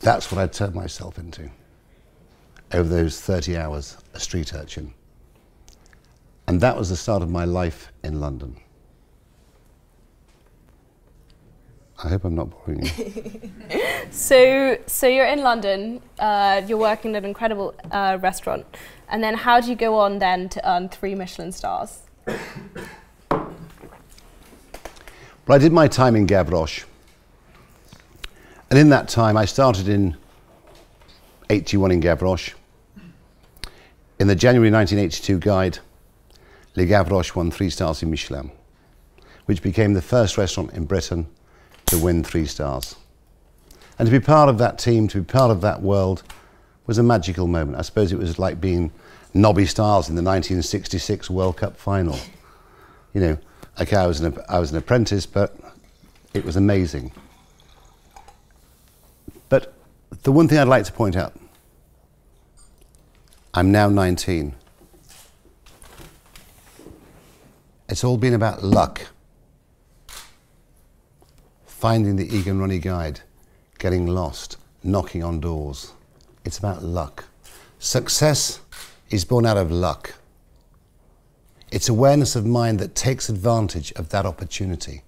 That's 0.00 0.30
what 0.30 0.40
I 0.40 0.46
turned 0.46 0.74
myself 0.74 1.18
into 1.18 1.50
over 2.72 2.88
those 2.88 3.20
30 3.20 3.56
hours, 3.56 3.96
a 4.14 4.20
street 4.20 4.52
urchin. 4.52 4.92
And 6.46 6.60
that 6.60 6.76
was 6.76 6.90
the 6.90 6.96
start 6.96 7.22
of 7.22 7.30
my 7.30 7.44
life 7.44 7.92
in 8.02 8.20
London. 8.20 8.56
I 12.02 12.08
hope 12.08 12.24
I'm 12.24 12.34
not 12.34 12.50
boring 12.50 12.84
you. 12.84 13.50
so, 14.10 14.76
so 14.86 15.06
you're 15.06 15.26
in 15.26 15.42
London. 15.42 16.02
Uh, 16.18 16.60
you're 16.66 16.76
working 16.76 17.14
at 17.14 17.22
an 17.22 17.28
incredible 17.28 17.74
uh, 17.92 18.18
restaurant, 18.20 18.66
and 19.08 19.22
then 19.22 19.34
how 19.34 19.60
do 19.60 19.70
you 19.70 19.76
go 19.76 19.96
on 19.96 20.18
then 20.18 20.48
to 20.50 20.70
earn 20.70 20.88
three 20.88 21.14
Michelin 21.14 21.52
stars? 21.52 22.02
Well, 25.46 25.56
I 25.56 25.58
did 25.58 25.72
my 25.72 25.88
time 25.88 26.16
in 26.16 26.26
Gavroche. 26.26 26.84
And 28.70 28.78
in 28.78 28.88
that 28.90 29.08
time, 29.08 29.36
I 29.36 29.44
started 29.44 29.88
in 29.88 30.16
81 31.50 31.92
in 31.92 32.00
Gavroche. 32.00 32.54
In 34.18 34.28
the 34.28 34.34
January 34.34 34.70
1982 34.70 35.38
guide, 35.38 35.78
Le 36.76 36.86
Gavroche 36.86 37.34
won 37.34 37.50
three 37.50 37.70
stars 37.70 38.02
in 38.02 38.10
Michelin, 38.10 38.50
which 39.46 39.62
became 39.62 39.92
the 39.92 40.02
first 40.02 40.38
restaurant 40.38 40.72
in 40.72 40.84
Britain 40.84 41.26
to 41.86 41.98
win 41.98 42.24
three 42.24 42.46
stars. 42.46 42.96
And 43.98 44.06
to 44.06 44.10
be 44.10 44.20
part 44.20 44.48
of 44.48 44.58
that 44.58 44.78
team, 44.78 45.08
to 45.08 45.18
be 45.18 45.24
part 45.24 45.50
of 45.50 45.60
that 45.60 45.82
world, 45.82 46.22
was 46.86 46.98
a 46.98 47.02
magical 47.02 47.46
moment. 47.46 47.78
I 47.78 47.82
suppose 47.82 48.12
it 48.12 48.18
was 48.18 48.38
like 48.38 48.60
being 48.60 48.92
Nobby 49.32 49.66
Stiles 49.66 50.08
in 50.08 50.16
the 50.16 50.22
1966 50.22 51.30
World 51.30 51.56
Cup 51.56 51.76
final. 51.76 52.18
You 53.12 53.20
know, 53.20 53.38
okay, 53.80 53.96
I 53.96 54.06
was 54.06 54.20
an, 54.20 54.36
I 54.48 54.58
was 54.58 54.72
an 54.72 54.78
apprentice, 54.78 55.26
but 55.26 55.56
it 56.32 56.44
was 56.44 56.56
amazing. 56.56 57.12
The 60.22 60.32
one 60.32 60.48
thing 60.48 60.58
I'd 60.58 60.68
like 60.68 60.84
to 60.84 60.92
point 60.92 61.16
out 61.16 61.34
I'm 63.52 63.70
now 63.70 63.88
19. 63.88 64.54
It's 67.88 68.02
all 68.02 68.16
been 68.16 68.34
about 68.34 68.64
luck. 68.64 69.08
Finding 71.66 72.16
the 72.16 72.34
Egon 72.34 72.58
Ronay 72.58 72.80
guide, 72.80 73.20
getting 73.78 74.06
lost, 74.06 74.56
knocking 74.82 75.22
on 75.22 75.40
doors. 75.40 75.92
It's 76.44 76.58
about 76.58 76.82
luck. 76.82 77.26
Success 77.78 78.60
is 79.10 79.24
born 79.24 79.44
out 79.46 79.56
of 79.56 79.70
luck. 79.70 80.14
It's 81.70 81.88
awareness 81.88 82.34
of 82.36 82.46
mind 82.46 82.78
that 82.80 82.94
takes 82.94 83.28
advantage 83.28 83.92
of 83.92 84.08
that 84.08 84.24
opportunity. 84.26 85.02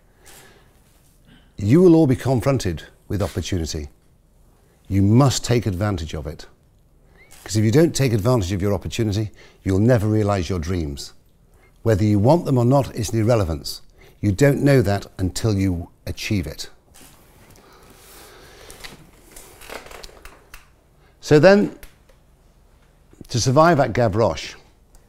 You 1.57 1.81
will 1.83 1.95
all 1.95 2.07
be 2.07 2.17
confronted 2.17 2.83
with 3.09 3.23
opportunity. 3.23 3.89
You 4.89 5.03
must 5.03 5.45
take 5.45 5.67
advantage 5.67 6.15
of 6.15 6.27
it. 6.27 6.47
Because 7.43 7.57
if 7.57 7.65
you 7.65 7.71
don't 7.71 7.95
take 7.95 8.13
advantage 8.13 8.53
of 8.53 8.63
your 8.63 8.73
opportunity, 8.73 9.31
you'll 9.63 9.79
never 9.79 10.07
realize 10.07 10.49
your 10.49 10.59
dreams. 10.59 11.13
Whether 11.83 12.05
you 12.05 12.19
want 12.19 12.45
them 12.45 12.59
or 12.59 12.65
not 12.65 12.95
is 12.97 13.13
an 13.13 13.21
irrelevance. 13.21 13.83
You 14.21 14.33
don't 14.33 14.63
know 14.63 14.83
that 14.83 15.07
until 15.19 15.55
you 15.55 15.91
achieve 16.07 16.47
it. 16.47 16.71
So 21.21 21.39
then, 21.39 21.77
to 23.29 23.41
survive 23.41 23.81
at 23.81 23.93
Gavroche, 23.93 24.55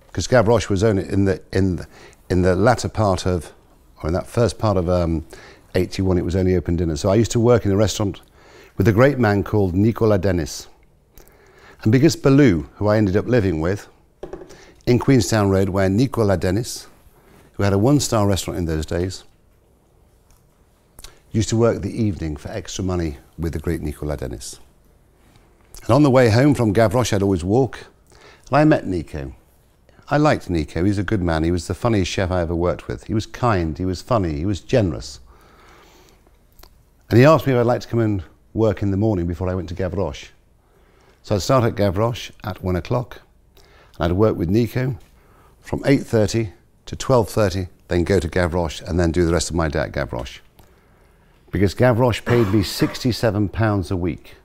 because 0.07 0.27
Gavroche 0.27 0.69
was 0.69 0.83
only 0.83 1.07
in 1.07 1.25
the, 1.25 1.41
in, 1.53 1.75
the, 1.75 1.87
in 2.29 2.41
the 2.41 2.55
latter 2.55 2.89
part 2.89 3.25
of, 3.27 3.53
or 4.01 4.07
in 4.07 4.13
that 4.13 4.27
first 4.27 4.57
part 4.57 4.77
of 4.77 4.89
um, 4.89 5.25
81, 5.75 6.17
it 6.17 6.25
was 6.25 6.35
only 6.35 6.55
open 6.55 6.75
dinner. 6.75 6.95
So 6.95 7.09
I 7.09 7.15
used 7.15 7.31
to 7.33 7.39
work 7.39 7.65
in 7.65 7.71
a 7.71 7.75
restaurant 7.77 8.21
with 8.77 8.87
a 8.87 8.93
great 8.93 9.17
man 9.17 9.43
called 9.43 9.75
Nico 9.75 10.07
Ladenis. 10.07 10.67
And 11.83 11.91
because 11.91 12.15
Baloo, 12.15 12.69
who 12.75 12.87
I 12.87 12.97
ended 12.97 13.17
up 13.17 13.27
living 13.27 13.59
with, 13.59 13.87
in 14.85 14.99
Queenstown 14.99 15.49
Road, 15.49 15.69
where 15.69 15.89
Nico 15.89 16.23
Ladenis, 16.23 16.87
who 17.53 17.63
had 17.63 17.73
a 17.73 17.77
one 17.77 17.99
star 17.99 18.27
restaurant 18.27 18.59
in 18.59 18.65
those 18.65 18.85
days, 18.85 19.23
used 21.31 21.49
to 21.49 21.57
work 21.57 21.81
the 21.81 22.03
evening 22.03 22.37
for 22.37 22.49
extra 22.49 22.83
money 22.83 23.17
with 23.37 23.53
the 23.53 23.59
great 23.59 23.81
Nico 23.81 24.05
Ladenis. 24.05 24.59
And 25.83 25.91
on 25.91 26.03
the 26.03 26.11
way 26.11 26.29
home 26.29 26.53
from 26.53 26.73
Gavroche, 26.73 27.13
I'd 27.13 27.21
always 27.23 27.43
walk, 27.43 27.79
and 28.47 28.57
I 28.57 28.63
met 28.63 28.85
Nico. 28.85 29.33
I 30.09 30.17
liked 30.17 30.49
Nico. 30.49 30.83
He 30.83 30.89
was 30.89 30.97
a 30.97 31.03
good 31.03 31.21
man. 31.21 31.43
He 31.43 31.51
was 31.51 31.67
the 31.67 31.73
funniest 31.73 32.09
chef 32.09 32.31
I 32.31 32.41
ever 32.41 32.55
worked 32.55 32.87
with. 32.87 33.05
He 33.05 33.13
was 33.13 33.25
kind, 33.25 33.77
he 33.77 33.85
was 33.85 34.01
funny, 34.01 34.37
he 34.37 34.45
was 34.45 34.61
generous. 34.61 35.19
And 37.09 37.19
he 37.19 37.25
asked 37.25 37.47
me 37.47 37.53
if 37.53 37.59
I'd 37.59 37.65
like 37.65 37.81
to 37.81 37.87
come 37.87 37.99
and 37.99 38.23
work 38.57 38.81
in 38.81 38.91
the 38.91 38.97
morning 38.97 39.27
before 39.27 39.47
I 39.47 39.55
went 39.55 39.69
to 39.69 39.75
Gavroche. 39.75 40.29
So 41.23 41.35
I'd 41.35 41.41
start 41.41 41.63
at 41.63 41.75
Gavroche 41.75 42.31
at 42.43 42.63
one 42.63 42.75
o'clock, 42.75 43.21
and 43.99 44.11
I'd 44.11 44.17
work 44.17 44.35
with 44.35 44.49
Nico 44.49 44.97
from 45.61 45.81
8.30 45.81 46.51
to 46.87 46.95
12.30, 46.95 47.69
then 47.87 48.03
go 48.03 48.19
to 48.19 48.27
Gavroche, 48.27 48.81
and 48.81 48.99
then 48.99 49.11
do 49.11 49.25
the 49.25 49.33
rest 49.33 49.49
of 49.49 49.55
my 49.55 49.67
day 49.67 49.79
at 49.79 49.91
Gavroche. 49.91 50.39
Because 51.51 51.75
Gavroche 51.75 52.25
paid 52.25 52.47
me 52.47 52.61
£67 52.61 53.91
a 53.91 53.95
week. 53.95 54.35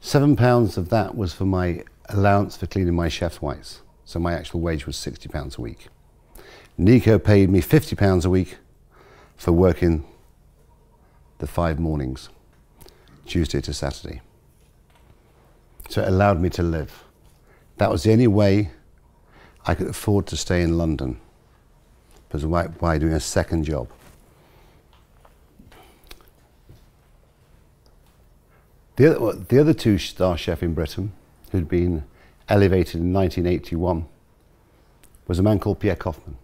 Seven 0.00 0.36
pounds 0.36 0.76
of 0.76 0.88
that 0.88 1.14
was 1.16 1.32
for 1.32 1.44
my 1.44 1.84
allowance 2.08 2.56
for 2.56 2.66
cleaning 2.66 2.94
my 2.94 3.08
chef's 3.08 3.42
whites. 3.42 3.82
So 4.04 4.18
my 4.18 4.32
actual 4.32 4.60
wage 4.60 4.86
was 4.86 4.96
£60 4.96 5.58
a 5.58 5.60
week. 5.60 5.88
Nico 6.78 7.18
paid 7.18 7.50
me 7.50 7.60
£50 7.60 8.24
a 8.24 8.30
week 8.30 8.56
for 9.36 9.52
working 9.52 10.06
the 11.38 11.46
five 11.46 11.78
mornings, 11.78 12.28
Tuesday 13.28 13.60
to 13.60 13.72
Saturday. 13.72 14.20
So 15.88 16.02
it 16.02 16.08
allowed 16.08 16.40
me 16.40 16.50
to 16.50 16.62
live. 16.62 17.04
That 17.76 17.90
was 17.90 18.02
the 18.02 18.12
only 18.12 18.26
way 18.26 18.70
I 19.66 19.74
could 19.74 19.88
afford 19.88 20.26
to 20.28 20.36
stay 20.36 20.62
in 20.62 20.78
London, 20.78 21.20
because 22.26 22.44
why, 22.44 22.66
by 22.66 22.98
doing 22.98 23.12
a 23.12 23.20
second 23.20 23.64
job. 23.64 23.88
The 28.96 29.16
other, 29.16 29.38
the 29.38 29.60
other 29.60 29.74
two 29.74 29.96
star 29.98 30.36
chef 30.36 30.62
in 30.62 30.74
Britain, 30.74 31.12
who'd 31.52 31.68
been 31.68 32.04
elevated 32.48 32.96
in 32.96 33.12
1981, 33.12 34.06
was 35.28 35.38
a 35.38 35.42
man 35.42 35.60
called 35.60 35.78
Pierre 35.78 35.94
Koffmann. 35.94 36.34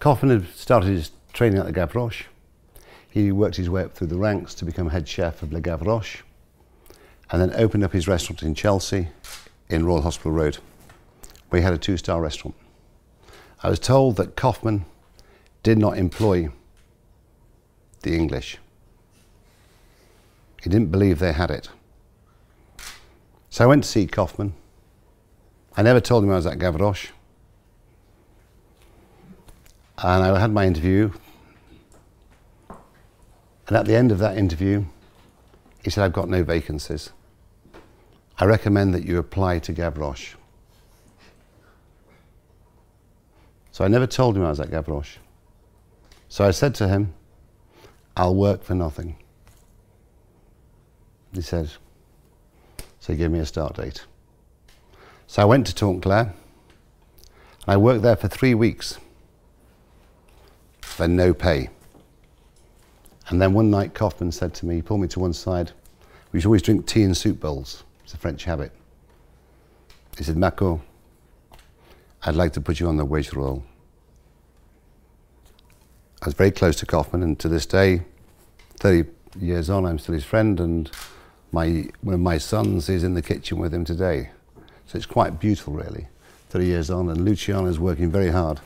Koffmann 0.00 0.30
had 0.30 0.48
started 0.54 0.88
his 0.88 1.12
training 1.32 1.58
at 1.58 1.66
the 1.66 1.72
Gavroche. 1.72 2.24
He 3.16 3.32
worked 3.32 3.56
his 3.56 3.70
way 3.70 3.82
up 3.82 3.94
through 3.94 4.08
the 4.08 4.18
ranks 4.18 4.52
to 4.56 4.66
become 4.66 4.90
head 4.90 5.08
chef 5.08 5.42
of 5.42 5.50
Le 5.50 5.62
Gavroche 5.62 6.20
and 7.30 7.40
then 7.40 7.50
opened 7.54 7.82
up 7.82 7.94
his 7.94 8.06
restaurant 8.06 8.42
in 8.42 8.54
Chelsea 8.54 9.08
in 9.70 9.86
Royal 9.86 10.02
Hospital 10.02 10.32
Road, 10.32 10.58
where 11.48 11.62
he 11.62 11.64
had 11.64 11.72
a 11.72 11.78
two 11.78 11.96
star 11.96 12.20
restaurant. 12.20 12.54
I 13.62 13.70
was 13.70 13.78
told 13.78 14.16
that 14.16 14.36
Koffmann 14.36 14.84
did 15.62 15.78
not 15.78 15.96
employ 15.96 16.50
the 18.02 18.14
English. 18.14 18.58
He 20.62 20.68
didn't 20.68 20.90
believe 20.90 21.18
they 21.18 21.32
had 21.32 21.50
it. 21.50 21.70
So 23.48 23.64
I 23.64 23.66
went 23.66 23.84
to 23.84 23.88
see 23.88 24.06
Koffmann. 24.06 24.52
I 25.74 25.80
never 25.80 26.00
told 26.00 26.22
him 26.22 26.32
I 26.32 26.36
was 26.36 26.44
at 26.44 26.58
Gavroche. 26.58 27.12
And 29.96 30.22
I 30.22 30.38
had 30.38 30.52
my 30.52 30.66
interview 30.66 31.12
and 33.68 33.76
at 33.76 33.86
the 33.86 33.94
end 33.94 34.12
of 34.12 34.18
that 34.18 34.36
interview, 34.36 34.84
he 35.82 35.90
said, 35.90 36.04
I've 36.04 36.12
got 36.12 36.28
no 36.28 36.42
vacancies. 36.44 37.10
I 38.38 38.44
recommend 38.44 38.94
that 38.94 39.04
you 39.04 39.18
apply 39.18 39.60
to 39.60 39.72
Gavroche. 39.72 40.34
So 43.72 43.84
I 43.84 43.88
never 43.88 44.06
told 44.06 44.36
him 44.36 44.44
I 44.44 44.48
was 44.48 44.60
at 44.60 44.70
Gavroche. 44.70 45.16
So 46.28 46.44
I 46.44 46.50
said 46.50 46.74
to 46.76 46.88
him, 46.88 47.14
I'll 48.16 48.34
work 48.34 48.62
for 48.62 48.74
nothing. 48.74 49.16
He 51.32 51.42
said, 51.42 51.70
so 53.00 53.12
he 53.12 53.18
gave 53.18 53.30
me 53.30 53.38
a 53.38 53.46
start 53.46 53.76
date. 53.76 54.04
So 55.26 55.42
I 55.42 55.44
went 55.44 55.66
to 55.66 55.74
Tante 55.74 56.00
Claire, 56.00 56.34
and 57.66 57.68
I 57.68 57.76
worked 57.76 58.02
there 58.02 58.16
for 58.16 58.28
three 58.28 58.54
weeks 58.54 58.98
for 60.80 61.06
no 61.06 61.34
pay. 61.34 61.68
And 63.28 63.40
then 63.40 63.52
one 63.52 63.70
night, 63.70 63.94
Koffmann 63.94 64.32
said 64.32 64.54
to 64.54 64.66
me, 64.66 64.76
he 64.76 64.82
pulled 64.82 65.00
me 65.00 65.08
to 65.08 65.20
one 65.20 65.32
side, 65.32 65.72
we 66.32 66.40
should 66.40 66.46
always 66.46 66.62
drink 66.62 66.86
tea 66.86 67.02
in 67.02 67.14
soup 67.14 67.40
bowls. 67.40 67.82
It's 68.04 68.14
a 68.14 68.16
French 68.16 68.44
habit. 68.44 68.72
He 70.16 70.24
said, 70.24 70.36
Mako, 70.36 70.80
I'd 72.22 72.36
like 72.36 72.52
to 72.52 72.60
put 72.60 72.80
you 72.80 72.88
on 72.88 72.96
the 72.96 73.04
wage 73.04 73.32
roll. 73.32 73.64
I 76.22 76.26
was 76.26 76.34
very 76.34 76.50
close 76.50 76.76
to 76.76 76.86
Koffmann, 76.86 77.22
and 77.22 77.38
to 77.40 77.48
this 77.48 77.66
day, 77.66 78.02
30 78.78 79.08
years 79.40 79.70
on, 79.70 79.84
I'm 79.84 79.98
still 79.98 80.14
his 80.14 80.24
friend, 80.24 80.58
and 80.60 80.90
my, 81.52 81.88
one 82.00 82.14
of 82.14 82.20
my 82.20 82.38
sons 82.38 82.88
is 82.88 83.04
in 83.04 83.14
the 83.14 83.22
kitchen 83.22 83.58
with 83.58 83.74
him 83.74 83.84
today. 83.84 84.30
So 84.86 84.96
it's 84.96 85.06
quite 85.06 85.40
beautiful, 85.40 85.74
really, 85.74 86.08
30 86.50 86.66
years 86.66 86.90
on, 86.90 87.08
and 87.08 87.24
Luciano 87.24 87.66
is 87.66 87.78
working 87.78 88.10
very 88.10 88.30
hard, 88.30 88.60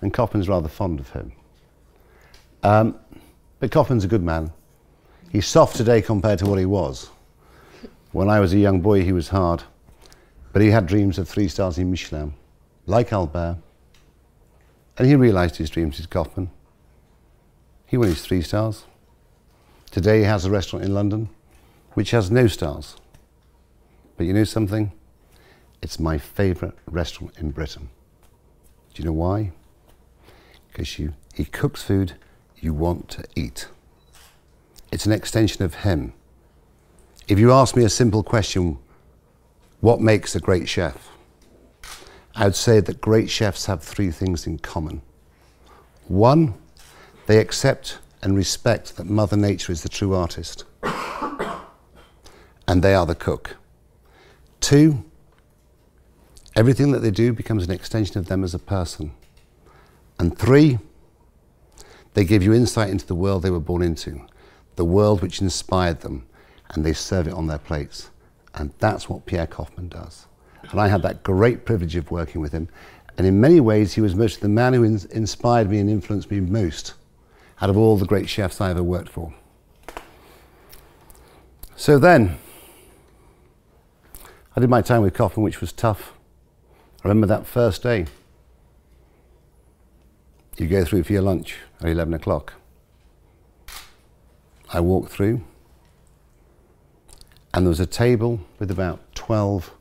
and 0.00 0.12
Koffmann's 0.12 0.48
rather 0.48 0.68
fond 0.68 1.00
of 1.00 1.10
him. 1.10 1.32
Um, 2.62 2.98
but 3.58 3.70
Koffmann's 3.70 4.04
a 4.04 4.08
good 4.08 4.22
man. 4.22 4.52
He's 5.30 5.46
soft 5.46 5.76
today 5.76 6.02
compared 6.02 6.38
to 6.40 6.46
what 6.46 6.58
he 6.58 6.66
was. 6.66 7.10
When 8.12 8.28
I 8.28 8.40
was 8.40 8.52
a 8.52 8.58
young 8.58 8.80
boy, 8.80 9.02
he 9.02 9.12
was 9.12 9.28
hard. 9.28 9.62
But 10.52 10.62
he 10.62 10.70
had 10.70 10.86
dreams 10.86 11.18
of 11.18 11.28
three 11.28 11.48
stars 11.48 11.76
in 11.78 11.90
Michelin, 11.90 12.34
like 12.86 13.12
Albert. 13.12 13.58
And 14.96 15.06
he 15.06 15.14
realised 15.14 15.56
his 15.56 15.68
dreams, 15.68 15.98
his 15.98 16.06
Koffmann. 16.06 16.48
He 17.86 17.96
won 17.96 18.08
his 18.08 18.24
three 18.24 18.42
stars. 18.42 18.84
Today 19.90 20.20
he 20.20 20.24
has 20.24 20.44
a 20.44 20.50
restaurant 20.50 20.84
in 20.84 20.94
London 20.94 21.28
which 21.96 22.10
has 22.10 22.30
no 22.30 22.46
stars. 22.46 22.96
But 24.16 24.26
you 24.26 24.34
know 24.34 24.44
something? 24.44 24.92
It's 25.80 25.98
my 25.98 26.18
favourite 26.18 26.74
restaurant 26.86 27.38
in 27.38 27.52
Britain. 27.52 27.88
Do 28.92 29.02
you 29.02 29.06
know 29.06 29.14
why? 29.14 29.52
Because 30.68 30.90
he 30.90 31.44
cooks 31.46 31.82
food 31.82 32.14
you 32.66 32.74
want 32.74 33.08
to 33.08 33.24
eat. 33.36 33.68
It's 34.90 35.06
an 35.06 35.12
extension 35.12 35.64
of 35.64 35.76
Him. 35.76 36.12
If 37.28 37.38
you 37.38 37.52
ask 37.52 37.76
me 37.76 37.84
a 37.84 37.88
simple 37.88 38.24
question, 38.24 38.78
what 39.80 40.00
makes 40.00 40.34
a 40.34 40.40
great 40.40 40.68
chef? 40.68 41.08
I 42.34 42.44
would 42.44 42.56
say 42.56 42.80
that 42.80 43.00
great 43.00 43.30
chefs 43.30 43.66
have 43.66 43.82
three 43.82 44.10
things 44.10 44.46
in 44.46 44.58
common. 44.58 45.00
One, 46.08 46.54
they 47.26 47.38
accept 47.38 47.98
and 48.20 48.36
respect 48.36 48.96
that 48.96 49.06
Mother 49.06 49.36
Nature 49.36 49.70
is 49.70 49.82
the 49.82 49.88
true 49.88 50.14
artist, 50.14 50.64
and 52.66 52.82
they 52.82 52.94
are 52.94 53.06
the 53.06 53.14
cook. 53.14 53.56
Two, 54.60 55.04
everything 56.56 56.90
that 56.92 56.98
they 56.98 57.12
do 57.12 57.32
becomes 57.32 57.64
an 57.64 57.70
extension 57.70 58.18
of 58.18 58.26
them 58.26 58.42
as 58.42 58.54
a 58.54 58.58
person. 58.58 59.12
And 60.18 60.36
three, 60.36 60.78
they 62.16 62.24
give 62.24 62.42
you 62.42 62.54
insight 62.54 62.88
into 62.88 63.06
the 63.06 63.14
world 63.14 63.42
they 63.42 63.50
were 63.50 63.60
born 63.60 63.82
into, 63.82 64.22
the 64.76 64.86
world 64.86 65.20
which 65.20 65.42
inspired 65.42 66.00
them, 66.00 66.26
and 66.70 66.82
they 66.82 66.94
serve 66.94 67.28
it 67.28 67.34
on 67.34 67.46
their 67.46 67.58
plates. 67.58 68.08
And 68.54 68.72
that's 68.78 69.06
what 69.06 69.26
Pierre 69.26 69.46
Koffmann 69.46 69.90
does. 69.90 70.26
And 70.70 70.80
I 70.80 70.88
had 70.88 71.02
that 71.02 71.22
great 71.22 71.66
privilege 71.66 71.94
of 71.94 72.10
working 72.10 72.40
with 72.40 72.52
him. 72.52 72.70
And 73.18 73.26
in 73.26 73.38
many 73.38 73.60
ways, 73.60 73.92
he 73.92 74.00
was 74.00 74.14
most 74.14 74.40
the 74.40 74.48
man 74.48 74.72
who 74.72 74.82
in 74.82 74.98
inspired 75.10 75.68
me 75.68 75.78
and 75.78 75.90
influenced 75.90 76.30
me 76.30 76.40
most 76.40 76.94
out 77.60 77.68
of 77.68 77.76
all 77.76 77.98
the 77.98 78.06
great 78.06 78.30
chefs 78.30 78.62
I 78.62 78.70
ever 78.70 78.82
worked 78.82 79.10
for. 79.10 79.34
So 81.76 81.98
then, 81.98 82.38
I 84.56 84.60
did 84.60 84.70
my 84.70 84.80
time 84.80 85.02
with 85.02 85.12
Koffmann, 85.12 85.42
which 85.42 85.60
was 85.60 85.70
tough. 85.70 86.14
I 87.04 87.08
remember 87.08 87.26
that 87.26 87.46
first 87.46 87.82
day. 87.82 88.06
You 90.56 90.66
go 90.66 90.84
through 90.84 91.02
for 91.04 91.12
your 91.12 91.22
lunch 91.22 91.58
at 91.80 91.88
11 91.88 92.14
o'clock. 92.14 92.54
I 94.72 94.80
walked 94.80 95.10
through, 95.12 95.42
and 97.52 97.66
there 97.66 97.68
was 97.70 97.80
a 97.80 97.86
table 97.86 98.40
with 98.58 98.70
about 98.70 99.00
12 99.14 99.72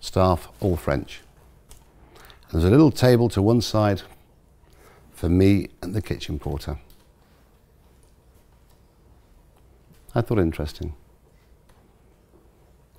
staff, 0.00 0.48
all 0.60 0.76
French. 0.76 1.20
There's 2.50 2.64
a 2.64 2.70
little 2.70 2.90
table 2.90 3.28
to 3.30 3.42
one 3.42 3.60
side 3.60 4.02
for 5.12 5.28
me 5.28 5.68
and 5.82 5.94
the 5.94 6.00
kitchen 6.00 6.38
porter. 6.38 6.78
I 10.14 10.22
thought 10.22 10.38
interesting. 10.38 10.94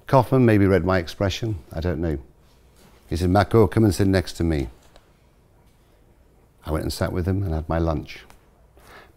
Koffmann 0.08 0.43
maybe 0.43 0.67
read 0.67 0.86
my 0.86 1.00
expression, 1.00 1.60
I 1.74 1.80
don't 1.80 2.00
know. 2.00 2.19
He 3.10 3.15
said, 3.15 3.32
Marco, 3.32 3.65
come 3.67 3.84
and 3.84 3.93
sit 3.93 4.08
next 4.08 4.34
to 4.34 4.43
me. 4.43 4.69
I 6.65 6.72
went 6.72 6.84
and 6.84 6.93
sat 6.93 7.12
with 7.12 7.28
him 7.28 7.43
and 7.43 7.54
had 7.54 7.67
my 7.69 7.78
lunch. 7.78 8.26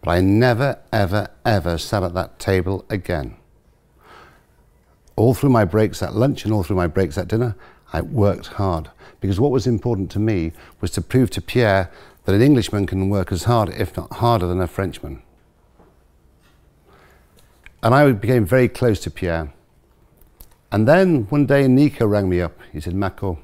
But 0.01 0.11
I 0.11 0.21
never, 0.21 0.79
ever, 0.91 1.29
ever 1.45 1.77
sat 1.77 2.03
at 2.03 2.13
that 2.13 2.39
table 2.39 2.85
again. 2.89 3.37
All 5.15 5.33
through 5.33 5.51
my 5.51 5.65
breaks 5.65 6.01
at 6.01 6.15
lunch 6.15 6.43
and 6.43 6.53
all 6.53 6.63
through 6.63 6.75
my 6.75 6.87
breaks 6.87 7.17
at 7.17 7.27
dinner, 7.27 7.55
I 7.93 8.01
worked 8.01 8.47
hard 8.47 8.89
because 9.21 9.39
what 9.39 9.51
was 9.51 9.67
important 9.67 10.11
to 10.11 10.19
me 10.19 10.51
was 10.81 10.91
to 10.91 11.01
prove 11.01 11.29
to 11.31 11.41
Pierre 11.41 11.89
that 12.25 12.35
an 12.35 12.41
Englishman 12.41 12.85
can 12.85 13.09
work 13.09 13.31
as 13.31 13.43
hard, 13.43 13.69
if 13.69 13.95
not 13.95 14.13
harder, 14.13 14.47
than 14.47 14.59
a 14.59 14.67
Frenchman. 14.67 15.21
And 17.81 17.93
I 17.93 18.11
became 18.11 18.45
very 18.45 18.67
close 18.67 18.99
to 19.01 19.11
Pierre. 19.11 19.53
And 20.71 20.87
then 20.87 21.25
one 21.25 21.45
day 21.45 21.67
Nico 21.67 22.07
rang 22.07 22.29
me 22.29 22.41
up. 22.41 22.57
He 22.71 22.81
said, 22.81 22.95
Marco, 22.95 23.39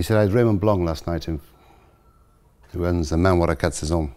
he 0.00 0.02
said, 0.02 0.16
I 0.16 0.22
had 0.22 0.32
Raymond 0.32 0.62
Blanc 0.62 0.86
last 0.86 1.06
night, 1.06 1.24
who 1.24 1.38
runs 2.72 3.10
the 3.10 3.18
Manoir 3.18 3.50
aux 3.50 3.54
Quat'Saisons. 3.54 4.10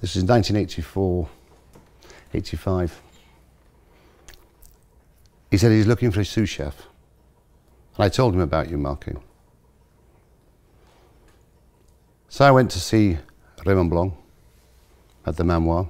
This 0.00 0.16
is 0.16 0.24
1984, 0.24 1.28
85. 2.34 3.00
He 5.52 5.56
said 5.56 5.70
he's 5.70 5.86
looking 5.86 6.10
for 6.10 6.22
a 6.22 6.24
sous 6.24 6.48
chef. 6.48 6.88
And 7.94 8.04
I 8.06 8.08
told 8.08 8.34
him 8.34 8.40
about 8.40 8.70
you, 8.70 8.76
Marco. 8.76 9.22
So 12.28 12.44
I 12.44 12.50
went 12.50 12.72
to 12.72 12.80
see 12.80 13.18
Raymond 13.64 13.88
Blanc 13.88 14.14
at 15.24 15.36
the 15.36 15.44
Manoir. 15.44 15.88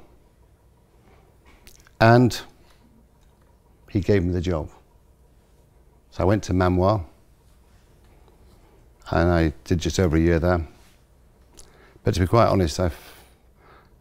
And 1.98 2.38
he 3.88 4.00
gave 4.00 4.22
me 4.22 4.34
the 4.34 4.42
job. 4.42 4.68
So 6.10 6.24
I 6.24 6.26
went 6.26 6.42
to 6.42 6.52
Manoir 6.52 7.06
and 9.12 9.30
I 9.30 9.52
did 9.64 9.78
just 9.78 10.00
over 10.00 10.16
a 10.16 10.20
year 10.20 10.38
there. 10.38 10.66
But 12.02 12.14
to 12.14 12.20
be 12.20 12.26
quite 12.26 12.46
honest, 12.46 12.80
I've, 12.80 12.98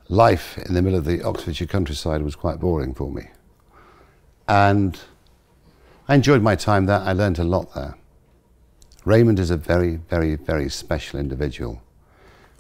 life 0.08 0.58
in 0.58 0.74
the 0.74 0.82
middle 0.82 0.98
of 0.98 1.06
the 1.06 1.22
Oxfordshire 1.22 1.68
countryside 1.68 2.24
was 2.24 2.36
quite 2.36 2.60
boring 2.60 2.94
for 2.94 3.12
me. 3.12 3.28
And 4.48 5.00
I 6.08 6.16
enjoyed 6.16 6.42
my 6.42 6.56
time 6.56 6.86
there. 6.86 7.00
I 7.00 7.14
learned 7.14 7.40
a 7.40 7.44
lot 7.44 7.74
there. 7.76 7.96
Raymond 9.06 9.40
is 9.40 9.52
a 9.52 9.58
very, 9.58 9.96
very, 9.96 10.36
very 10.36 10.70
special 10.70 11.20
individual. 11.20 11.82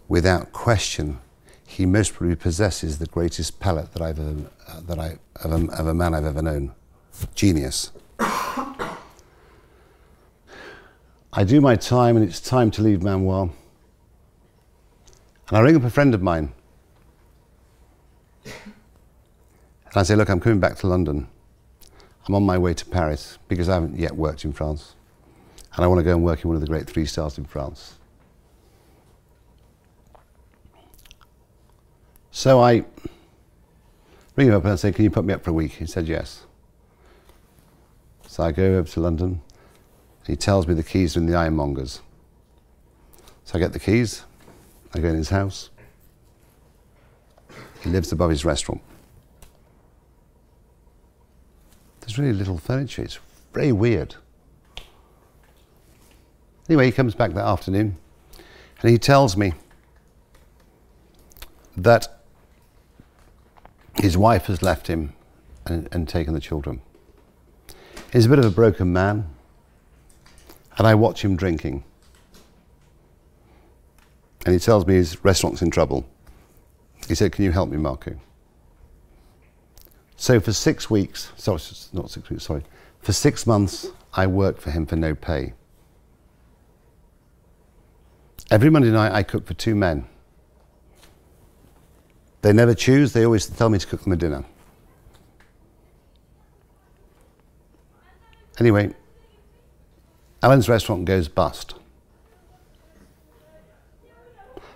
Without 0.07 0.51
question, 0.51 1.19
he 1.65 1.85
most 1.85 2.13
probably 2.13 2.35
possesses 2.35 2.99
the 2.99 3.05
greatest 3.05 3.59
palate 3.59 3.93
that 3.93 4.01
I've 4.01 4.19
ever, 4.19 4.49
uh, 4.67 4.81
that 4.81 4.99
I, 4.99 5.17
of, 5.43 5.51
a, 5.51 5.71
of 5.71 5.87
a 5.87 5.93
man 5.93 6.13
I've 6.13 6.25
ever 6.25 6.41
known. 6.41 6.73
Genius. 7.33 7.91
I 11.33 11.45
do 11.45 11.61
my 11.61 11.75
time 11.75 12.17
and 12.17 12.27
it's 12.27 12.41
time 12.41 12.71
to 12.71 12.81
leave 12.81 13.01
Manoir. 13.01 13.49
And 15.47 15.57
I 15.57 15.61
ring 15.61 15.75
up 15.75 15.83
a 15.83 15.89
friend 15.89 16.13
of 16.13 16.21
mine. 16.21 16.51
And 18.43 19.95
I 19.95 20.03
say, 20.03 20.15
look, 20.15 20.29
I'm 20.29 20.39
coming 20.39 20.59
back 20.59 20.77
to 20.77 20.87
London. 20.87 21.27
I'm 22.27 22.35
on 22.35 22.43
my 22.43 22.57
way 22.57 22.73
to 22.73 22.85
Paris 22.85 23.37
because 23.47 23.69
I 23.69 23.75
haven't 23.75 23.97
yet 23.97 24.15
worked 24.15 24.45
in 24.45 24.53
France. 24.53 24.95
And 25.75 25.85
I 25.85 25.87
want 25.87 25.99
to 25.99 26.03
go 26.03 26.11
and 26.11 26.23
work 26.23 26.43
in 26.43 26.49
one 26.49 26.55
of 26.55 26.61
the 26.61 26.67
great 26.67 26.87
three 26.87 27.05
stars 27.05 27.37
in 27.37 27.45
France. 27.45 27.95
So 32.31 32.61
I 32.61 32.85
ring 34.35 34.47
him 34.47 34.53
up 34.53 34.63
and 34.63 34.73
I 34.73 34.75
say, 34.75 34.91
Can 34.91 35.03
you 35.03 35.11
put 35.11 35.25
me 35.25 35.33
up 35.33 35.43
for 35.43 35.51
a 35.51 35.53
week? 35.53 35.73
He 35.73 35.85
said, 35.85 36.07
Yes. 36.07 36.45
So 38.27 38.43
I 38.43 38.51
go 38.51 38.63
over 38.63 38.89
to 38.89 38.99
London. 38.99 39.41
He 40.27 40.35
tells 40.35 40.67
me 40.67 40.73
the 40.73 40.83
keys 40.83 41.15
are 41.15 41.19
in 41.19 41.25
the 41.25 41.35
ironmonger's. 41.35 42.01
So 43.45 43.57
I 43.57 43.59
get 43.59 43.73
the 43.73 43.79
keys. 43.79 44.23
I 44.93 44.99
go 44.99 45.07
in 45.07 45.15
his 45.15 45.29
house. 45.29 45.69
He 47.81 47.89
lives 47.89 48.11
above 48.11 48.29
his 48.29 48.45
restaurant. 48.45 48.81
There's 52.01 52.17
really 52.17 52.33
little 52.33 52.57
furniture. 52.57 53.03
It's 53.03 53.19
very 53.53 53.71
weird. 53.71 54.15
Anyway, 56.69 56.85
he 56.85 56.91
comes 56.91 57.15
back 57.15 57.33
that 57.33 57.45
afternoon 57.45 57.97
and 58.81 58.91
he 58.91 58.97
tells 58.97 59.35
me 59.35 59.53
that 61.75 62.21
his 63.95 64.17
wife 64.17 64.45
has 64.45 64.61
left 64.61 64.87
him 64.87 65.13
and, 65.65 65.87
and 65.91 66.07
taken 66.07 66.33
the 66.33 66.39
children. 66.39 66.81
He's 68.13 68.25
a 68.25 68.29
bit 68.29 68.39
of 68.39 68.45
a 68.45 68.51
broken 68.51 68.91
man, 68.91 69.29
and 70.81 70.87
I 70.87 70.95
watch 70.95 71.23
him 71.23 71.35
drinking. 71.35 71.83
And 74.47 74.53
he 74.53 74.59
tells 74.59 74.87
me 74.87 74.95
his 74.95 75.23
restaurant's 75.23 75.61
in 75.61 75.69
trouble. 75.69 76.07
He 77.07 77.13
said, 77.13 77.33
Can 77.33 77.45
you 77.45 77.51
help 77.51 77.69
me, 77.69 77.77
Marco? 77.77 78.19
So 80.15 80.39
for 80.39 80.51
six 80.51 80.89
weeks, 80.89 81.31
sorry, 81.37 81.61
not 81.93 82.09
six 82.09 82.31
weeks, 82.31 82.45
sorry, 82.45 82.63
for 82.99 83.13
six 83.13 83.45
months, 83.45 83.89
I 84.15 84.25
worked 84.25 84.59
for 84.59 84.71
him 84.71 84.87
for 84.87 84.95
no 84.95 85.13
pay. 85.13 85.53
Every 88.49 88.71
Monday 88.71 88.89
night, 88.89 89.11
I 89.11 89.21
cook 89.21 89.45
for 89.45 89.53
two 89.53 89.75
men. 89.75 90.07
They 92.41 92.53
never 92.53 92.73
choose, 92.73 93.13
they 93.13 93.23
always 93.23 93.45
tell 93.45 93.69
me 93.69 93.77
to 93.77 93.85
cook 93.85 94.01
them 94.01 94.13
a 94.13 94.15
dinner. 94.15 94.45
Anyway, 98.59 98.95
Alan's 100.43 100.67
restaurant 100.67 101.05
goes 101.05 101.27
bust. 101.27 101.75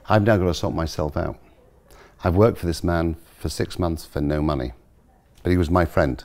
I've 0.08 0.22
now 0.22 0.38
got 0.38 0.46
to 0.46 0.54
sort 0.54 0.76
myself 0.76 1.18
out. 1.18 1.40
I've 2.24 2.36
worked 2.36 2.60
for 2.60 2.68
this 2.68 2.84
man 2.84 3.16
for 3.40 3.50
six 3.50 3.80
months 3.80 4.06
for 4.06 4.22
no 4.22 4.42
money, 4.42 4.74
but 5.42 5.50
he 5.50 5.58
was 5.58 5.72
my 5.72 5.86
friend. 5.86 6.24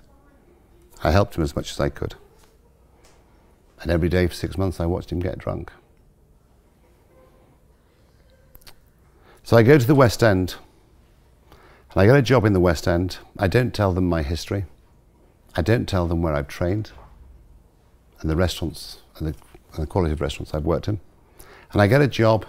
I 1.03 1.13
helped 1.13 1.37
him 1.37 1.43
as 1.43 1.57
much 1.57 1.71
as 1.71 1.81
I 1.81 1.89
could. 1.89 2.15
And 3.81 3.91
every 3.91 4.11
day 4.11 4.27
for 4.27 4.35
six 4.35 4.59
months, 4.59 4.79
I 4.79 4.85
watched 4.85 5.11
him 5.11 5.21
get 5.21 5.39
drunk. 5.39 5.73
So 9.43 9.57
I 9.57 9.63
go 9.63 9.79
to 9.79 9.87
the 9.87 9.95
West 9.95 10.23
End, 10.23 10.57
and 11.93 12.03
I 12.03 12.05
get 12.05 12.17
a 12.17 12.23
job 12.23 12.45
in 12.45 12.53
the 12.53 12.61
West 12.61 12.87
End. 12.87 13.17
I 13.39 13.49
don't 13.49 13.73
tell 13.73 13.95
them 13.95 14.07
my 14.07 14.23
history. 14.23 14.67
I 15.57 15.63
don't 15.63 15.89
tell 15.89 16.07
them 16.07 16.21
where 16.21 16.35
I've 16.35 16.47
trained 16.47 16.93
and 18.21 18.31
the 18.31 18.37
restaurants 18.37 18.99
and 19.21 19.35
the, 19.77 19.87
quality 19.87 20.13
of 20.13 20.21
restaurants 20.21 20.53
I've 20.53 20.65
worked 20.65 20.89
in. 20.89 21.01
And 21.73 21.81
I 21.81 21.87
get 21.87 22.03
a 22.03 22.09
job 22.09 22.45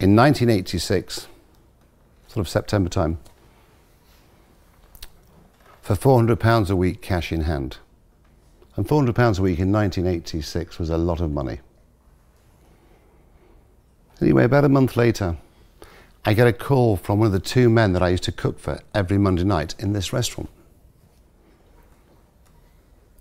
in 0.00 0.16
1986, 0.16 1.28
sort 2.26 2.44
of 2.44 2.48
September 2.48 2.88
time, 2.88 3.18
for 5.80 5.94
£400 5.94 6.70
a 6.70 6.76
week 6.76 7.00
cash 7.00 7.32
in 7.32 7.42
hand. 7.42 7.78
And 8.76 8.86
£400 8.86 9.38
a 9.38 9.42
week 9.42 9.58
in 9.58 9.70
1986 9.70 10.78
was 10.78 10.90
a 10.90 10.96
lot 10.96 11.20
of 11.20 11.30
money. 11.30 11.60
Anyway, 14.20 14.44
about 14.44 14.64
a 14.64 14.68
month 14.68 14.96
later, 14.96 15.36
I 16.24 16.34
get 16.34 16.46
a 16.46 16.52
call 16.52 16.96
from 16.96 17.18
one 17.18 17.26
of 17.26 17.32
the 17.32 17.40
two 17.40 17.68
men 17.68 17.92
that 17.92 18.02
I 18.02 18.10
used 18.10 18.22
to 18.24 18.32
cook 18.32 18.60
for 18.60 18.80
every 18.94 19.18
Monday 19.18 19.42
night 19.42 19.74
in 19.78 19.92
this 19.92 20.12
restaurant. 20.12 20.48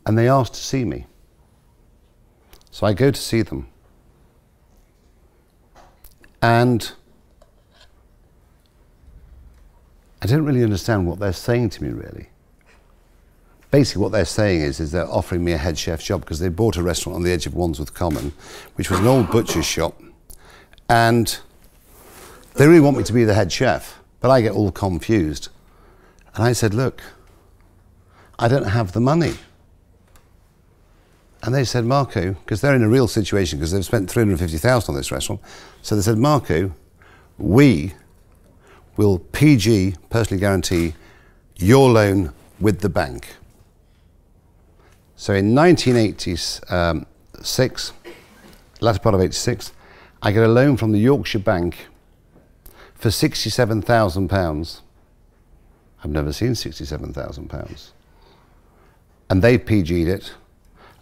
And 0.05 0.17
they 0.17 0.29
asked 0.29 0.53
to 0.53 0.59
see 0.59 0.85
me. 0.85 1.07
So 2.71 2.87
I 2.87 2.93
go 2.93 3.11
to 3.11 3.21
see 3.21 3.41
them. 3.41 3.67
And 6.41 6.91
I 10.21 10.25
don't 10.25 10.45
really 10.45 10.63
understand 10.63 11.07
what 11.07 11.19
they're 11.19 11.33
saying 11.33 11.71
to 11.71 11.83
me, 11.83 11.89
really. 11.89 12.29
Basically, 13.69 14.01
what 14.01 14.11
they're 14.11 14.25
saying 14.25 14.61
is, 14.61 14.79
is 14.79 14.91
they're 14.91 15.09
offering 15.09 15.43
me 15.43 15.51
a 15.51 15.57
head 15.57 15.77
chef 15.77 16.03
job 16.03 16.21
because 16.21 16.39
they 16.39 16.49
bought 16.49 16.77
a 16.77 16.83
restaurant 16.83 17.15
on 17.15 17.23
the 17.23 17.31
edge 17.31 17.45
of 17.45 17.53
Wandsworth 17.53 17.93
Common, 17.93 18.33
which 18.75 18.89
was 18.89 18.99
an 18.99 19.07
old 19.07 19.29
butcher's 19.31 19.65
shop. 19.65 20.01
And 20.89 21.39
they 22.55 22.67
really 22.67 22.81
want 22.81 22.97
me 22.97 23.03
to 23.03 23.13
be 23.13 23.23
the 23.23 23.33
head 23.33 23.51
chef, 23.51 23.99
but 24.19 24.29
I 24.29 24.41
get 24.41 24.51
all 24.51 24.71
confused. 24.71 25.49
And 26.35 26.43
I 26.43 26.53
said, 26.53 26.73
Look, 26.73 27.01
I 28.37 28.47
don't 28.47 28.67
have 28.67 28.91
the 28.91 28.99
money. 28.99 29.33
And 31.43 31.55
they 31.55 31.63
said, 31.63 31.85
Marco, 31.85 32.33
because 32.33 32.61
they're 32.61 32.75
in 32.75 32.83
a 32.83 32.89
real 32.89 33.07
situation 33.07 33.57
because 33.57 33.71
they've 33.71 33.83
spent 33.83 34.11
350,000 34.11 34.93
on 34.93 34.97
this 34.97 35.11
restaurant. 35.11 35.41
So 35.81 35.95
they 35.95 36.03
said, 36.03 36.17
Marco, 36.17 36.75
we 37.37 37.93
will 38.95 39.19
PG, 39.19 39.95
personally 40.09 40.39
guarantee, 40.39 40.93
your 41.55 41.89
loan 41.89 42.31
with 42.59 42.81
the 42.81 42.89
bank. 42.89 43.35
So 45.15 45.33
in 45.33 45.55
1986, 45.55 47.93
latter 48.79 48.99
part 48.99 49.15
of 49.15 49.21
86, 49.21 49.73
I 50.21 50.31
get 50.31 50.43
a 50.43 50.47
loan 50.47 50.77
from 50.77 50.91
the 50.91 50.99
Yorkshire 50.99 51.39
Bank 51.39 51.87
for 52.93 53.09
£67,000. 53.09 54.81
I've 56.03 56.11
never 56.11 56.33
seen 56.33 56.51
£67,000. 56.51 57.89
And 59.29 59.41
they 59.41 59.57
PG'd 59.57 60.07
it, 60.07 60.33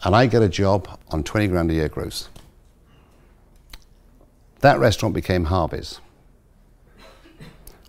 and 0.04 0.16
I 0.16 0.26
get 0.26 0.41
a 0.41 0.50
job 0.50 0.88
on 1.10 1.24
20 1.24 1.47
grand 1.47 1.72
a 1.72 1.74
year 1.74 1.89
gross. 1.89 2.30
That 4.62 4.80
restaurant 4.80 5.16
became 5.16 5.45
Harvey's. 5.45 6.00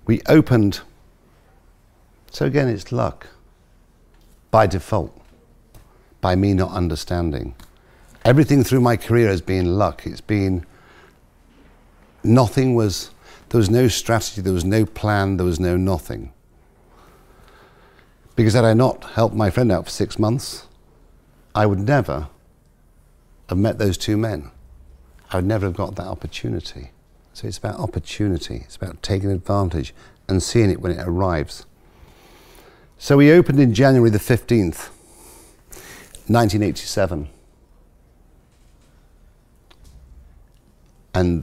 We 0.07 0.21
opened, 0.27 0.81
so 2.31 2.47
again, 2.47 2.69
it's 2.69 2.91
luck 2.91 3.29
by 4.51 4.67
default 4.67 5.17
by 6.21 6.37
me 6.37 6.55
not 6.55 6.71
understanding. 6.73 7.55
Everything 8.25 8.63
through 8.63 8.81
my 8.81 8.97
career 8.97 9.29
has 9.29 9.41
been 9.41 9.79
luck. 9.79 10.07
It's 10.07 10.21
been 10.21 10.67
nothing 12.23 12.75
was 12.75 13.11
there 13.49 13.59
was 13.59 13.71
no 13.71 13.89
strategy, 13.89 14.41
there 14.41 14.53
was 14.53 14.65
no 14.65 14.87
plan, 14.87 15.37
there 15.37 15.47
was 15.47 15.59
no 15.59 15.77
nothing. 15.77 16.33
Because 18.37 18.55
had 18.55 18.65
I 18.65 18.75
not 18.75 19.03
helped 19.13 19.35
my 19.35 19.51
friend 19.51 19.73
out 19.73 19.87
for 19.87 19.91
six 19.91 20.19
months, 20.19 20.67
I 21.55 21.67
would 21.67 21.81
never 21.81 22.29
have 23.49 23.59
met 23.59 23.79
those 23.79 23.99
two 23.99 24.17
men. 24.17 24.51
I 25.31 25.37
would 25.37 25.47
never 25.47 25.67
have 25.67 25.77
got 25.77 25.97
that 25.97 26.07
opportunity. 26.07 26.91
So 27.33 27.47
it's 27.47 27.59
about 27.59 27.79
opportunity, 27.79 28.63
it's 28.65 28.77
about 28.77 29.03
taking 29.03 29.31
advantage 29.31 29.95
and 30.29 30.43
seeing 30.43 30.71
it 30.71 30.81
when 30.81 30.93
it 30.93 31.01
arrives. 31.07 31.65
So 32.99 33.17
we 33.17 33.33
opened 33.33 33.61
in 33.61 33.73
January 33.73 34.11
the 34.11 34.19
15th. 34.19 34.91
1987. 36.31 37.29
And 41.13 41.43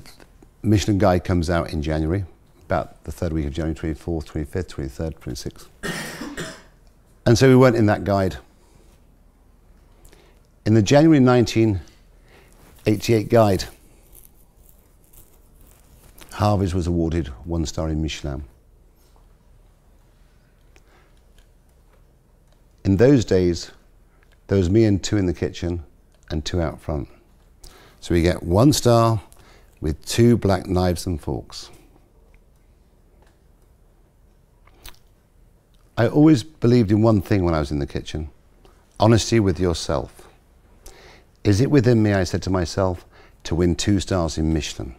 Michelin 0.64 0.98
Guide 0.98 1.26
comes 1.26 1.50
out 1.50 1.74
in 1.74 1.82
January, 1.82 2.24
about 2.66 3.04
the 3.04 3.12
third 3.12 3.34
week 3.34 3.46
of 3.46 3.52
January, 3.52 3.76
24th, 3.76 4.28
25th, 4.28 4.68
23rd, 4.70 5.20
26th. 5.20 6.54
and 7.26 7.38
so 7.38 7.50
we 7.50 7.56
weren't 7.58 7.76
in 7.76 7.86
that 7.88 8.06
guide. 8.06 8.38
In 10.68 10.74
the 10.74 10.82
January 10.82 11.22
1988 11.22 13.30
guide, 13.30 13.64
Harvey's 16.34 16.76
was 16.76 16.88
awarded 16.88 17.28
one 17.46 17.66
star 17.66 17.88
in 17.88 18.02
Michelin. 18.02 18.44
In 22.84 22.98
those 22.98 23.24
days, 23.24 23.72
there 24.48 24.58
was 24.58 24.70
me 24.70 24.84
and 24.84 25.02
two 25.02 25.16
in 25.16 25.26
the 25.26 25.34
kitchen 25.34 25.86
and 26.32 26.44
two 26.44 26.60
out 26.60 26.82
front. 26.82 27.08
So 28.02 28.14
we 28.14 28.22
get 28.22 28.44
one 28.44 28.74
star 28.74 29.22
with 29.80 30.06
two 30.06 30.36
black 30.36 30.68
knives 30.68 31.06
and 31.06 31.22
forks. 31.22 31.70
I 35.98 36.10
always 36.10 36.44
believed 36.44 36.92
in 36.92 37.02
one 37.02 37.22
thing 37.22 37.46
when 37.46 37.54
I 37.54 37.60
was 37.60 37.72
in 37.72 37.80
the 37.80 37.88
kitchen 37.88 38.32
honesty 39.00 39.40
with 39.40 39.62
yourself. 39.62 40.17
Is 41.48 41.62
it 41.62 41.72
within 41.72 42.04
me, 42.04 42.12
I 42.12 42.26
said 42.26 42.42
to 42.42 42.50
myself, 42.50 43.06
to 43.46 43.56
win 43.56 43.76
two 43.76 44.02
stars 44.02 44.38
in 44.38 44.54
Michelin? 44.54 44.98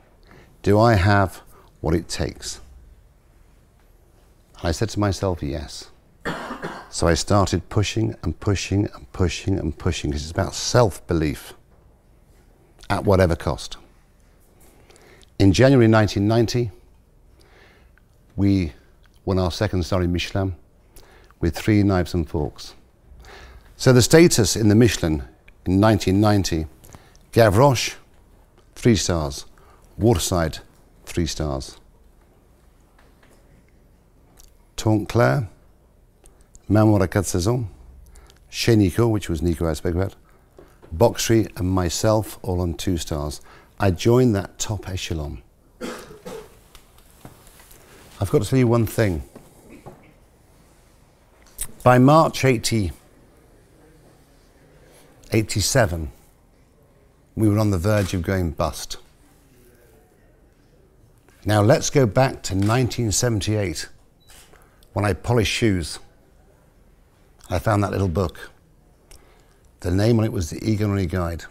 Do 0.63 0.81
I 0.81 0.95
have 0.95 1.43
what 1.83 1.93
it 1.95 2.09
takes? 2.09 2.63
And 4.57 4.69
I 4.69 4.71
said 4.71 4.89
to 4.89 4.99
myself, 4.99 5.43
yes. 5.43 5.91
So 6.89 7.07
I 7.07 7.13
started 7.13 7.69
pushing 7.69 8.17
and 8.23 8.41
pushing 8.41 8.89
and 8.95 9.13
pushing 9.13 9.59
and 9.59 9.77
pushing 9.77 10.09
because 10.09 10.23
it's 10.23 10.31
about 10.31 10.55
self 10.55 11.07
belief 11.07 11.53
at 12.89 13.05
whatever 13.05 13.37
cost. 13.37 13.77
In 15.39 15.53
January 15.53 15.87
1990, 15.87 16.71
we 18.37 18.73
won 19.27 19.39
our 19.39 19.53
second 19.53 19.83
star 19.83 20.03
in 20.03 20.15
Michelin 20.15 20.57
with 21.41 21.55
three 21.55 21.83
knives 21.83 22.15
and 22.15 22.27
forks. 22.27 22.75
So 23.77 23.93
the 23.93 24.01
status 24.01 24.57
in 24.57 24.69
the 24.69 24.75
Michelin 24.75 25.25
in 25.69 25.81
1990 25.83 26.67
Gavroche, 27.31 27.97
three 28.75 28.97
stars, 28.97 29.45
Waterside, 29.99 30.61
three 31.05 31.27
stars. 31.27 31.77
Claire, 34.77 35.49
Manoir 36.69 37.03
aux 37.03 37.07
Quat'Saisons, 37.07 37.67
Chez 38.49 38.77
Nico, 38.77 39.09
which 39.09 39.29
was 39.29 39.43
Nico 39.43 39.69
I 39.69 39.75
spoke 39.75 39.95
about, 39.95 40.15
Box 40.91 41.25
Tree 41.25 41.47
and 41.57 41.69
myself 41.69 42.39
all 42.43 42.63
on 42.63 42.73
two 42.73 42.97
stars. 42.97 43.43
I 43.79 43.91
joined 43.91 44.35
that 44.37 44.59
top 44.59 44.89
echelon. 44.89 45.43
I've 48.21 48.31
got 48.31 48.43
to 48.43 48.49
tell 48.49 48.59
you 48.59 48.67
one 48.67 48.87
thing. 48.87 49.23
By 51.83 51.99
March 51.99 52.45
80, 52.45 52.93
87, 55.33 56.11
we 57.37 57.49
were 57.49 57.59
on 57.59 57.71
the 57.71 57.79
verge 57.79 58.15
of 58.15 58.23
going 58.23 58.51
bust. 58.51 58.97
Now 61.45 61.63
let's 61.63 61.91
go 61.91 62.07
back 62.07 62.43
to 62.45 62.55
1978 62.55 63.89
when 64.93 65.05
I 65.05 65.13
polished 65.13 65.53
shoes. 65.53 65.99
I 67.49 67.59
found 67.59 67.83
that 67.83 67.93
little 67.93 68.09
book. 68.09 68.51
The 69.81 69.91
name 69.91 70.19
on 70.19 70.25
it 70.25 70.33
was 70.33 70.51
the 70.51 70.63
Egon 70.69 70.91
Ronay 70.91 71.09
Guide. 71.09 71.45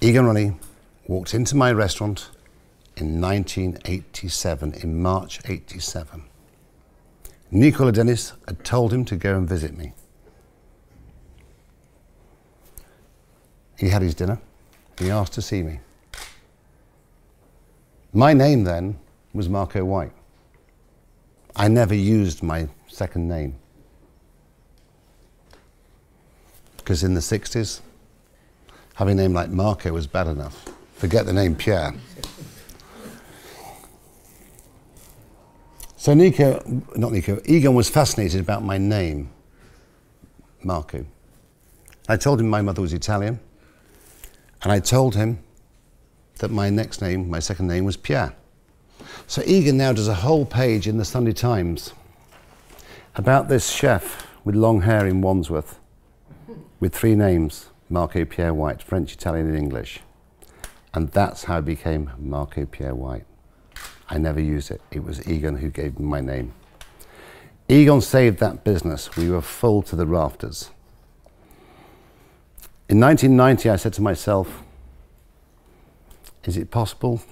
Egon 0.00 0.24
Ronay 0.24 0.58
walked 1.06 1.34
into 1.34 1.56
my 1.56 1.72
restaurant 1.72 2.30
in 2.96 3.20
1987, 3.20 4.74
in 4.74 5.00
March 5.00 5.40
87. 5.44 6.24
Nico 7.50 7.90
Ladenis 7.90 8.32
had 8.46 8.64
told 8.64 8.92
him 8.92 9.04
to 9.04 9.16
go 9.16 9.36
and 9.36 9.48
visit 9.48 9.76
me. 9.76 9.92
He 13.80 13.88
had 13.88 14.02
his 14.02 14.14
dinner. 14.14 14.38
He 14.98 15.10
asked 15.10 15.32
to 15.32 15.42
see 15.42 15.62
me. 15.62 15.80
My 18.12 18.32
name 18.32 18.62
then 18.62 18.98
was 19.32 19.48
Marco 19.48 19.84
White. 19.84 20.12
I 21.56 21.66
never 21.66 21.94
used 21.94 22.42
my 22.42 22.68
second 22.88 23.26
name. 23.26 23.58
because 26.90 27.04
in 27.04 27.14
the 27.14 27.20
60s, 27.20 27.82
having 28.94 29.16
a 29.16 29.22
name 29.22 29.32
like 29.32 29.48
Marco 29.48 29.92
was 29.92 30.08
bad 30.08 30.26
enough. 30.26 30.66
Forget 30.96 31.24
the 31.24 31.32
name 31.32 31.54
Pierre. 31.54 31.94
So 35.96 36.12
Nico, 36.14 36.60
not 36.96 37.12
Nico, 37.12 37.40
Egon 37.44 37.76
was 37.76 37.88
fascinated 37.88 38.40
about 38.40 38.64
my 38.64 38.76
name, 38.76 39.30
Marco. 40.64 41.06
I 42.08 42.16
told 42.16 42.40
him 42.40 42.48
my 42.48 42.60
mother 42.60 42.82
was 42.82 42.92
Italian, 42.92 43.38
and 44.62 44.72
I 44.72 44.80
told 44.80 45.14
him 45.14 45.38
that 46.38 46.50
my 46.50 46.70
next 46.70 47.00
name, 47.00 47.28
my 47.28 47.38
second 47.38 47.66
name, 47.66 47.84
was 47.84 47.96
Pierre. 47.96 48.34
So 49.26 49.42
Egon 49.44 49.76
now 49.76 49.92
does 49.92 50.08
a 50.08 50.14
whole 50.14 50.44
page 50.44 50.86
in 50.86 50.98
the 50.98 51.04
Sunday 51.04 51.32
Times 51.32 51.92
about 53.14 53.48
this 53.48 53.70
chef 53.70 54.26
with 54.44 54.54
long 54.54 54.82
hair 54.82 55.06
in 55.06 55.20
Wandsworth 55.20 55.78
with 56.78 56.94
three 56.94 57.14
names 57.14 57.68
Marco 57.88 58.24
Pierre 58.24 58.54
White, 58.54 58.82
French, 58.82 59.12
Italian, 59.12 59.48
and 59.48 59.56
English. 59.56 60.00
And 60.94 61.08
that's 61.10 61.44
how 61.44 61.58
I 61.58 61.60
became 61.60 62.10
Marco 62.18 62.66
Pierre 62.66 62.94
White. 62.94 63.26
I 64.08 64.18
never 64.18 64.40
used 64.40 64.70
it. 64.70 64.80
It 64.90 65.04
was 65.04 65.26
Egon 65.28 65.56
who 65.56 65.70
gave 65.70 65.98
me 65.98 66.06
my 66.06 66.20
name. 66.20 66.54
Egon 67.68 68.00
saved 68.00 68.38
that 68.40 68.64
business. 68.64 69.16
We 69.16 69.30
were 69.30 69.42
full 69.42 69.82
to 69.82 69.96
the 69.96 70.06
rafters. 70.06 70.70
In 72.90 72.98
1990, 72.98 73.70
I 73.70 73.76
said 73.76 73.92
to 73.92 74.02
myself, 74.02 74.64
is 76.42 76.56
it 76.56 76.72
possible 76.72 77.22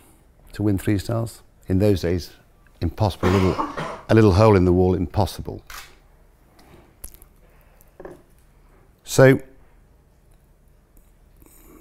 to 0.52 0.62
win 0.62 0.78
three 0.78 0.98
stars? 0.98 1.42
In 1.66 1.80
those 1.80 2.02
days, 2.02 2.30
impossible, 2.80 3.28
a 3.28 3.32
little, 3.32 3.74
a 4.08 4.14
little 4.14 4.32
hole 4.34 4.54
in 4.54 4.64
the 4.66 4.72
wall, 4.72 4.94
impossible. 4.94 5.60
So 9.02 9.40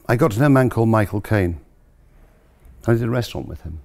I 0.09 0.15
got 0.15 0.31
to 0.31 0.39
know 0.39 0.47
a 0.47 0.49
man 0.49 0.71
called 0.71 0.89
Michael 0.89 1.21
Caine. 1.21 1.59
I 2.87 2.93
did 2.93 3.03
a 3.03 3.09
restaurant 3.11 3.47
with 3.47 3.61
him. 3.61 3.81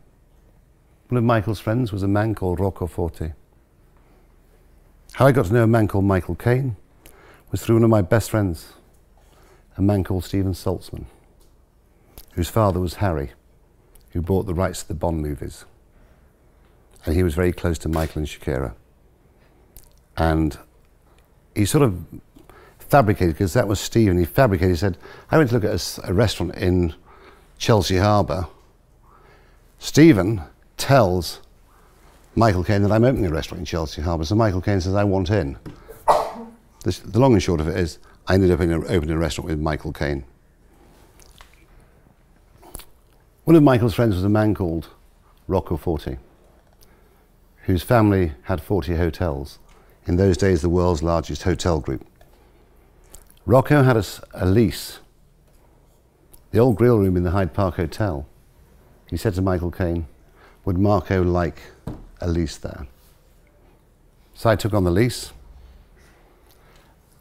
One 1.09 1.18
of 1.18 1.24
Michael's 1.24 1.61
friends 1.61 1.93
was 1.93 2.03
a 2.03 2.09
man 2.09 2.34
called 2.34 2.61
Rocco 2.61 2.86
Forte. 2.86 3.34
How 5.12 5.26
I 5.26 5.32
got 5.32 5.45
to 5.45 5.53
know 5.53 5.64
a 5.64 5.66
man 5.66 5.86
called 5.86 6.07
Michael 6.07 6.34
Caine 6.34 6.76
was 7.51 7.62
through 7.62 7.74
one 7.74 7.84
of 7.84 7.90
my 7.90 8.01
best 8.01 8.30
friends, 8.30 8.72
a 9.77 9.83
man 9.83 10.05
called 10.05 10.25
Stephen 10.25 10.53
Saltzman, 10.53 11.07
whose 12.33 12.49
father 12.49 12.81
was 12.81 12.95
Harry, 12.95 13.33
who 14.11 14.20
bought 14.20 14.47
the 14.47 14.55
rights 14.55 14.83
to 14.83 14.89
the 14.89 14.95
Bond 14.95 15.23
movies. 15.23 15.64
And 17.05 17.14
he 17.14 17.23
was 17.23 17.35
very 17.35 17.53
close 17.53 17.79
to 17.79 17.89
Michael 17.89 18.20
and 18.20 18.29
Shakira. 18.29 18.75
And 20.16 20.59
he 21.55 21.64
sort 21.64 21.83
of 21.83 22.05
fabricated, 22.79 23.35
because 23.35 23.55
that 23.55 23.66
was 23.66 23.81
Stephen, 23.81 24.18
he 24.18 24.25
fabricated, 24.25 24.70
he 24.70 24.77
said, 24.77 24.99
I 25.31 25.39
went 25.39 25.51
to 25.51 25.59
look 25.59 25.64
at 25.64 25.99
a, 25.99 26.11
a 26.11 26.12
restaurant 26.12 26.55
in 26.57 26.95
Chelsea 27.59 27.97
Harbour. 27.97 28.47
Stephen 29.79 30.43
tells 30.77 31.41
Michael 32.35 32.64
Caine 32.64 32.83
that 32.83 32.93
I'm 32.93 33.05
opening 33.05 33.27
a 33.27 33.35
restaurant 33.35 33.61
in 33.61 33.64
Chelsea 33.64 34.03
Harbour. 34.03 34.25
So 34.25 34.35
Michael 34.35 34.61
Caine 34.61 34.81
says, 34.81 34.95
I 34.95 35.05
want 35.05 35.31
in. 35.31 35.59
This, 36.85 36.99
the 36.99 37.18
long 37.18 37.33
and 37.33 37.43
short 37.43 37.61
of 37.61 37.68
it 37.68 37.77
is, 37.77 37.99
I 38.27 38.35
ended 38.35 38.51
up 38.51 38.61
in 38.61 38.73
a, 38.73 38.79
opening 38.87 39.11
a 39.11 39.18
restaurant 39.18 39.49
with 39.49 39.59
Michael 39.59 39.93
Caine. 39.93 40.25
One 43.45 43.57
of 43.57 43.62
Michael's 43.62 43.95
friends 43.95 44.14
was 44.14 44.23
a 44.23 44.29
man 44.29 44.55
called 44.55 44.89
Rocco 45.49 45.77
Forte, 45.77 46.18
whose 47.64 47.83
family 47.83 48.33
had 48.45 48.61
40 48.61 48.95
hotels. 48.95 49.59
In 50.07 50.16
those 50.16 50.37
days, 50.37 50.62
the 50.62 50.68
world's 50.68 51.03
largest 51.03 51.43
hotel 51.43 51.81
group. 51.81 52.07
Rocco 53.45 53.83
had 53.83 53.97
a, 53.97 54.05
a 54.35 54.47
lease, 54.47 55.01
the 56.53 56.59
old 56.61 56.77
grill 56.77 56.99
room 56.99 57.16
in 57.16 57.25
the 57.25 57.33
Hyde 57.33 57.53
Park 57.53 57.75
Hotel. 57.75 58.27
He 59.11 59.16
said 59.16 59.35
to 59.35 59.43
Michael 59.43 59.73
Caine, 59.73 60.07
Would 60.64 60.79
Marco 60.79 61.25
like 61.25 61.61
a 62.20 62.29
lease 62.29 62.57
there? 62.57 62.87
So 64.35 64.49
I 64.49 64.55
took 64.55 64.73
on 64.73 64.85
the 64.85 64.91
lease 64.91 65.33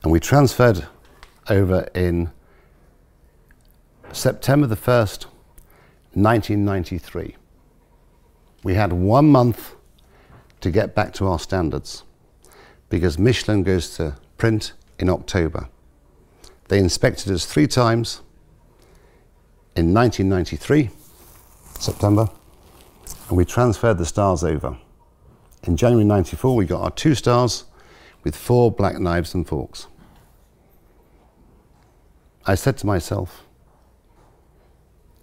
and 0.03 0.11
we 0.11 0.19
transferred 0.19 0.87
over 1.49 1.87
in 1.93 2.31
September 4.11 4.67
the 4.67 4.75
1st, 4.75 5.25
1993. 6.13 7.35
We 8.63 8.73
had 8.73 8.93
one 8.93 9.27
month 9.27 9.75
to 10.61 10.71
get 10.71 10.93
back 10.95 11.13
to 11.13 11.27
our 11.27 11.39
standards 11.39 12.03
because 12.89 13.17
Michelin 13.17 13.63
goes 13.63 13.95
to 13.97 14.17
print 14.37 14.73
in 14.99 15.09
October. 15.09 15.69
They 16.67 16.79
inspected 16.79 17.31
us 17.31 17.45
three 17.45 17.67
times 17.67 18.21
in 19.75 19.93
1993, 19.93 20.89
September, 21.79 22.29
and 23.29 23.37
we 23.37 23.45
transferred 23.45 23.97
the 23.97 24.05
stars 24.05 24.43
over. 24.43 24.77
In 25.63 25.77
January 25.77 26.05
94, 26.05 26.55
we 26.55 26.65
got 26.65 26.81
our 26.81 26.91
two 26.91 27.15
stars 27.15 27.65
with 28.23 28.35
four 28.35 28.71
black 28.71 28.99
knives 28.99 29.33
and 29.33 29.47
forks. 29.47 29.87
I 32.45 32.55
said 32.55 32.77
to 32.79 32.87
myself, 32.87 33.43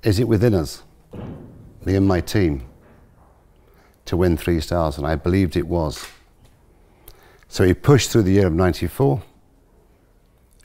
is 0.02 0.20
it 0.20 0.28
within 0.28 0.54
us, 0.54 0.84
me 1.84 1.96
and 1.96 2.06
my 2.06 2.20
team, 2.20 2.68
to 4.04 4.16
win 4.16 4.36
three 4.36 4.60
stars? 4.60 4.96
And 4.96 5.06
I 5.06 5.16
believed 5.16 5.56
it 5.56 5.66
was. 5.66 6.06
So 7.48 7.64
we 7.64 7.74
pushed 7.74 8.10
through 8.10 8.22
the 8.22 8.32
year 8.32 8.46
of 8.46 8.52
94. 8.52 9.22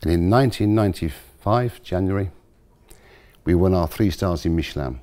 And 0.03 0.11
in 0.11 0.29
1995, 0.29 1.81
January, 1.81 2.29
we 3.45 3.55
won 3.55 3.73
our 3.73 3.87
three 3.87 4.11
stars 4.11 4.45
in 4.45 4.55
Michelin, 4.55 4.99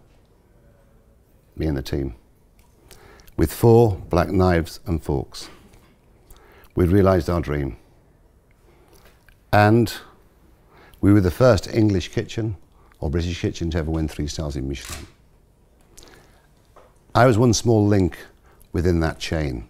me 1.56 1.66
and 1.66 1.76
the 1.76 1.82
team, 1.82 2.14
with 3.36 3.52
four 3.52 3.96
black 4.08 4.28
knives 4.28 4.78
and 4.86 5.02
forks. 5.02 5.48
We 6.74 6.84
realised 6.84 7.28
our 7.28 7.40
dream. 7.40 7.76
And 9.52 9.92
we 11.00 11.12
were 11.12 11.20
the 11.20 11.30
first 11.30 11.72
English 11.72 12.08
kitchen 12.08 12.56
or 13.00 13.10
British 13.10 13.40
kitchen 13.40 13.70
to 13.70 13.78
ever 13.78 13.90
win 13.90 14.08
three 14.08 14.26
stars 14.26 14.56
in 14.56 14.68
Michelin. 14.68 15.06
I 17.14 17.26
was 17.26 17.38
one 17.38 17.54
small 17.54 17.86
link 17.86 18.18
within 18.72 19.00
that 19.00 19.18
chain. 19.18 19.68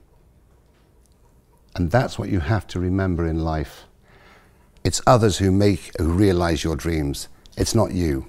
And 1.77 1.91
that's 1.91 2.19
what 2.19 2.29
you 2.29 2.41
have 2.41 2.67
to 2.69 2.81
remember 2.81 3.27
in 3.27 3.45
life. 3.45 3.85
It's 4.83 5.01
others 5.07 5.39
who 5.39 5.51
make, 5.51 5.93
who 5.99 6.11
realize 6.11 6.65
your 6.65 6.77
dreams. 6.77 7.29
It's 7.57 7.75
not 7.75 7.93
you. 7.93 8.27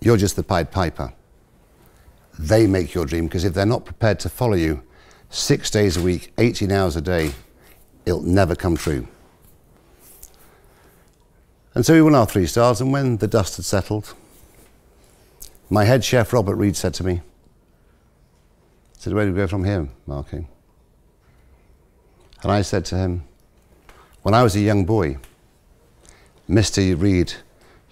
You're 0.00 0.16
just 0.16 0.36
the 0.36 0.42
Pied 0.42 0.70
Piper. 0.70 1.12
They 2.38 2.66
make 2.66 2.94
your 2.94 3.04
dream 3.04 3.26
because 3.26 3.44
if 3.44 3.54
they're 3.54 3.66
not 3.66 3.84
prepared 3.84 4.20
to 4.20 4.28
follow 4.28 4.54
you 4.54 4.82
six 5.30 5.70
days 5.70 5.96
a 5.96 6.02
week, 6.02 6.32
18 6.38 6.70
hours 6.70 6.96
a 6.96 7.00
day, 7.00 7.32
it'll 8.06 8.22
never 8.22 8.54
come 8.54 8.76
true. 8.76 9.08
And 11.78 11.86
so 11.86 11.94
we 11.94 12.02
won 12.02 12.16
our 12.16 12.26
three 12.26 12.48
stars, 12.48 12.80
and 12.80 12.90
when 12.90 13.18
the 13.18 13.28
dust 13.28 13.54
had 13.54 13.64
settled, 13.64 14.12
my 15.70 15.84
head 15.84 16.04
chef, 16.04 16.32
Robert 16.32 16.56
Reed, 16.56 16.74
said 16.74 16.92
to 16.94 17.04
me, 17.04 17.20
said, 18.94 19.12
where 19.12 19.24
do 19.24 19.32
we 19.32 19.36
go 19.36 19.46
from 19.46 19.62
here, 19.62 19.88
Marky? 20.04 20.48
And 22.42 22.50
I 22.50 22.62
said 22.62 22.84
to 22.86 22.96
him, 22.96 23.22
when 24.22 24.34
I 24.34 24.42
was 24.42 24.56
a 24.56 24.60
young 24.60 24.86
boy, 24.86 25.18
Mr. 26.50 27.00
Reed 27.00 27.34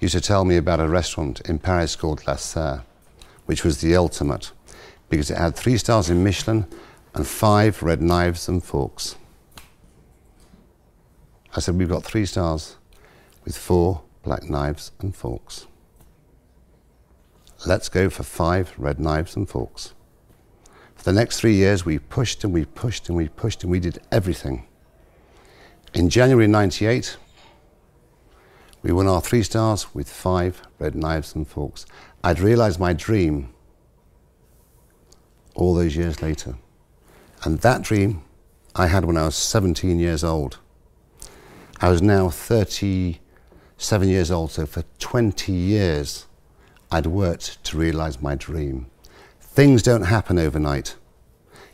used 0.01 0.15
to 0.15 0.21
tell 0.21 0.45
me 0.45 0.57
about 0.57 0.81
a 0.81 0.89
restaurant 0.89 1.41
in 1.43 1.61
Paris 1.61 1.95
called 1.95 2.25
Lasserre, 2.27 2.83
which 3.45 3.63
was 3.63 3.81
the 3.83 3.95
ultimate, 3.95 4.51
because 5.09 5.31
it 5.31 5.39
had 5.39 5.55
three 5.55 5.79
stars 5.79 6.11
in 6.11 6.25
Michelin 6.25 6.67
and 7.15 7.25
five 7.25 7.85
red 7.85 8.03
knives 8.03 8.49
and 8.49 8.65
forks. 8.65 9.15
I 11.55 11.61
said, 11.61 11.79
we've 11.79 11.89
got 11.89 12.03
three 12.03 12.27
stars 12.27 12.75
with 13.47 13.57
four 13.57 14.03
black 14.23 14.51
knives 14.51 14.91
and 15.01 15.15
forks. 15.17 15.67
Let's 17.65 17.89
go 17.89 18.11
for 18.11 18.25
five 18.25 18.75
red 18.77 19.01
knives 19.01 19.37
and 19.37 19.49
forks. 19.49 19.95
For 20.97 21.05
the 21.05 21.13
next 21.13 21.41
three 21.41 21.55
years, 21.55 21.87
we 21.87 21.99
pushed 21.99 22.43
and 22.43 22.53
we 22.53 22.65
pushed 22.65 23.09
and 23.09 23.17
we 23.17 23.29
pushed 23.29 23.63
and 23.63 23.71
we 23.71 23.81
did 23.81 24.01
everything. 24.11 24.67
In 25.95 26.11
January 26.11 26.49
98, 26.49 27.17
we 28.83 28.93
won 28.93 29.07
our 29.07 29.21
three 29.21 29.43
stars 29.43 29.95
with 29.95 30.11
five 30.11 30.63
red 30.79 30.95
knives 30.95 31.35
and 31.35 31.47
forks. 31.47 31.87
I'd 32.23 32.41
realized 32.41 32.81
my 32.81 32.93
dream 32.93 33.55
all 35.55 35.75
those 35.75 35.97
years 35.97 36.21
later. 36.21 36.57
And 37.45 37.61
that 37.61 37.83
dream 37.83 38.25
I 38.75 38.89
had 38.89 39.05
when 39.05 39.17
I 39.17 39.25
was 39.25 39.37
17 39.37 39.99
years 40.01 40.25
old. 40.25 40.59
I 41.81 41.89
was 41.89 42.03
now 42.03 42.29
30 42.29 43.21
seven 43.79 44.09
years 44.09 44.31
old, 44.31 44.51
so 44.51 44.67
for 44.67 44.85
20 44.99 45.53
years, 45.53 46.27
I'd 46.91 47.07
worked 47.07 47.63
to 47.65 47.77
realize 47.77 48.23
my 48.23 48.35
dream. 48.35 48.87
Things 49.41 49.83
don't 49.83 50.03
happen 50.03 50.39
overnight. 50.39 50.97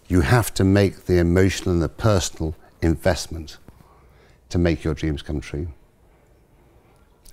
You 0.09 0.23
have 0.23 0.53
to 0.55 0.65
make 0.65 1.07
the 1.07 1.19
emotional 1.19 1.73
and 1.75 1.83
the 1.83 1.89
personal 1.89 2.55
investment 2.81 3.59
to 4.49 4.59
make 4.59 4.85
your 4.85 4.95
dreams 4.95 5.23
come 5.23 5.41
true. 5.41 5.69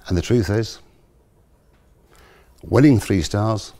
And 0.08 0.18
the 0.18 0.22
truth 0.22 0.50
is, 0.50 0.80
winning 2.64 3.00
three 3.00 3.22
stars 3.22 3.74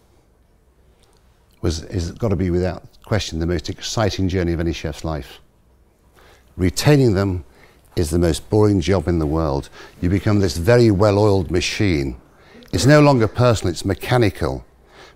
was, 1.62 1.84
is 1.86 2.12
got 2.12 2.30
to 2.30 2.36
be 2.36 2.50
without 2.50 2.84
question 3.04 3.40
the 3.40 3.48
most 3.48 3.70
exciting 3.70 4.30
journey 4.30 4.54
of 4.54 4.60
any 4.60 4.74
chef's 4.74 5.04
life. 5.04 5.40
Retaining 6.58 7.14
them 7.14 7.44
is 8.00 8.10
the 8.10 8.20
most 8.20 8.50
boring 8.50 8.80
job 8.82 9.08
in 9.08 9.20
the 9.20 9.26
world. 9.26 9.70
You 10.02 10.10
become 10.10 10.40
this 10.40 10.58
very 10.58 10.90
well 10.90 11.20
oiled 11.20 11.52
machine. 11.52 12.20
It's 12.72 12.86
no 12.86 13.02
longer 13.02 13.28
personal, 13.28 13.72
it's 13.72 13.86
mechanical 13.86 14.66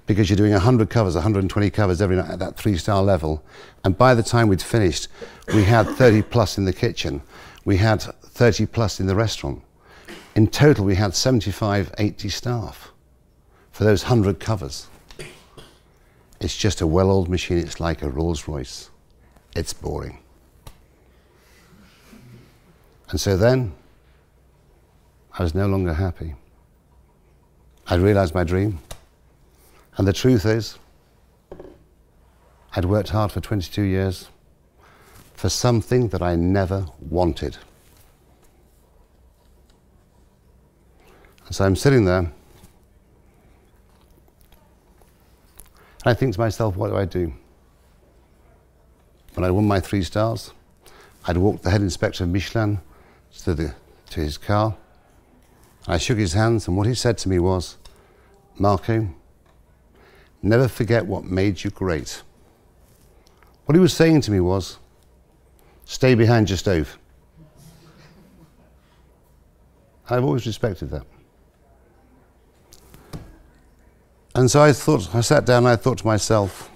because 0.06 0.30
you're 0.30 0.38
doing 0.38 0.52
100 0.52 0.90
covers, 0.90 1.16
120 1.16 1.70
covers 1.70 2.02
every 2.02 2.18
night 2.18 2.30
at 2.30 2.40
that 2.40 2.58
three 2.58 2.78
star 2.78 3.02
level. 3.02 3.44
And 3.84 3.98
by 3.98 4.14
the 4.14 4.24
time 4.24 4.48
we'd 4.48 4.62
finished, 4.62 5.08
we 5.54 5.64
had 5.64 5.88
30 5.88 6.24
plus 6.24 6.58
in 6.58 6.66
the 6.66 6.74
kitchen, 6.74 7.22
we 7.66 7.78
had 7.78 8.02
30 8.02 8.66
plus 8.68 9.00
in 9.00 9.08
the 9.08 9.16
restaurant. 9.16 9.62
In 10.36 10.48
total, 10.48 10.84
we 10.84 10.96
had 10.96 11.16
75, 11.16 11.94
80 11.98 12.30
staff 12.30 12.92
for 13.72 13.84
those 13.84 14.04
100 14.04 14.40
covers. 14.40 14.88
It's 16.40 16.58
just 16.58 16.82
a 16.82 16.88
well 16.88 17.10
oiled 17.10 17.30
machine, 17.30 17.58
it's 17.60 17.80
like 17.80 18.02
a 18.02 18.10
Rolls 18.10 18.48
Royce. 18.48 18.90
It's 19.56 19.72
boring. 19.72 20.23
And 23.14 23.22
so 23.22 23.38
then, 23.38 23.74
I 25.38 25.44
was 25.44 25.54
no 25.54 25.68
longer 25.68 25.94
happy. 25.94 26.34
I'd 27.86 28.00
realized 28.00 28.34
my 28.34 28.44
dream. 28.44 28.80
And 29.98 30.08
the 30.08 30.14
truth 30.14 30.48
is, 30.48 30.80
I'd 32.76 32.86
worked 32.86 33.10
hard 33.10 33.32
for 33.32 33.40
22 33.40 33.84
years 33.84 34.30
for 35.36 35.48
something 35.48 36.08
that 36.08 36.24
I 36.24 36.36
never 36.36 36.88
wanted. 37.08 37.58
And 41.46 41.56
so 41.56 41.66
I'm 41.66 41.76
sitting 41.76 42.06
there, 42.06 42.18
and 42.18 42.34
I 46.04 46.16
think 46.16 46.34
to 46.34 46.40
myself, 46.40 46.76
what 46.76 46.88
do 46.88 46.96
I 46.96 47.06
do? 47.06 47.32
When 49.36 49.44
I 49.44 49.52
won 49.52 49.68
my 49.68 49.80
three 49.80 50.02
stars, 50.02 50.52
I'd 51.28 51.38
walked 51.38 51.62
the 51.62 51.70
head 51.70 51.82
inspector 51.82 52.24
of 52.24 52.32
Michelin 52.32 52.82
to, 53.40 53.54
the, 53.54 53.76
to 54.12 54.20
his 54.20 54.38
car. 54.38 54.78
I 55.88 55.98
shook 55.98 56.18
his 56.18 56.34
hands, 56.34 56.68
and 56.68 56.78
what 56.78 56.88
he 56.88 56.94
said 56.94 57.18
to 57.20 57.30
me 57.30 57.40
was, 57.40 57.78
Marco, 58.58 59.10
never 60.42 60.68
forget 60.68 61.06
what 61.06 61.26
made 61.26 61.64
you 61.64 61.70
great. 61.70 62.22
What 63.66 63.76
he 63.76 63.82
was 63.82 63.94
saying 63.94 64.22
to 64.22 64.32
me 64.32 64.40
was, 64.40 64.78
stay 65.86 66.16
behind 66.16 66.50
your 66.50 66.58
stove. 66.58 66.98
I've 70.10 70.24
always 70.24 70.46
respected 70.46 70.90
that. 70.92 71.06
And 74.36 74.50
so 74.50 74.62
I 74.62 74.74
thought, 74.74 75.14
I 75.14 75.22
sat 75.22 75.46
down 75.46 75.60
and 75.60 75.68
I 75.68 75.76
thought 75.76 76.00
to 76.00 76.08
myself, 76.08 76.70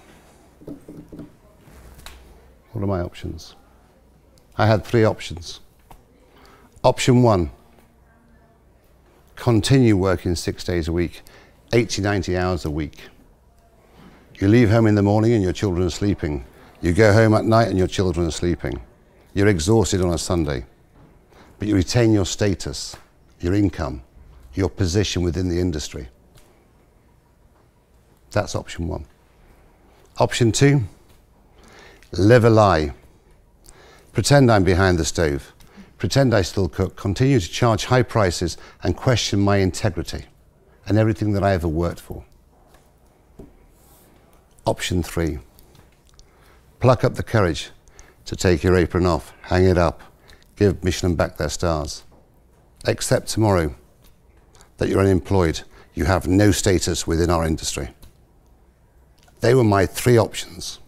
what 2.72 2.82
are 2.82 2.86
my 2.86 3.00
options? 3.00 3.54
I 4.56 4.66
had 4.66 4.84
three 4.84 5.04
options. 5.04 5.60
Option 6.84 7.22
one, 7.24 7.50
continue 9.34 9.96
working 9.96 10.36
six 10.36 10.62
days 10.62 10.86
a 10.86 10.92
week, 10.92 11.22
80, 11.72 12.02
90 12.02 12.36
hours 12.36 12.64
a 12.64 12.70
week. 12.70 13.00
You 14.36 14.46
leave 14.46 14.70
home 14.70 14.86
in 14.86 14.94
the 14.94 15.02
morning 15.02 15.32
and 15.32 15.42
your 15.42 15.52
children 15.52 15.84
are 15.84 15.90
sleeping. 15.90 16.44
You 16.80 16.92
go 16.92 17.12
home 17.12 17.34
at 17.34 17.44
night 17.44 17.66
and 17.66 17.76
your 17.76 17.88
children 17.88 18.28
are 18.28 18.32
sleeping. 18.32 18.80
You're 19.34 19.48
exhausted 19.48 20.00
on 20.00 20.14
a 20.14 20.18
Sunday, 20.18 20.66
but 21.58 21.66
you 21.66 21.74
retain 21.74 22.12
your 22.12 22.24
status, 22.24 22.96
your 23.40 23.54
income, 23.54 24.02
your 24.54 24.70
position 24.70 25.22
within 25.22 25.48
the 25.48 25.58
industry. 25.58 26.08
That's 28.30 28.54
option 28.54 28.86
one. 28.86 29.04
Option 30.18 30.52
two, 30.52 30.84
live 32.12 32.44
a 32.44 32.50
lie. 32.50 32.92
Pretend 34.12 34.50
I'm 34.50 34.62
behind 34.62 34.98
the 34.98 35.04
stove. 35.04 35.52
Pretend 35.98 36.32
I 36.32 36.42
still 36.42 36.68
cook. 36.68 36.96
Continue 36.96 37.40
to 37.40 37.48
charge 37.48 37.86
high 37.86 38.02
prices 38.02 38.56
and 38.82 38.96
question 38.96 39.40
my 39.40 39.56
integrity 39.56 40.24
and 40.86 40.96
everything 40.96 41.32
that 41.32 41.42
I 41.42 41.52
ever 41.52 41.68
worked 41.68 42.00
for. 42.00 42.24
Option 44.64 45.02
three, 45.02 45.38
pluck 46.78 47.02
up 47.02 47.14
the 47.14 47.22
courage 47.22 47.70
to 48.26 48.36
take 48.36 48.62
your 48.62 48.76
apron 48.76 49.06
off, 49.06 49.32
hang 49.42 49.64
it 49.64 49.78
up, 49.78 50.02
give 50.56 50.84
Michelin 50.84 51.16
back 51.16 51.36
their 51.36 51.48
stars. 51.48 52.04
Accept 52.86 53.28
tomorrow 53.28 53.74
that 54.76 54.88
you're 54.88 55.00
unemployed, 55.00 55.62
you 55.94 56.04
have 56.04 56.28
no 56.28 56.52
status 56.52 57.06
within 57.06 57.30
our 57.30 57.44
industry. 57.44 57.88
They 59.40 59.54
were 59.54 59.64
my 59.64 59.86
three 59.86 60.18
options. 60.18 60.78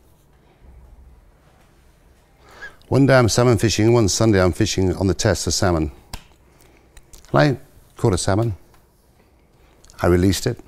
One 2.90 3.06
day 3.06 3.16
I'm 3.16 3.28
salmon 3.28 3.56
fishing, 3.56 3.92
one 3.92 4.08
Sunday 4.08 4.42
I'm 4.42 4.50
fishing 4.50 4.96
on 4.96 5.06
the 5.06 5.14
test 5.14 5.44
for 5.44 5.52
salmon. 5.52 5.92
And 7.32 7.40
I 7.40 7.56
caught 7.96 8.14
a 8.14 8.18
salmon. 8.18 8.56
I 10.02 10.08
released 10.08 10.44
it. 10.48 10.58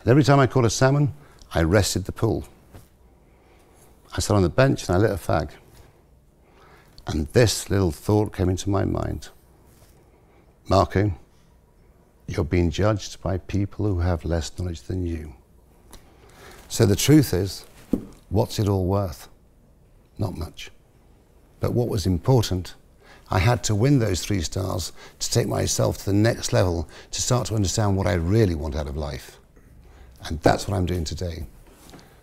And 0.00 0.08
every 0.08 0.24
time 0.24 0.40
I 0.40 0.46
caught 0.46 0.66
a 0.66 0.70
salmon, 0.70 1.14
I 1.54 1.62
rested 1.62 2.04
the 2.04 2.12
pool. 2.12 2.44
I 4.14 4.20
sat 4.20 4.36
on 4.36 4.42
the 4.42 4.50
bench 4.50 4.86
and 4.86 4.96
I 4.96 4.98
lit 4.98 5.10
a 5.10 5.14
fag. 5.14 5.52
And 7.06 7.28
this 7.28 7.70
little 7.70 7.92
thought 7.92 8.36
came 8.36 8.50
into 8.50 8.68
my 8.68 8.84
mind 8.84 9.30
Marco, 10.68 11.12
you're 12.26 12.44
being 12.44 12.70
judged 12.70 13.22
by 13.22 13.38
people 13.38 13.86
who 13.86 14.00
have 14.00 14.22
less 14.26 14.52
knowledge 14.58 14.82
than 14.82 15.06
you. 15.06 15.32
So 16.68 16.84
the 16.84 16.94
truth 16.94 17.32
is, 17.32 17.64
what's 18.28 18.58
it 18.58 18.68
all 18.68 18.84
worth? 18.84 19.30
Not 20.18 20.36
much. 20.36 20.70
But 21.60 21.72
what 21.72 21.88
was 21.88 22.06
important, 22.06 22.74
I 23.30 23.40
had 23.40 23.62
to 23.64 23.74
win 23.74 23.98
those 23.98 24.22
three 24.22 24.42
stars 24.42 24.92
to 25.18 25.30
take 25.30 25.46
myself 25.46 25.98
to 25.98 26.06
the 26.06 26.12
next 26.14 26.52
level 26.52 26.88
to 27.10 27.22
start 27.22 27.48
to 27.48 27.54
understand 27.54 27.96
what 27.96 28.06
I 28.06 28.14
really 28.14 28.54
want 28.54 28.76
out 28.76 28.86
of 28.86 28.96
life. 28.96 29.38
And 30.24 30.40
that's 30.40 30.66
what 30.66 30.76
I'm 30.76 30.86
doing 30.86 31.04
today. 31.04 31.46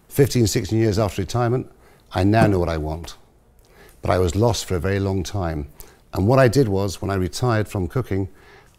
15, 0.10 0.48
16 0.48 0.80
years 0.80 0.98
after 0.98 1.22
retirement, 1.22 1.72
I 2.14 2.24
now 2.24 2.48
know 2.48 2.60
what 2.60 2.70
I 2.70 2.78
want. 2.78 3.16
But 4.02 4.12
I 4.12 4.18
was 4.18 4.36
lost 4.36 4.66
for 4.66 4.76
a 4.76 4.80
very 4.80 5.00
long 5.00 5.24
time. 5.24 5.68
And 6.14 6.28
what 6.28 6.40
I 6.40 6.48
did 6.48 6.70
was, 6.70 7.02
when 7.02 7.12
I 7.12 7.16
retired 7.16 7.68
from 7.68 7.88
cooking, 7.88 8.30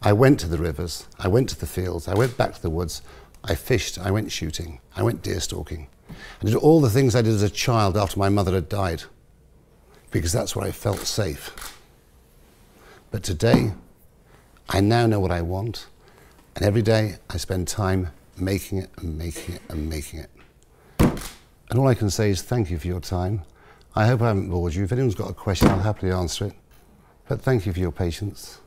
I 0.01 0.13
went 0.13 0.39
to 0.41 0.47
the 0.47 0.57
rivers, 0.57 1.07
I 1.19 1.27
went 1.27 1.49
to 1.49 1.59
the 1.59 1.65
fields, 1.65 2.07
I 2.07 2.13
went 2.13 2.37
back 2.37 2.53
to 2.55 2.61
the 2.61 2.69
woods, 2.69 3.01
I 3.43 3.55
fished, 3.55 3.97
I 3.97 4.11
went 4.11 4.31
shooting, 4.31 4.79
I 4.95 5.03
went 5.03 5.21
deer 5.21 5.39
stalking. 5.39 5.87
I 6.09 6.45
did 6.45 6.55
all 6.55 6.81
the 6.81 6.89
things 6.89 7.15
I 7.15 7.21
did 7.21 7.33
as 7.33 7.43
a 7.43 7.49
child 7.49 7.97
after 7.97 8.19
my 8.19 8.29
mother 8.29 8.53
had 8.53 8.69
died, 8.69 9.03
because 10.17 10.31
that's 10.31 10.55
where 10.55 10.65
I 10.65 10.71
felt 10.71 10.99
safe. 10.99 11.77
But 13.11 13.23
today, 13.23 13.73
I 14.69 14.81
now 14.81 15.07
know 15.07 15.19
what 15.19 15.31
I 15.31 15.41
want, 15.41 15.87
and 16.55 16.65
every 16.65 16.81
day 16.81 17.17
I 17.29 17.37
spend 17.37 17.67
time 17.67 18.09
making 18.37 18.79
it 18.79 18.89
and 18.97 19.17
making 19.17 19.55
it 19.55 19.61
and 19.69 19.89
making 19.89 20.19
it. 20.19 20.29
And 20.99 21.79
all 21.79 21.87
I 21.87 21.93
can 21.93 22.09
say 22.09 22.29
is 22.29 22.41
thank 22.41 22.69
you 22.69 22.79
for 22.79 22.87
your 22.87 22.99
time. 22.99 23.43
I 23.95 24.07
hope 24.07 24.21
I 24.21 24.27
haven't 24.27 24.49
bored 24.49 24.73
you. 24.73 24.83
If 24.83 24.91
anyone's 24.91 25.15
got 25.15 25.29
a 25.29 25.33
question, 25.33 25.69
I'll 25.69 25.79
happily 25.79 26.11
answer 26.11 26.45
it. 26.45 26.53
But 27.27 27.41
thank 27.41 27.65
you 27.65 27.73
for 27.73 27.79
your 27.79 27.91
patience. 27.91 28.59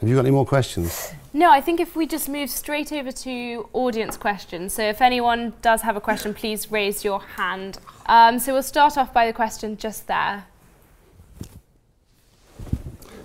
Have 0.00 0.08
you 0.08 0.14
got 0.16 0.22
any 0.22 0.30
more 0.30 0.46
questions? 0.46 1.12
No, 1.32 1.50
I 1.50 1.60
think 1.60 1.80
if 1.80 1.96
we 1.96 2.06
just 2.06 2.28
move 2.28 2.50
straight 2.50 2.92
over 2.92 3.12
to 3.12 3.68
audience 3.72 4.16
questions. 4.16 4.74
So 4.74 4.82
if 4.82 5.00
anyone 5.00 5.54
does 5.62 5.82
have 5.82 5.96
a 5.96 6.00
question, 6.00 6.34
please 6.34 6.70
raise 6.70 7.04
your 7.04 7.20
hand. 7.20 7.78
Um, 8.06 8.38
so 8.38 8.52
we'll 8.52 8.62
start 8.62 8.98
off 8.98 9.12
by 9.12 9.26
the 9.26 9.32
question 9.32 9.76
just 9.76 10.06
there. 10.08 10.44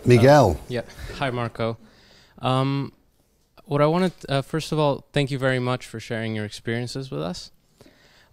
Miguel. 0.08 0.52
Uh, 0.52 0.64
yeah. 0.70 0.82
Hi, 1.16 1.30
Marco. 1.30 1.78
Um, 2.40 2.94
what 3.66 3.82
I 3.82 3.86
wanted, 3.86 4.14
uh, 4.30 4.42
first 4.42 4.72
of 4.72 4.80
all, 4.80 5.06
thank 5.12 5.30
you 5.30 5.38
very 5.38 5.60
much 5.60 5.86
for 5.86 6.00
sharing 6.00 6.34
your 6.34 6.46
experiences 6.46 7.12
with 7.12 7.22
us. 7.22 7.52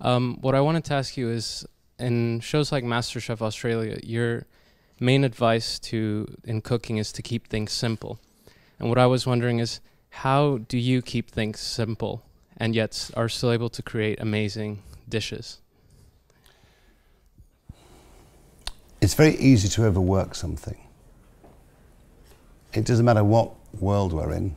Um, 0.00 0.38
what 0.40 0.54
I 0.54 0.60
wanted 0.60 0.84
to 0.84 0.94
ask 0.94 1.16
you 1.16 1.28
is, 1.30 1.66
in 1.98 2.40
shows 2.40 2.70
like 2.70 2.84
MasterChef 2.84 3.40
Australia, 3.40 3.98
your 4.02 4.46
main 5.00 5.24
advice 5.24 5.78
to 5.80 6.36
in 6.44 6.60
cooking 6.60 6.98
is 6.98 7.10
to 7.12 7.22
keep 7.22 7.48
things 7.48 7.72
simple. 7.72 8.20
And 8.78 8.88
what 8.88 8.98
I 8.98 9.06
was 9.06 9.26
wondering 9.26 9.58
is, 9.58 9.80
how 10.10 10.58
do 10.68 10.78
you 10.78 11.02
keep 11.02 11.30
things 11.30 11.58
simple 11.58 12.22
and 12.56 12.74
yet 12.74 13.10
are 13.16 13.28
still 13.28 13.50
able 13.50 13.68
to 13.70 13.82
create 13.82 14.20
amazing 14.20 14.82
dishes? 15.08 15.58
It's 19.00 19.14
very 19.14 19.36
easy 19.36 19.68
to 19.70 19.84
overwork 19.84 20.36
something. 20.36 20.83
It 22.74 22.84
doesn't 22.84 23.04
matter 23.04 23.22
what 23.22 23.52
world 23.80 24.12
we're 24.12 24.32
in. 24.32 24.56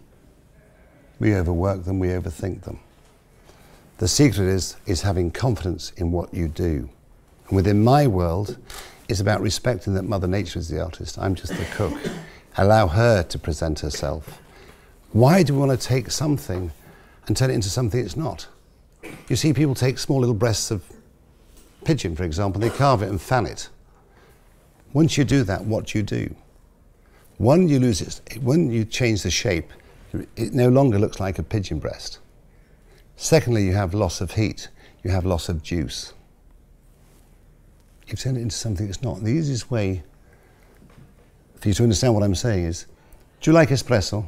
We 1.20 1.36
overwork 1.36 1.86
them, 1.86 2.00
we 2.00 2.08
overthink 2.10 2.64
them. 2.64 2.80
The 4.00 4.08
secret 4.08 4.48
is, 4.48 4.76
is 4.86 5.02
having 5.04 5.32
confidence 5.32 5.92
in 5.98 6.12
what 6.12 6.34
you 6.34 6.48
do. 6.48 6.90
And 7.48 7.56
within 7.56 7.84
my 7.84 8.08
world, 8.08 8.58
it's 9.08 9.20
about 9.20 9.42
respecting 9.42 9.94
that 9.94 10.04
Mother 10.04 10.28
Nature 10.28 10.60
is 10.60 10.68
the 10.68 10.84
artist. 10.84 11.18
I'm 11.18 11.36
just 11.36 11.56
the 11.56 11.66
cook. 11.76 11.94
Allow 12.58 12.88
her 12.88 13.24
to 13.24 13.40
present 13.40 13.80
herself. 13.80 14.42
Why 15.12 15.44
do 15.44 15.54
we 15.54 15.60
want 15.60 15.80
to 15.80 15.88
take 15.88 16.12
something 16.12 16.72
and 17.28 17.38
turn 17.38 17.50
it 17.50 17.54
into 17.54 17.70
something 17.70 18.00
it's 18.00 18.18
not? 18.18 18.48
You 19.30 19.36
see 19.36 19.54
people 19.54 19.76
take 19.76 19.98
small 19.98 20.20
little 20.20 20.36
breasts 20.36 20.72
of 20.72 20.84
pigeon, 21.86 22.16
for 22.16 22.24
example, 22.24 22.60
they 22.60 22.70
carve 22.70 23.02
it 23.02 23.10
and 23.10 23.22
fan 23.22 23.46
it. 23.46 23.70
Once 24.94 25.18
you 25.18 25.24
do 25.24 25.44
that, 25.44 25.66
what 25.66 25.88
do 25.88 26.00
you 26.00 26.04
do? 26.04 26.36
One, 27.38 27.68
you 27.68 27.80
lose 27.80 28.02
it. 28.02 28.42
When 28.42 28.72
you 28.72 28.84
change 28.84 29.24
the 29.24 29.32
shape, 29.32 29.72
it 30.36 30.54
no 30.54 30.70
longer 30.70 30.98
looks 30.98 31.20
like 31.20 31.38
a 31.38 31.44
pigeon 31.44 31.80
breast. 31.80 32.20
Secondly, 33.16 33.66
you 33.66 33.74
have 33.74 33.94
loss 33.94 34.22
of 34.22 34.32
heat, 34.32 34.70
you 35.04 35.12
have 35.12 35.26
loss 35.26 35.50
of 35.50 35.62
juice. 35.62 36.14
You've 38.08 38.20
turned 38.20 38.38
it 38.38 38.42
into 38.42 38.56
something 38.56 38.86
that's 38.88 39.02
not. 39.02 39.24
The 39.24 39.32
easiest 39.32 39.70
way 39.70 40.04
for 41.60 41.68
you 41.68 41.74
to 41.74 41.84
understand 41.84 42.14
what 42.14 42.24
I'm 42.24 42.36
saying 42.36 42.66
is 42.66 42.86
do 43.42 43.52
you 43.52 43.56
like 43.56 43.70
espresso? 43.70 44.28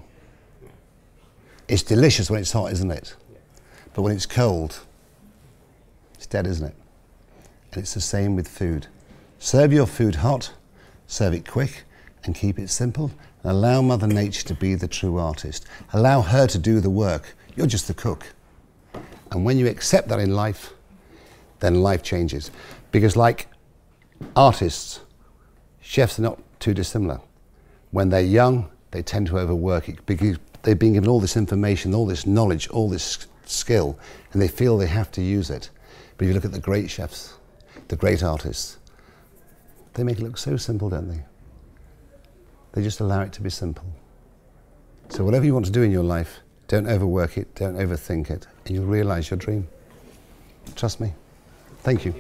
It's 1.68 1.84
delicious 1.84 2.30
when 2.30 2.40
it's 2.42 2.52
hot, 2.52 2.72
isn't 2.74 2.92
it? 2.92 3.16
But 3.94 4.02
when 4.02 4.16
it's 4.16 4.26
cold, 4.26 4.80
it's 6.16 6.28
dead, 6.28 6.46
isn't 6.48 6.68
it? 6.68 6.76
And 7.72 7.82
it's 7.82 7.94
the 7.94 8.02
same 8.02 8.36
with 8.36 8.48
food. 8.48 8.88
Serve 9.38 9.72
your 9.72 9.86
food 9.86 10.16
hot, 10.16 10.54
serve 11.08 11.34
it 11.34 11.48
quick, 11.48 11.84
and 12.24 12.36
keep 12.36 12.60
it 12.60 12.70
simple. 12.70 13.12
Allow 13.44 13.82
Mother 13.82 14.08
Nature 14.08 14.48
to 14.48 14.54
be 14.54 14.76
the 14.76 14.88
true 14.88 15.18
artist. 15.18 15.66
Allow 15.94 16.22
her 16.22 16.48
to 16.48 16.58
do 16.58 16.80
the 16.80 16.90
work. 16.90 17.36
You're 17.56 17.68
just 17.68 17.88
the 17.88 17.94
cook. 17.94 18.34
And 19.32 19.46
when 19.46 19.58
you 19.58 19.68
accept 19.68 20.10
that 20.10 20.20
in 20.20 20.36
life, 20.36 20.74
then 21.60 21.82
life 21.82 22.04
changes. 22.04 22.52
Because, 22.92 23.16
like 23.16 23.48
artists, 24.36 25.02
chefs 25.82 26.20
are 26.20 26.24
not 26.24 26.42
too 26.60 26.74
dissimilar. 26.74 27.22
When 27.92 28.10
they're 28.10 28.22
young, 28.22 28.70
they 28.92 29.02
tend 29.02 29.28
to 29.28 29.38
overwork 29.38 29.90
it 29.90 30.06
because 30.06 30.38
they've 30.64 30.78
been 30.78 30.94
given 30.94 31.10
all 31.10 31.20
this 31.20 31.38
information, 31.38 31.94
all 31.94 32.06
this 32.06 32.26
knowledge, 32.26 32.68
all 32.70 32.90
this 32.90 33.28
skill, 33.46 33.98
and 34.34 34.42
they 34.42 34.48
feel 34.48 34.78
they 34.78 34.88
have 34.88 35.12
to 35.12 35.22
use 35.22 35.50
it. 35.50 35.70
But 36.18 36.26
if 36.26 36.30
you 36.30 36.34
look 36.34 36.46
at 36.46 36.52
the 36.52 36.60
great 36.60 36.90
chefs, 36.90 37.36
the 37.88 37.96
great 37.96 38.24
artists, 38.24 38.78
they 39.94 40.04
make 40.04 40.20
it 40.20 40.24
look 40.24 40.38
so 40.38 40.58
simple, 40.58 40.90
don't 40.90 41.08
they? 41.08 41.24
They 42.74 42.84
just 42.84 43.00
allow 43.00 43.22
it 43.22 43.34
to 43.34 43.42
be 43.42 43.50
simple. 43.50 43.86
So, 45.10 45.24
whatever 45.24 45.46
you 45.46 45.54
want 45.54 45.66
to 45.66 45.72
do 45.72 45.82
in 45.82 45.92
your 45.92 46.04
life, 46.04 46.40
don't 46.68 46.88
overwork 46.88 47.38
it, 47.38 47.56
don't 47.56 47.76
overthink 47.76 48.30
it, 48.30 48.48
and 48.66 48.76
you'll 48.76 48.86
realize 48.86 49.30
your 49.32 49.38
dream. 49.38 49.68
Trust 50.76 51.00
me. 51.00 51.14
Thank 51.80 52.06
you. 52.06 52.14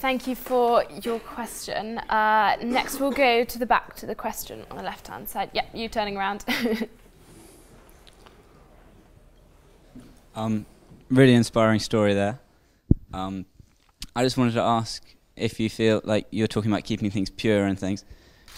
Thank 0.00 0.26
you 0.26 0.34
for 0.34 0.84
your 1.02 1.18
question. 1.20 1.98
Uh, 1.98 2.56
next, 2.62 3.00
we'll 3.00 3.10
go 3.10 3.44
to 3.44 3.58
the 3.58 3.66
back 3.66 3.96
to 3.96 4.06
the 4.06 4.14
question 4.14 4.64
on 4.70 4.76
the 4.76 4.82
left 4.82 5.08
hand 5.08 5.28
side. 5.28 5.50
Yep, 5.54 5.70
you 5.74 5.88
turning 5.88 6.16
around. 6.16 6.44
um, 10.34 10.66
really 11.10 11.34
inspiring 11.34 11.80
story 11.80 12.14
there. 12.14 12.38
Um, 13.12 13.46
I 14.14 14.24
just 14.24 14.36
wanted 14.36 14.54
to 14.54 14.62
ask 14.62 15.02
if 15.36 15.60
you 15.60 15.70
feel 15.70 16.00
like 16.04 16.26
you're 16.30 16.46
talking 16.46 16.70
about 16.70 16.84
keeping 16.84 17.10
things 17.10 17.30
pure 17.30 17.64
and 17.64 17.78
things. 17.78 18.04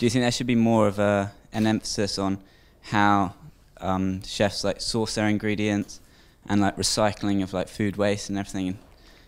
Do 0.02 0.06
you 0.06 0.10
think 0.10 0.24
there 0.24 0.32
should 0.32 0.48
be 0.48 0.56
more 0.56 0.88
of 0.88 0.98
a, 0.98 1.32
an 1.52 1.64
emphasis 1.64 2.18
on 2.18 2.42
how 2.80 3.34
um, 3.80 4.20
chefs 4.24 4.64
like 4.64 4.80
source 4.80 5.14
their 5.14 5.28
ingredients 5.28 6.00
and 6.48 6.60
like 6.60 6.76
recycling 6.76 7.40
of 7.40 7.52
like 7.52 7.68
food 7.68 7.96
waste 7.96 8.28
and 8.28 8.36
everything? 8.36 8.78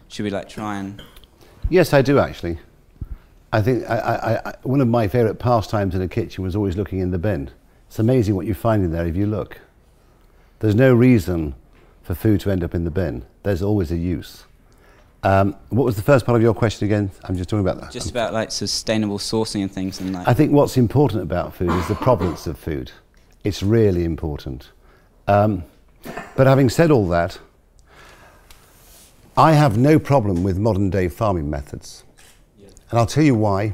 Should 0.09 0.25
we 0.25 0.31
like 0.31 0.49
try 0.49 0.79
and 0.79 1.01
Yes, 1.71 1.93
I 1.93 2.03
do 2.03 2.19
actually. 2.19 2.59
I 3.53 3.63
think 3.63 3.89
I, 3.89 3.99
I, 3.99 4.51
I, 4.51 4.55
one 4.65 4.81
of 4.81 4.89
my 4.89 5.07
favourite 5.07 5.39
pastimes 5.39 5.95
in 5.95 6.03
a 6.03 6.09
kitchen 6.09 6.43
was 6.43 6.57
always 6.57 6.77
looking 6.77 6.99
in 6.99 7.13
the 7.13 7.19
bin. 7.19 7.53
It's 7.87 8.01
amazing 8.01 8.35
what 8.35 8.47
you 8.47 8.55
find 8.55 8.83
in 8.85 8.91
there 8.91 9.07
if 9.07 9.15
you 9.15 9.27
look. 9.27 9.61
There's 10.59 10.75
no 10.75 10.93
reason 10.93 11.55
for 12.03 12.17
food 12.17 12.41
to 12.41 12.51
end 12.51 12.65
up 12.65 12.75
in 12.75 12.83
the 12.83 12.91
bin. 12.91 13.27
There's 13.45 13.63
always 13.63 13.93
a 13.93 13.97
use. 13.97 14.43
Um, 15.25 15.57
what 15.71 15.85
was 15.85 15.97
the 15.97 16.03
first 16.03 16.27
part 16.27 16.37
of 16.37 16.43
your 16.43 16.53
question 16.53 16.85
again? 16.85 17.11
I'm 17.25 17.35
just 17.35 17.49
talking 17.49 17.67
about 17.67 17.81
that. 17.81 17.91
Just 17.91 18.11
about 18.11 18.35
like 18.35 18.53
sustainable 18.53 19.19
sourcing 19.19 19.63
and 19.63 19.73
things 19.73 19.99
and 19.99 20.13
like. 20.13 20.29
I 20.29 20.35
think 20.35 20.53
what's 20.53 20.77
important 20.77 21.23
about 21.23 21.55
food 21.55 21.71
is 21.71 21.89
the 21.89 21.95
provenance 21.95 22.47
of 22.47 22.59
food. 22.59 22.93
It's 23.43 23.63
really 23.63 24.05
important. 24.05 24.69
Um, 25.27 25.65
but 26.37 26.47
having 26.47 26.69
said 26.69 26.91
all 26.91 27.09
that, 27.09 27.39
I 29.37 29.55
have 29.55 29.79
no 29.79 29.99
problem 29.99 30.43
with 30.43 30.59
modern 30.59 30.91
day 30.91 31.09
farming 31.09 31.49
methods. 31.49 32.05
And 32.91 32.99
I'll 32.99 33.07
tell 33.07 33.25
you 33.25 33.35
why. 33.35 33.73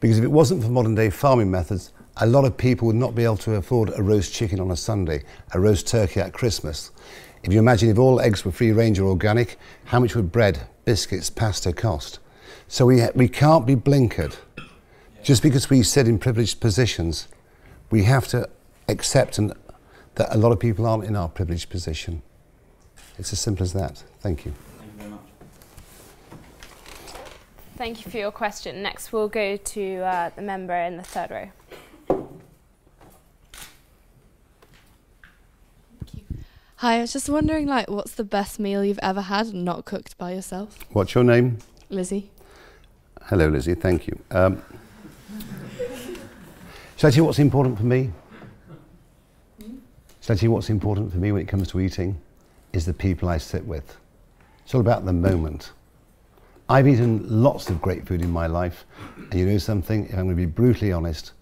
Because 0.00 0.18
if 0.18 0.24
it 0.24 0.30
wasn't 0.30 0.62
for 0.64 0.68
modern 0.68 0.96
day 0.96 1.10
farming 1.10 1.50
methods, 1.50 1.92
a 2.18 2.26
lot 2.26 2.44
of 2.44 2.56
people 2.56 2.86
would 2.86 2.96
not 2.96 3.14
be 3.14 3.24
able 3.24 3.36
to 3.36 3.54
afford 3.54 3.92
a 3.96 4.02
roast 4.02 4.34
chicken 4.34 4.58
on 4.58 4.70
a 4.72 4.76
Sunday, 4.76 5.22
a 5.52 5.60
roast 5.60 5.86
turkey 5.86 6.20
at 6.20 6.32
Christmas. 6.32 6.90
If 7.42 7.52
you 7.52 7.58
imagine 7.58 7.88
if 7.90 7.98
all 7.98 8.20
eggs 8.20 8.44
were 8.44 8.52
free 8.52 8.72
range 8.72 8.98
or 8.98 9.04
organic, 9.08 9.58
how 9.86 10.00
much 10.00 10.14
would 10.16 10.32
bread, 10.32 10.66
biscuits, 10.84 11.30
pasta 11.30 11.72
cost? 11.72 12.18
So 12.68 12.86
we, 12.86 13.02
we 13.14 13.28
can't 13.28 13.66
be 13.66 13.76
blinkered. 13.76 14.36
Just 15.22 15.42
because 15.42 15.70
we 15.70 15.82
sit 15.82 16.08
in 16.08 16.18
privileged 16.18 16.60
positions, 16.60 17.28
we 17.90 18.04
have 18.04 18.26
to 18.28 18.48
accept 18.88 19.38
and, 19.38 19.52
that 20.16 20.34
a 20.34 20.38
lot 20.38 20.52
of 20.52 20.58
people 20.58 20.86
aren't 20.86 21.04
in 21.04 21.14
our 21.14 21.28
privileged 21.28 21.70
position. 21.70 22.22
It's 23.18 23.32
as 23.32 23.40
simple 23.40 23.64
as 23.64 23.72
that. 23.72 24.02
Thank 24.20 24.44
you. 24.44 24.52
Thank 24.78 24.92
you 24.92 24.98
very 24.98 25.10
much. 25.10 25.20
Thank 27.76 28.04
you 28.04 28.10
for 28.10 28.18
your 28.18 28.32
question. 28.32 28.82
Next, 28.82 29.12
we'll 29.12 29.28
go 29.28 29.56
to 29.56 29.96
uh, 29.98 30.30
the 30.34 30.42
member 30.42 30.74
in 30.74 30.96
the 30.96 31.02
third 31.02 31.30
row. 31.30 31.50
Hi, 36.80 36.98
I 36.98 37.00
was 37.00 37.14
just 37.14 37.30
wondering, 37.30 37.66
like, 37.66 37.88
what's 37.88 38.12
the 38.12 38.22
best 38.22 38.60
meal 38.60 38.84
you've 38.84 38.98
ever 39.02 39.22
had 39.22 39.54
not 39.54 39.86
cooked 39.86 40.18
by 40.18 40.34
yourself? 40.34 40.78
What's 40.90 41.14
your 41.14 41.24
name? 41.24 41.56
Lizzie. 41.88 42.28
Hello, 43.22 43.48
Lizzie. 43.48 43.74
Thank 43.74 44.06
you. 44.06 44.18
Um, 44.30 44.62
shall 46.98 47.08
I 47.08 47.10
tell 47.10 47.14
you 47.14 47.24
what's 47.24 47.38
important 47.38 47.78
for 47.78 47.84
me? 47.84 48.12
Shall 50.20 50.34
I 50.34 50.36
tell 50.36 50.48
you 50.48 50.50
what's 50.50 50.68
important 50.68 51.10
for 51.12 51.16
me 51.16 51.32
when 51.32 51.40
it 51.40 51.48
comes 51.48 51.68
to 51.68 51.80
eating? 51.80 52.20
Is 52.74 52.84
the 52.84 52.92
people 52.92 53.30
I 53.30 53.38
sit 53.38 53.64
with. 53.64 53.96
It's 54.62 54.74
all 54.74 54.82
about 54.82 55.06
the 55.06 55.14
moment. 55.14 55.72
I've 56.68 56.86
eaten 56.86 57.24
lots 57.42 57.70
of 57.70 57.80
great 57.80 58.06
food 58.06 58.20
in 58.20 58.30
my 58.30 58.48
life, 58.48 58.84
and 59.16 59.40
you 59.40 59.46
know 59.46 59.56
something? 59.56 60.08
If 60.08 60.10
I'm 60.10 60.24
going 60.24 60.28
to 60.28 60.34
be 60.34 60.44
brutally 60.44 60.92
honest, 60.92 61.32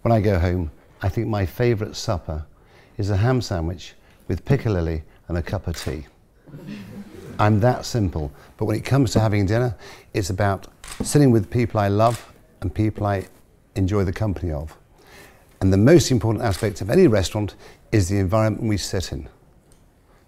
when 0.00 0.12
I 0.12 0.22
go 0.22 0.38
home, 0.38 0.70
I 1.02 1.10
think 1.10 1.26
my 1.28 1.44
favourite 1.44 1.94
supper 1.94 2.46
is 2.96 3.10
a 3.10 3.18
ham 3.18 3.42
sandwich 3.42 3.92
with 4.28 4.44
piccalilli 4.44 5.02
and 5.26 5.36
a 5.36 5.42
cup 5.42 5.66
of 5.66 5.76
tea. 5.76 6.06
I'm 7.38 7.60
that 7.60 7.84
simple. 7.84 8.32
But 8.56 8.66
when 8.66 8.76
it 8.76 8.84
comes 8.84 9.12
to 9.12 9.20
having 9.20 9.46
dinner, 9.46 9.76
it's 10.14 10.30
about 10.30 10.66
sitting 11.02 11.30
with 11.30 11.50
people 11.50 11.80
I 11.80 11.88
love 11.88 12.32
and 12.60 12.74
people 12.74 13.06
I 13.06 13.26
enjoy 13.74 14.04
the 14.04 14.12
company 14.12 14.52
of. 14.52 14.76
And 15.60 15.72
the 15.72 15.76
most 15.76 16.10
important 16.10 16.44
aspect 16.44 16.80
of 16.80 16.90
any 16.90 17.06
restaurant 17.06 17.54
is 17.92 18.08
the 18.08 18.18
environment 18.18 18.68
we 18.68 18.76
sit 18.76 19.12
in, 19.12 19.28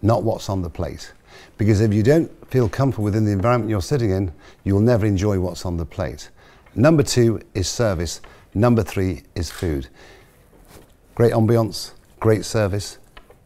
not 0.03 0.23
what's 0.23 0.49
on 0.49 0.63
the 0.63 0.71
plate. 0.71 1.13
Because 1.57 1.81
if 1.81 1.93
you 1.93 2.03
don't 2.03 2.31
feel 2.49 2.69
comfortable 2.69 3.05
within 3.05 3.25
the 3.25 3.33
environment 3.33 3.71
you're 3.71 3.83
sitting 3.83 4.11
in, 4.11 4.33
you 4.65 4.75
will 4.75 4.81
never 4.81 5.07
enjoy 5.07 5.39
what's 5.39 5.65
on 5.65 5.77
the 5.77 5.87
plate. 5.87 6.31
Number 6.75 7.03
two 7.03 7.41
is 7.55 7.69
service. 7.69 8.21
Number 8.55 8.83
three 8.83 9.23
is 9.35 9.51
food. 9.51 9.89
Great 11.15 11.33
ambiance, 11.33 11.93
great 12.19 12.45
service. 12.45 12.99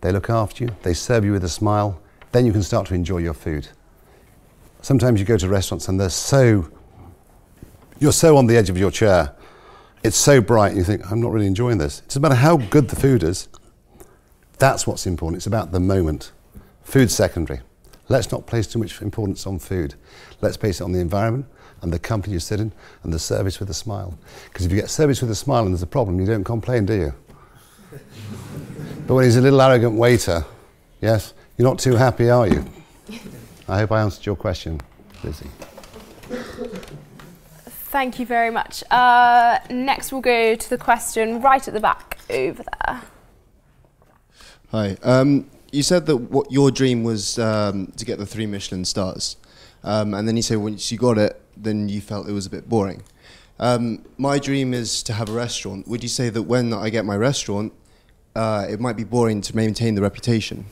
They 0.05 0.12
look 0.12 0.28
after 0.28 0.64
you, 0.64 0.76
they 0.82 0.92
serve 0.92 1.24
you 1.24 1.32
with 1.32 1.44
a 1.44 1.48
smile. 1.48 1.98
Then 2.30 2.44
you 2.44 2.52
can 2.52 2.62
start 2.62 2.88
to 2.88 2.94
enjoy 2.94 3.18
your 3.18 3.32
food. 3.32 3.68
Sometimes 4.82 5.18
you 5.18 5.24
go 5.24 5.38
to 5.38 5.48
restaurants 5.48 5.88
and 5.88 5.98
they're 5.98 6.11
so, 6.11 6.70
you're 8.00 8.12
so 8.12 8.36
on 8.36 8.46
the 8.46 8.55
edge 8.55 8.68
of 8.68 8.76
your 8.76 8.90
chair. 8.90 9.34
It's 10.02 10.18
so 10.18 10.42
bright, 10.42 10.72
and 10.72 10.76
you 10.76 10.84
think, 10.84 11.11
I'm 11.11 11.22
not 11.22 11.32
really 11.32 11.46
enjoying 11.46 11.78
this. 11.78 12.00
It 12.00 12.09
doesn't 12.09 12.20
matter 12.20 12.34
how 12.34 12.59
good 12.59 12.88
the 12.88 12.96
food 12.96 13.22
is. 13.22 13.48
That's 14.59 14.86
what's 14.86 15.07
important. 15.07 15.38
It's 15.38 15.46
about 15.46 15.72
the 15.72 15.80
moment. 15.80 16.32
Food's 16.82 17.14
secondary. 17.14 17.61
Let's 18.11 18.30
not 18.30 18.46
place 18.46 18.66
too 18.66 18.80
much 18.80 19.00
importance 19.00 19.46
on 19.46 19.59
food. 19.59 19.94
Let's 20.42 20.59
place 20.59 20.82
it 20.82 20.84
on 20.84 20.92
the 20.92 21.00
environment 21.00 21.46
and 21.80 21.90
the 21.90 21.98
company 21.98 22.34
you 22.34 22.40
sit 22.40 22.61
in 22.61 22.72
and 23.05 23.11
the 23.11 23.18
service 23.18 23.59
with 23.59 23.70
a 23.70 23.74
smile. 23.74 24.18
Because 24.50 24.66
if 24.66 24.72
you 24.72 24.78
get 24.78 24.90
service 24.90 25.22
with 25.22 25.30
a 25.30 25.34
smile 25.34 25.62
and 25.62 25.72
there's 25.72 25.82
a 25.82 25.86
problem, 25.86 26.20
you 26.20 26.26
don't 26.26 26.44
complain, 26.44 26.84
do 26.84 26.92
you? 26.92 27.14
But 29.07 29.14
when 29.14 29.24
he's 29.24 29.36
a 29.36 29.40
little 29.40 29.61
arrogant 29.61 29.94
waiter, 29.94 30.44
yes, 31.00 31.34
you're 31.57 31.68
not 31.68 31.78
too 31.78 31.96
happy, 31.96 32.30
are 32.30 32.46
you? 32.46 32.64
I 33.68 33.78
hope 33.78 33.92
I 33.92 34.02
answered 34.02 34.26
your 34.26 34.36
question, 34.36 34.80
Lizzie. 35.22 35.50
Thank 37.94 38.18
you 38.18 38.26
very 38.26 38.50
much. 38.50 38.82
Uh, 38.90 39.59
next, 39.70 40.11
we'll 40.11 40.20
go 40.20 40.55
to 40.55 40.70
the 40.70 40.78
question 40.78 41.40
right 41.40 41.66
at 41.66 41.74
the 41.74 41.80
back 41.80 42.18
over 42.30 42.64
there. 42.64 43.02
Hi. 44.70 44.96
Um, 45.02 45.48
you 45.70 45.82
said 45.82 46.07
that 46.07 46.16
what 46.16 46.50
your 46.50 46.70
dream 46.70 47.05
was 47.05 47.38
um, 47.38 47.92
to 47.96 48.05
get 48.05 48.18
the 48.18 48.26
three 48.26 48.46
Michelin 48.46 48.84
stars, 48.84 49.36
um, 49.82 50.14
and 50.14 50.26
then 50.26 50.36
you 50.36 50.42
said 50.42 50.59
once 50.59 50.90
you 50.90 50.98
got 50.98 51.18
it, 51.18 51.40
then 51.57 51.88
you 51.88 52.00
felt 52.00 52.28
it 52.28 52.32
was 52.32 52.46
a 52.46 52.50
bit 52.50 52.68
boring. 52.68 53.02
Um, 53.59 54.05
my 54.18 54.38
dream 54.38 54.74
is 54.74 55.02
to 55.05 55.12
have 55.12 55.28
a 55.28 55.32
restaurant. 55.32 55.86
Would 55.86 56.02
you 56.02 56.09
say 56.09 56.28
that 56.30 56.42
when 56.42 56.72
I 56.72 56.90
get 56.90 57.05
my 57.05 57.16
restaurant, 57.16 57.72
uh, 58.35 58.66
it 58.68 58.80
might 58.80 58.97
be 58.97 59.05
boring 59.05 59.41
to 59.43 59.57
maintain 59.57 59.95
the 59.95 60.03
reputation? 60.03 60.64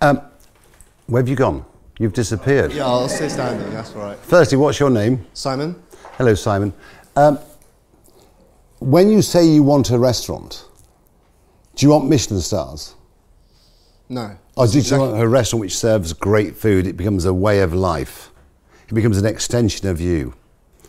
Um, 0.00 0.20
where 1.06 1.22
have 1.22 1.28
you 1.28 1.36
gone? 1.36 1.64
You've 1.98 2.12
disappeared. 2.12 2.72
Yeah, 2.72 2.86
I'll 2.86 3.08
stay 3.08 3.28
standing. 3.28 3.68
That's 3.72 3.94
all 3.94 4.02
right. 4.02 4.18
Firstly, 4.18 4.56
what's 4.58 4.78
your 4.78 4.90
name? 4.90 5.26
Simon. 5.34 5.74
Hello, 6.12 6.34
Simon. 6.34 6.72
Um, 7.16 7.38
when 8.78 9.10
you 9.10 9.22
say 9.22 9.44
you 9.44 9.64
want 9.64 9.90
a 9.90 9.98
restaurant, 9.98 10.64
do 11.74 11.84
you 11.86 11.90
want 11.90 12.08
Michelin 12.08 12.40
stars? 12.40 12.94
No. 14.08 14.36
Or 14.56 14.66
do 14.66 14.78
you 14.78 14.98
want 14.98 15.20
a 15.20 15.26
restaurant 15.26 15.60
which 15.60 15.76
serves 15.76 16.12
great 16.12 16.56
food? 16.56 16.86
It 16.86 16.96
becomes 16.96 17.24
a 17.24 17.34
way 17.34 17.60
of 17.60 17.74
life. 17.74 18.30
It 18.88 18.94
becomes 18.94 19.18
an 19.18 19.26
extension 19.26 19.88
of 19.88 20.00
you. 20.00 20.34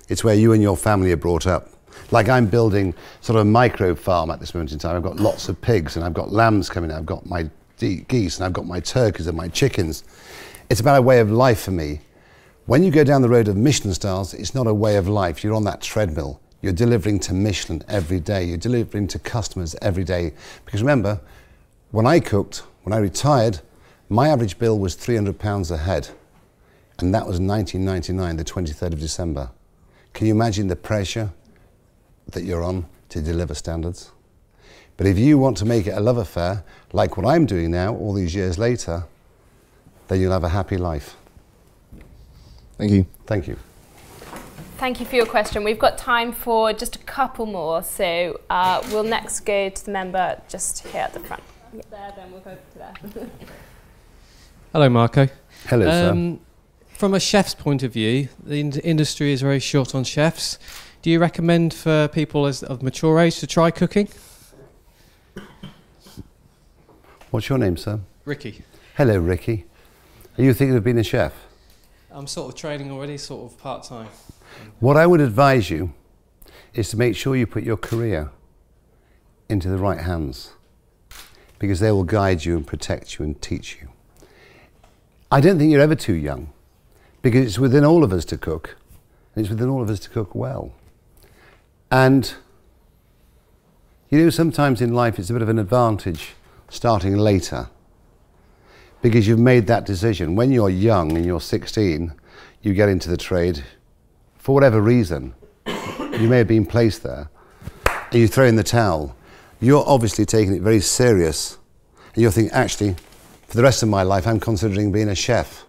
It's 0.08 0.24
where 0.24 0.36
you 0.36 0.54
and 0.54 0.62
your 0.62 0.78
family 0.78 1.12
are 1.12 1.18
brought 1.18 1.48
up. 1.48 1.70
Like 2.12 2.30
I'm 2.30 2.48
building 2.48 2.94
sort 3.22 3.36
of 3.40 3.42
a 3.42 3.50
micro 3.50 3.96
farm 3.96 4.32
at 4.32 4.40
this 4.40 4.54
moment 4.54 4.72
in 4.72 4.80
time. 4.80 4.96
I've 4.96 5.04
got 5.04 5.18
lots 5.18 5.50
of 5.50 5.60
pigs 5.62 5.96
and 5.96 6.06
I've 6.06 6.14
got 6.14 6.32
lambs 6.32 6.70
coming. 6.70 6.92
I've 6.92 7.06
got 7.06 7.26
my 7.26 7.50
geese 7.78 8.38
and 8.38 8.46
I've 8.46 8.54
got 8.54 8.66
my 8.66 8.80
turkeys 8.80 9.28
and 9.28 9.38
my 9.38 9.48
chickens. 9.48 10.04
It's 10.70 10.82
about 10.82 11.00
a 11.00 11.02
way 11.02 11.20
of 11.20 11.32
life 11.32 11.62
for 11.62 11.72
me. 11.72 12.02
When 12.66 12.84
you 12.84 12.92
go 12.92 13.04
down 13.04 13.22
the 13.22 13.30
road 13.30 13.48
of 13.48 13.58
Michelin 13.58 13.94
stars, 13.94 14.34
it's 14.34 14.54
not 14.54 14.68
a 14.68 14.74
way 14.74 14.98
of 14.98 15.08
life. 15.08 15.44
You're 15.44 15.56
on 15.56 15.64
that 15.64 15.82
treadmill. 15.82 16.40
You're 16.62 16.74
delivering 16.74 17.20
to 17.22 17.34
Michelin 17.34 17.84
every 17.88 18.20
day. 18.20 18.44
You're 18.44 18.58
delivering 18.58 19.08
to 19.08 19.20
customers 19.20 19.76
every 19.82 20.04
day. 20.04 20.34
Because 20.66 20.82
remember, 20.82 21.20
when 21.92 22.06
I 22.06 22.20
cooked, 22.20 22.64
when 22.84 22.94
I 22.94 22.98
retired, 22.98 23.62
my 24.10 24.28
average 24.28 24.60
bill 24.60 24.78
was 24.78 24.96
£300 24.96 25.72
a 25.72 25.78
head. 25.78 26.10
And 27.00 27.14
that 27.16 27.26
was 27.26 27.40
1999, 27.40 28.38
the 28.38 28.44
23rd 28.44 28.94
of 28.94 29.00
December. 29.00 29.50
Can 30.14 30.28
you 30.28 30.34
imagine 30.34 30.68
the 30.68 30.76
pressure 30.76 31.32
that 32.34 32.44
you're 32.44 32.64
on 32.64 32.86
to 33.10 33.22
deliver 33.22 33.54
standards? 33.54 34.12
But 34.98 35.08
if 35.08 35.18
you 35.18 35.38
want 35.38 35.58
to 35.58 35.66
make 35.66 35.88
it 35.88 35.92
a 35.92 36.00
love 36.00 36.18
affair, 36.18 36.64
like 36.92 37.16
what 37.16 37.26
I'm 37.26 37.46
doing 37.46 37.72
now, 37.72 37.96
all 37.96 38.14
these 38.14 38.36
years 38.36 38.58
later, 38.58 39.06
then 40.10 40.20
you'll 40.20 40.34
have 40.34 40.44
a 40.44 40.50
happy 40.50 40.78
life. 40.78 41.16
Thank 42.78 42.92
you. 42.92 43.06
Thank 43.26 43.48
you. 43.48 43.58
thank 44.78 45.00
you 45.00 45.06
for 45.06 45.16
your 45.16 45.26
question. 45.26 45.64
We've 45.64 45.80
got 45.80 45.98
time 45.98 46.32
for 46.32 46.74
just 46.74 46.96
a 46.96 47.00
couple 47.00 47.46
more, 47.46 47.84
so 47.84 48.40
uh, 48.50 48.82
we'll 48.92 49.04
next 49.04 49.42
go 49.42 49.70
to 49.70 49.86
the 49.86 49.92
member 49.92 50.42
just 50.50 50.88
here 50.88 51.02
at 51.02 51.14
the 51.14 51.20
front. 51.20 51.44
Yeah. 51.74 51.82
There, 51.92 52.14
then 52.16 52.32
we'll 52.32 52.42
go 52.42 52.56
to 52.56 52.78
there. 52.78 53.30
Hello, 54.74 54.90
Marco. 54.90 55.28
Hello, 55.68 55.86
sir. 55.86 56.12
Um, 56.12 56.40
from 56.90 57.14
a 57.14 57.20
chef's 57.20 57.56
point 57.56 57.84
of 57.84 57.94
view, 57.94 58.30
the 58.44 58.60
in- 58.60 58.80
industry 58.80 59.32
is 59.32 59.42
very 59.42 59.60
short 59.60 59.96
on 59.96 60.04
chefs. 60.04 60.60
Do 61.02 61.10
you 61.10 61.20
recommend 61.20 61.74
for 61.74 62.10
people 62.10 62.46
as 62.46 62.62
of 62.62 62.84
mature 62.84 63.20
age 63.20 63.40
to 63.40 63.48
try 63.48 63.72
cooking? 63.72 64.10
What's 67.32 67.48
your 67.48 67.58
name, 67.58 67.78
sir? 67.78 68.02
Ricky. 68.26 68.64
Hello, 68.98 69.18
Ricky. 69.18 69.66
Are 70.38 70.44
you 70.44 70.54
thinking 70.54 70.76
of 70.76 70.84
being 70.84 70.98
a 70.98 71.04
chef? 71.04 71.34
I'm 72.12 72.28
sort 72.28 72.54
of 72.54 72.60
training 72.60 72.92
already, 72.92 73.18
sort 73.18 73.50
of 73.50 73.58
part 73.58 73.84
time. 73.84 74.10
What 74.82 74.98
I 74.98 75.08
would 75.08 75.22
advise 75.22 75.70
you 75.70 75.94
is 76.74 76.90
to 76.90 76.98
make 76.98 77.16
sure 77.16 77.34
you 77.34 77.48
put 77.48 77.64
your 77.64 77.78
career 77.78 78.32
into 79.48 79.70
the 79.70 79.78
right 79.78 80.02
hands 80.02 80.52
because 81.60 81.80
they 81.80 81.94
will 81.94 82.04
guide 82.04 82.44
you 82.44 82.58
and 82.58 82.68
protect 82.68 83.18
you 83.18 83.26
and 83.26 83.42
teach 83.42 83.78
you. 83.82 83.88
I 85.32 85.40
don't 85.40 85.58
think 85.58 85.72
you're 85.72 85.82
ever 85.82 85.96
too 85.96 86.14
young 86.14 86.52
because 87.22 87.46
it's 87.46 87.60
within 87.60 87.86
all 87.86 88.04
of 88.04 88.12
us 88.12 88.26
to 88.26 88.38
cook 88.38 88.76
and 89.34 89.46
it's 89.46 89.50
within 89.50 89.70
all 89.70 89.82
of 89.82 89.90
us 89.90 90.00
to 90.02 90.10
cook 90.10 90.36
well. 90.36 90.74
And 91.92 92.34
you 94.10 94.24
know, 94.24 94.30
sometimes 94.30 94.82
in 94.82 94.94
life 94.94 95.20
it's 95.20 95.30
a 95.30 95.34
bit 95.34 95.42
of 95.42 95.50
an 95.50 95.60
advantage 95.60 96.32
starting 96.70 97.16
later 97.16 97.70
because 99.02 99.28
you've 99.28 99.40
made 99.40 99.68
that 99.68 99.86
decision. 99.86 100.36
When 100.36 100.52
you're 100.52 100.70
young 100.70 101.16
and 101.16 101.26
you're 101.26 101.42
16, 101.42 102.14
you 102.62 102.74
get 102.74 102.90
into 102.90 103.10
the 103.10 103.18
trade 103.18 103.64
for 104.38 104.56
whatever 104.56 104.82
reason. 104.82 105.36
you 105.68 106.28
may 106.28 106.40
have 106.40 106.48
been 106.48 106.66
placed 106.66 107.04
there 107.04 107.30
and 107.86 108.20
you 108.20 108.28
throw 108.28 108.46
in 108.46 108.56
the 108.56 108.64
towel. 108.64 109.16
You're 109.62 109.88
obviously 109.88 110.26
taking 110.26 110.56
it 110.56 110.62
very 110.62 110.82
serious 110.82 111.58
and 112.14 112.24
you're 112.24 112.32
thinking, 112.32 112.54
actually, 112.54 112.96
for 113.48 113.58
the 113.58 113.64
rest 113.64 113.84
of 113.84 113.90
my 113.90 114.04
life, 114.04 114.26
I'm 114.26 114.40
considering 114.40 114.92
being 114.92 115.10
a 115.10 115.16
chef. 115.16 115.66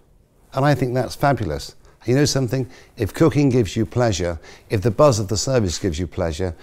And 0.55 0.65
I 0.65 0.75
think 0.75 0.95
that's 0.95 1.15
fabulous. 1.15 1.77
You 2.07 2.15
know 2.15 2.25
something? 2.25 2.67
If 2.97 3.13
cooking 3.13 3.51
gives 3.51 3.77
you 3.77 3.85
pleasure, 3.85 4.39
if 4.71 4.81
the 4.83 4.91
buzz 4.91 5.19
of 5.19 5.29
the 5.29 5.37
service 5.37 5.79
gives 5.79 5.99
you 5.99 6.07
pleasure, 6.07 6.55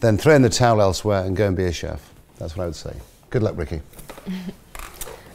then 0.00 0.16
throw 0.16 0.34
in 0.34 0.42
the 0.42 0.48
towel 0.48 0.80
elsewhere 0.80 1.24
and 1.24 1.36
go 1.36 1.46
and 1.46 1.56
be 1.56 1.64
a 1.64 1.72
chef. 1.72 2.10
That's 2.38 2.56
what 2.56 2.62
I 2.64 2.66
would 2.66 2.76
say. 2.76 2.96
Good 3.30 3.42
luck, 3.42 3.56
Ricky. 3.56 3.80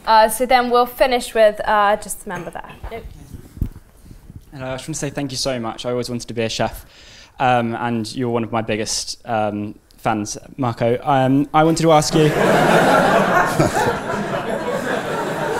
Uh, 0.06 0.28
so 0.28 0.44
then 0.44 0.68
we'll 0.68 0.84
finish 0.84 1.34
with 1.34 1.58
uh, 1.66 1.96
just 1.96 2.24
the 2.24 2.28
member 2.28 2.50
there. 2.50 2.72
Nope. 2.90 3.04
Hello, 4.52 4.66
I 4.66 4.74
just 4.74 4.86
want 4.86 4.94
to 4.96 5.00
say 5.00 5.08
thank 5.08 5.30
you 5.30 5.38
so 5.38 5.58
much. 5.58 5.86
I 5.86 5.90
always 5.92 6.10
wanted 6.10 6.28
to 6.28 6.34
be 6.34 6.42
a 6.42 6.48
chef, 6.50 6.84
um, 7.40 7.74
and 7.74 8.14
you're 8.14 8.28
one 8.28 8.44
of 8.44 8.52
my 8.52 8.60
biggest 8.60 9.26
um, 9.26 9.78
fans, 9.96 10.36
Marco. 10.58 10.98
Um, 11.02 11.48
I 11.54 11.64
wanted 11.64 11.84
to 11.84 11.92
ask 11.92 12.14
you. 12.14 12.30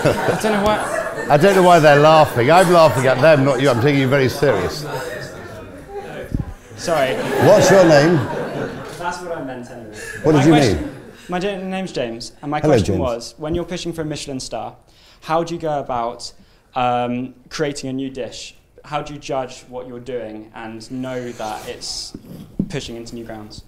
I 0.07 0.39
don't 0.43 0.53
know 0.53 0.63
why. 0.63 1.04
I 1.31 1.37
don't 1.39 1.55
know 1.55 1.63
why 1.63 1.79
they're 1.79 2.01
laughing. 2.01 2.51
I'm 2.51 2.71
laughing 2.73 3.07
at 3.07 3.21
them, 3.21 3.45
not 3.45 3.61
you. 3.61 3.71
I'm 3.71 3.81
taking 3.81 4.01
you 4.03 4.09
very 4.09 4.29
serious. 4.29 4.81
Sorry, 6.77 7.15
What's 7.47 7.71
your 7.71 7.85
name? 7.89 8.17
that's 8.99 9.21
what 9.23 9.33
I 9.33 9.43
meant 9.45 9.71
anyway. 9.71 9.97
What 10.23 10.35
My 10.35 10.41
did 10.43 10.47
you 10.49 10.53
question- 10.55 10.83
mean? 10.83 10.91
My 11.31 11.39
name's 11.39 11.93
James, 11.93 12.33
and 12.43 12.51
my 12.51 12.61
Hello, 12.61 12.73
question 12.75 12.95
James. 12.97 13.01
was: 13.01 13.35
when 13.39 13.55
you're 13.55 13.65
pushing 13.65 13.93
for 13.95 14.03
a 14.03 14.05
Michelin 14.05 14.39
star, 14.41 14.77
how 15.23 15.43
do 15.43 15.55
you 15.55 15.61
go 15.61 15.79
about 15.81 16.31
um, 16.75 17.35
creating 17.49 17.89
a 17.89 17.93
new 17.95 18.11
dish? 18.11 18.55
How 18.85 19.01
do 19.01 19.15
you 19.15 19.19
judge 19.19 19.63
what 19.63 19.89
you're 19.89 20.01
doing 20.01 20.53
and 20.55 20.91
know 20.91 21.33
that 21.33 21.67
it's 21.67 22.15
pushing 22.69 22.97
into 22.97 23.15
new 23.15 23.25
grounds? 23.25 23.65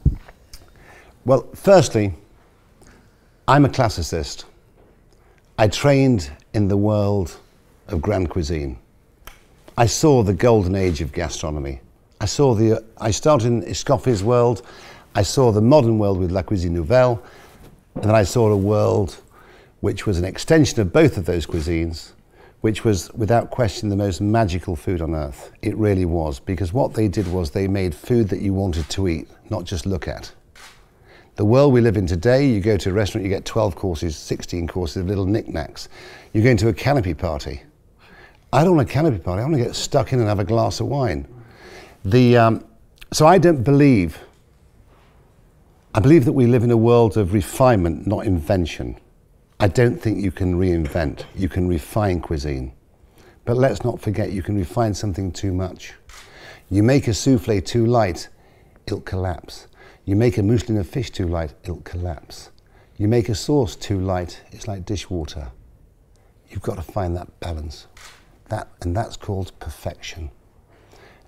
Well, 1.24 1.48
firstly, 1.54 2.12
I'm 3.48 3.64
a 3.64 3.70
classicist. 3.70 4.44
I 5.58 5.68
trained 5.68 6.30
in 6.52 6.68
the 6.68 6.76
world 6.76 7.38
of 7.88 8.00
grand 8.00 8.30
cuisine. 8.30 8.78
I 9.76 9.86
saw 9.86 10.22
the 10.22 10.34
golden 10.34 10.74
age 10.74 11.00
of 11.00 11.12
gastronomy. 11.12 11.80
I 12.20 12.24
saw 12.24 12.54
the. 12.54 12.84
I 12.98 13.10
started 13.10 13.48
in 13.48 13.64
Escoffier's 13.64 14.24
world. 14.24 14.62
I 15.14 15.22
saw 15.22 15.52
the 15.52 15.60
modern 15.60 15.98
world 15.98 16.18
with 16.18 16.30
La 16.30 16.42
Cuisine 16.42 16.74
Nouvelle, 16.74 17.22
and 17.94 18.04
then 18.04 18.14
I 18.14 18.22
saw 18.22 18.50
a 18.50 18.56
world 18.56 19.16
which 19.80 20.06
was 20.06 20.18
an 20.18 20.24
extension 20.24 20.80
of 20.80 20.92
both 20.92 21.16
of 21.16 21.26
those 21.26 21.46
cuisines, 21.46 22.12
which 22.60 22.84
was 22.84 23.12
without 23.14 23.50
question 23.50 23.88
the 23.88 23.96
most 23.96 24.20
magical 24.20 24.76
food 24.76 25.00
on 25.00 25.14
earth. 25.14 25.52
It 25.62 25.76
really 25.76 26.04
was, 26.04 26.40
because 26.40 26.72
what 26.72 26.94
they 26.94 27.08
did 27.08 27.30
was 27.30 27.50
they 27.50 27.68
made 27.68 27.94
food 27.94 28.28
that 28.30 28.40
you 28.40 28.54
wanted 28.54 28.88
to 28.90 29.08
eat, 29.08 29.28
not 29.50 29.64
just 29.64 29.86
look 29.86 30.08
at. 30.08 30.32
The 31.36 31.44
world 31.44 31.74
we 31.74 31.82
live 31.82 31.98
in 31.98 32.06
today, 32.06 32.48
you 32.48 32.60
go 32.60 32.78
to 32.78 32.90
a 32.90 32.92
restaurant, 32.94 33.24
you 33.24 33.28
get 33.28 33.44
12 33.44 33.76
courses, 33.76 34.16
16 34.16 34.66
courses 34.68 34.96
of 34.96 35.06
little 35.06 35.26
knickknacks. 35.26 35.90
You 36.32 36.42
go 36.42 36.48
into 36.48 36.68
a 36.68 36.72
canapé 36.72 37.16
party. 37.16 37.62
I 38.56 38.64
don't 38.64 38.74
want 38.74 38.90
a 38.90 38.92
canapé 38.94 39.22
party, 39.22 39.42
I 39.42 39.44
want 39.44 39.56
to 39.56 39.62
get 39.62 39.76
stuck 39.76 40.14
in 40.14 40.18
and 40.18 40.26
have 40.26 40.38
a 40.38 40.44
glass 40.44 40.80
of 40.80 40.86
wine. 40.86 41.28
The, 42.06 42.38
um, 42.38 42.64
so 43.12 43.26
I 43.26 43.36
don't 43.36 43.62
believe, 43.62 44.18
I 45.94 46.00
believe 46.00 46.24
that 46.24 46.32
we 46.32 46.46
live 46.46 46.64
in 46.64 46.70
a 46.70 46.76
world 46.76 47.18
of 47.18 47.34
refinement, 47.34 48.06
not 48.06 48.24
invention. 48.24 48.98
I 49.60 49.68
don't 49.68 50.00
think 50.00 50.24
you 50.24 50.32
can 50.32 50.58
reinvent, 50.58 51.24
you 51.34 51.50
can 51.50 51.68
refine 51.68 52.22
cuisine. 52.22 52.72
But 53.44 53.58
let's 53.58 53.84
not 53.84 54.00
forget, 54.00 54.32
you 54.32 54.42
can 54.42 54.56
refine 54.56 54.94
something 54.94 55.32
too 55.32 55.52
much. 55.52 55.92
You 56.70 56.82
make 56.82 57.08
a 57.08 57.12
souffle 57.12 57.60
too 57.60 57.84
light, 57.84 58.30
it'll 58.86 59.02
collapse. 59.02 59.66
You 60.06 60.16
make 60.16 60.38
a 60.38 60.42
mousseline 60.42 60.80
of 60.80 60.88
fish 60.88 61.10
too 61.10 61.28
light, 61.28 61.52
it'll 61.62 61.82
collapse. 61.82 62.48
You 62.96 63.06
make 63.06 63.28
a 63.28 63.34
sauce 63.34 63.76
too 63.76 64.00
light, 64.00 64.40
it's 64.50 64.66
like 64.66 64.86
dishwater. 64.86 65.52
You've 66.48 66.62
got 66.62 66.76
to 66.76 66.82
find 66.82 67.14
that 67.18 67.38
balance. 67.38 67.86
That, 68.48 68.68
and 68.82 68.96
that's 68.96 69.16
called 69.16 69.52
perfection. 69.58 70.30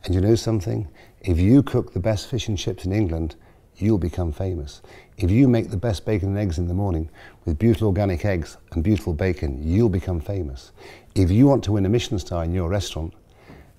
And 0.05 0.15
you 0.15 0.21
know 0.21 0.37
something? 0.37 0.89
If 1.21 1.39
you 1.39 1.63
cook 1.63 1.93
the 1.93 2.01
best 2.01 2.31
fish 2.31 2.49
and 2.49 2.57
chips 2.57 2.85
in 2.85 2.93
England, 2.93 3.35
you'll 3.77 3.99
become 3.99 4.33
famous. 4.33 4.83
If 5.17 5.31
you 5.31 5.49
make 5.49 5.71
the 5.71 5.77
best 5.77 6.05
bacon 6.05 6.29
and 6.31 6.39
eggs 6.39 6.59
in 6.59 6.69
the 6.69 6.75
morning 6.75 7.11
with 7.45 7.59
beautiful 7.59 7.89
organic 7.89 8.25
eggs 8.25 8.57
and 8.73 8.85
beautiful 8.85 9.13
bacon, 9.13 9.61
you'll 9.63 9.89
become 9.89 10.21
famous. 10.21 10.73
If 11.15 11.31
you 11.31 11.47
want 11.47 11.65
to 11.65 11.73
win 11.73 11.87
a 11.87 11.89
Michelin 11.89 12.21
star 12.21 12.45
in 12.45 12.55
your 12.55 12.69
restaurant, 12.69 13.15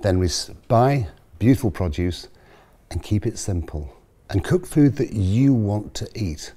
then 0.02 0.26
buy 0.68 1.08
beautiful 1.38 1.72
produce 1.72 2.28
and 2.92 3.02
keep 3.02 3.26
it 3.26 3.38
simple. 3.38 3.94
And 4.30 4.44
cook 4.44 4.66
food 4.66 4.96
that 4.98 5.14
you 5.14 5.54
want 5.54 5.94
to 5.96 6.10
eat, 6.14 6.54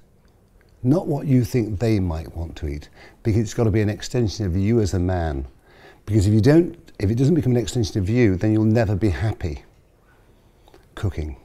not 0.82 1.06
what 1.06 1.26
you 1.26 1.44
think 1.44 1.78
they 1.78 2.00
might 2.00 2.36
want 2.36 2.56
to 2.56 2.68
eat, 2.68 2.88
because 3.22 3.40
it's 3.40 3.54
got 3.54 3.64
to 3.64 3.70
be 3.70 3.80
an 3.80 3.88
extension 3.88 4.44
of 4.46 4.56
you 4.56 4.80
as 4.80 4.94
a 4.94 4.98
man. 4.98 5.46
Because 6.06 6.26
if 6.26 6.32
you 6.32 6.40
don't, 6.40 6.76
if 6.98 7.10
it 7.10 7.16
doesn't 7.16 7.34
become 7.34 7.52
an 7.52 7.58
extension 7.58 8.00
of 8.00 8.08
you, 8.08 8.36
then 8.36 8.52
you'll 8.52 8.64
never 8.64 8.94
be 8.94 9.10
happy 9.10 9.64
cooking. 10.94 11.36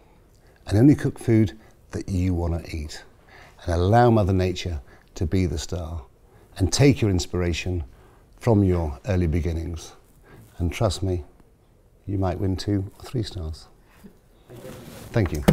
And 0.66 0.78
only 0.78 0.96
cook 0.96 1.20
food 1.20 1.58
that 1.92 2.10
you 2.10 2.34
want 2.34 2.64
to 2.64 2.76
eat. 2.76 3.04
And 3.64 3.74
allow 3.74 4.10
Mother 4.10 4.34
Nature 4.34 4.82
to 5.16 5.26
be 5.26 5.46
the 5.46 5.58
star. 5.58 6.04
And 6.58 6.72
take 6.72 7.02
your 7.02 7.10
inspiration 7.10 7.84
from 8.40 8.64
your 8.64 9.00
early 9.08 9.28
beginnings. 9.28 9.94
And 10.58 10.72
trust 10.72 11.04
me, 11.04 11.24
you 12.06 12.18
might 12.18 12.40
win 12.40 12.56
two 12.56 12.92
or 13.00 13.06
three 13.06 13.24
stars. 13.24 13.68
Thank 15.12 15.34
you. 15.34 15.44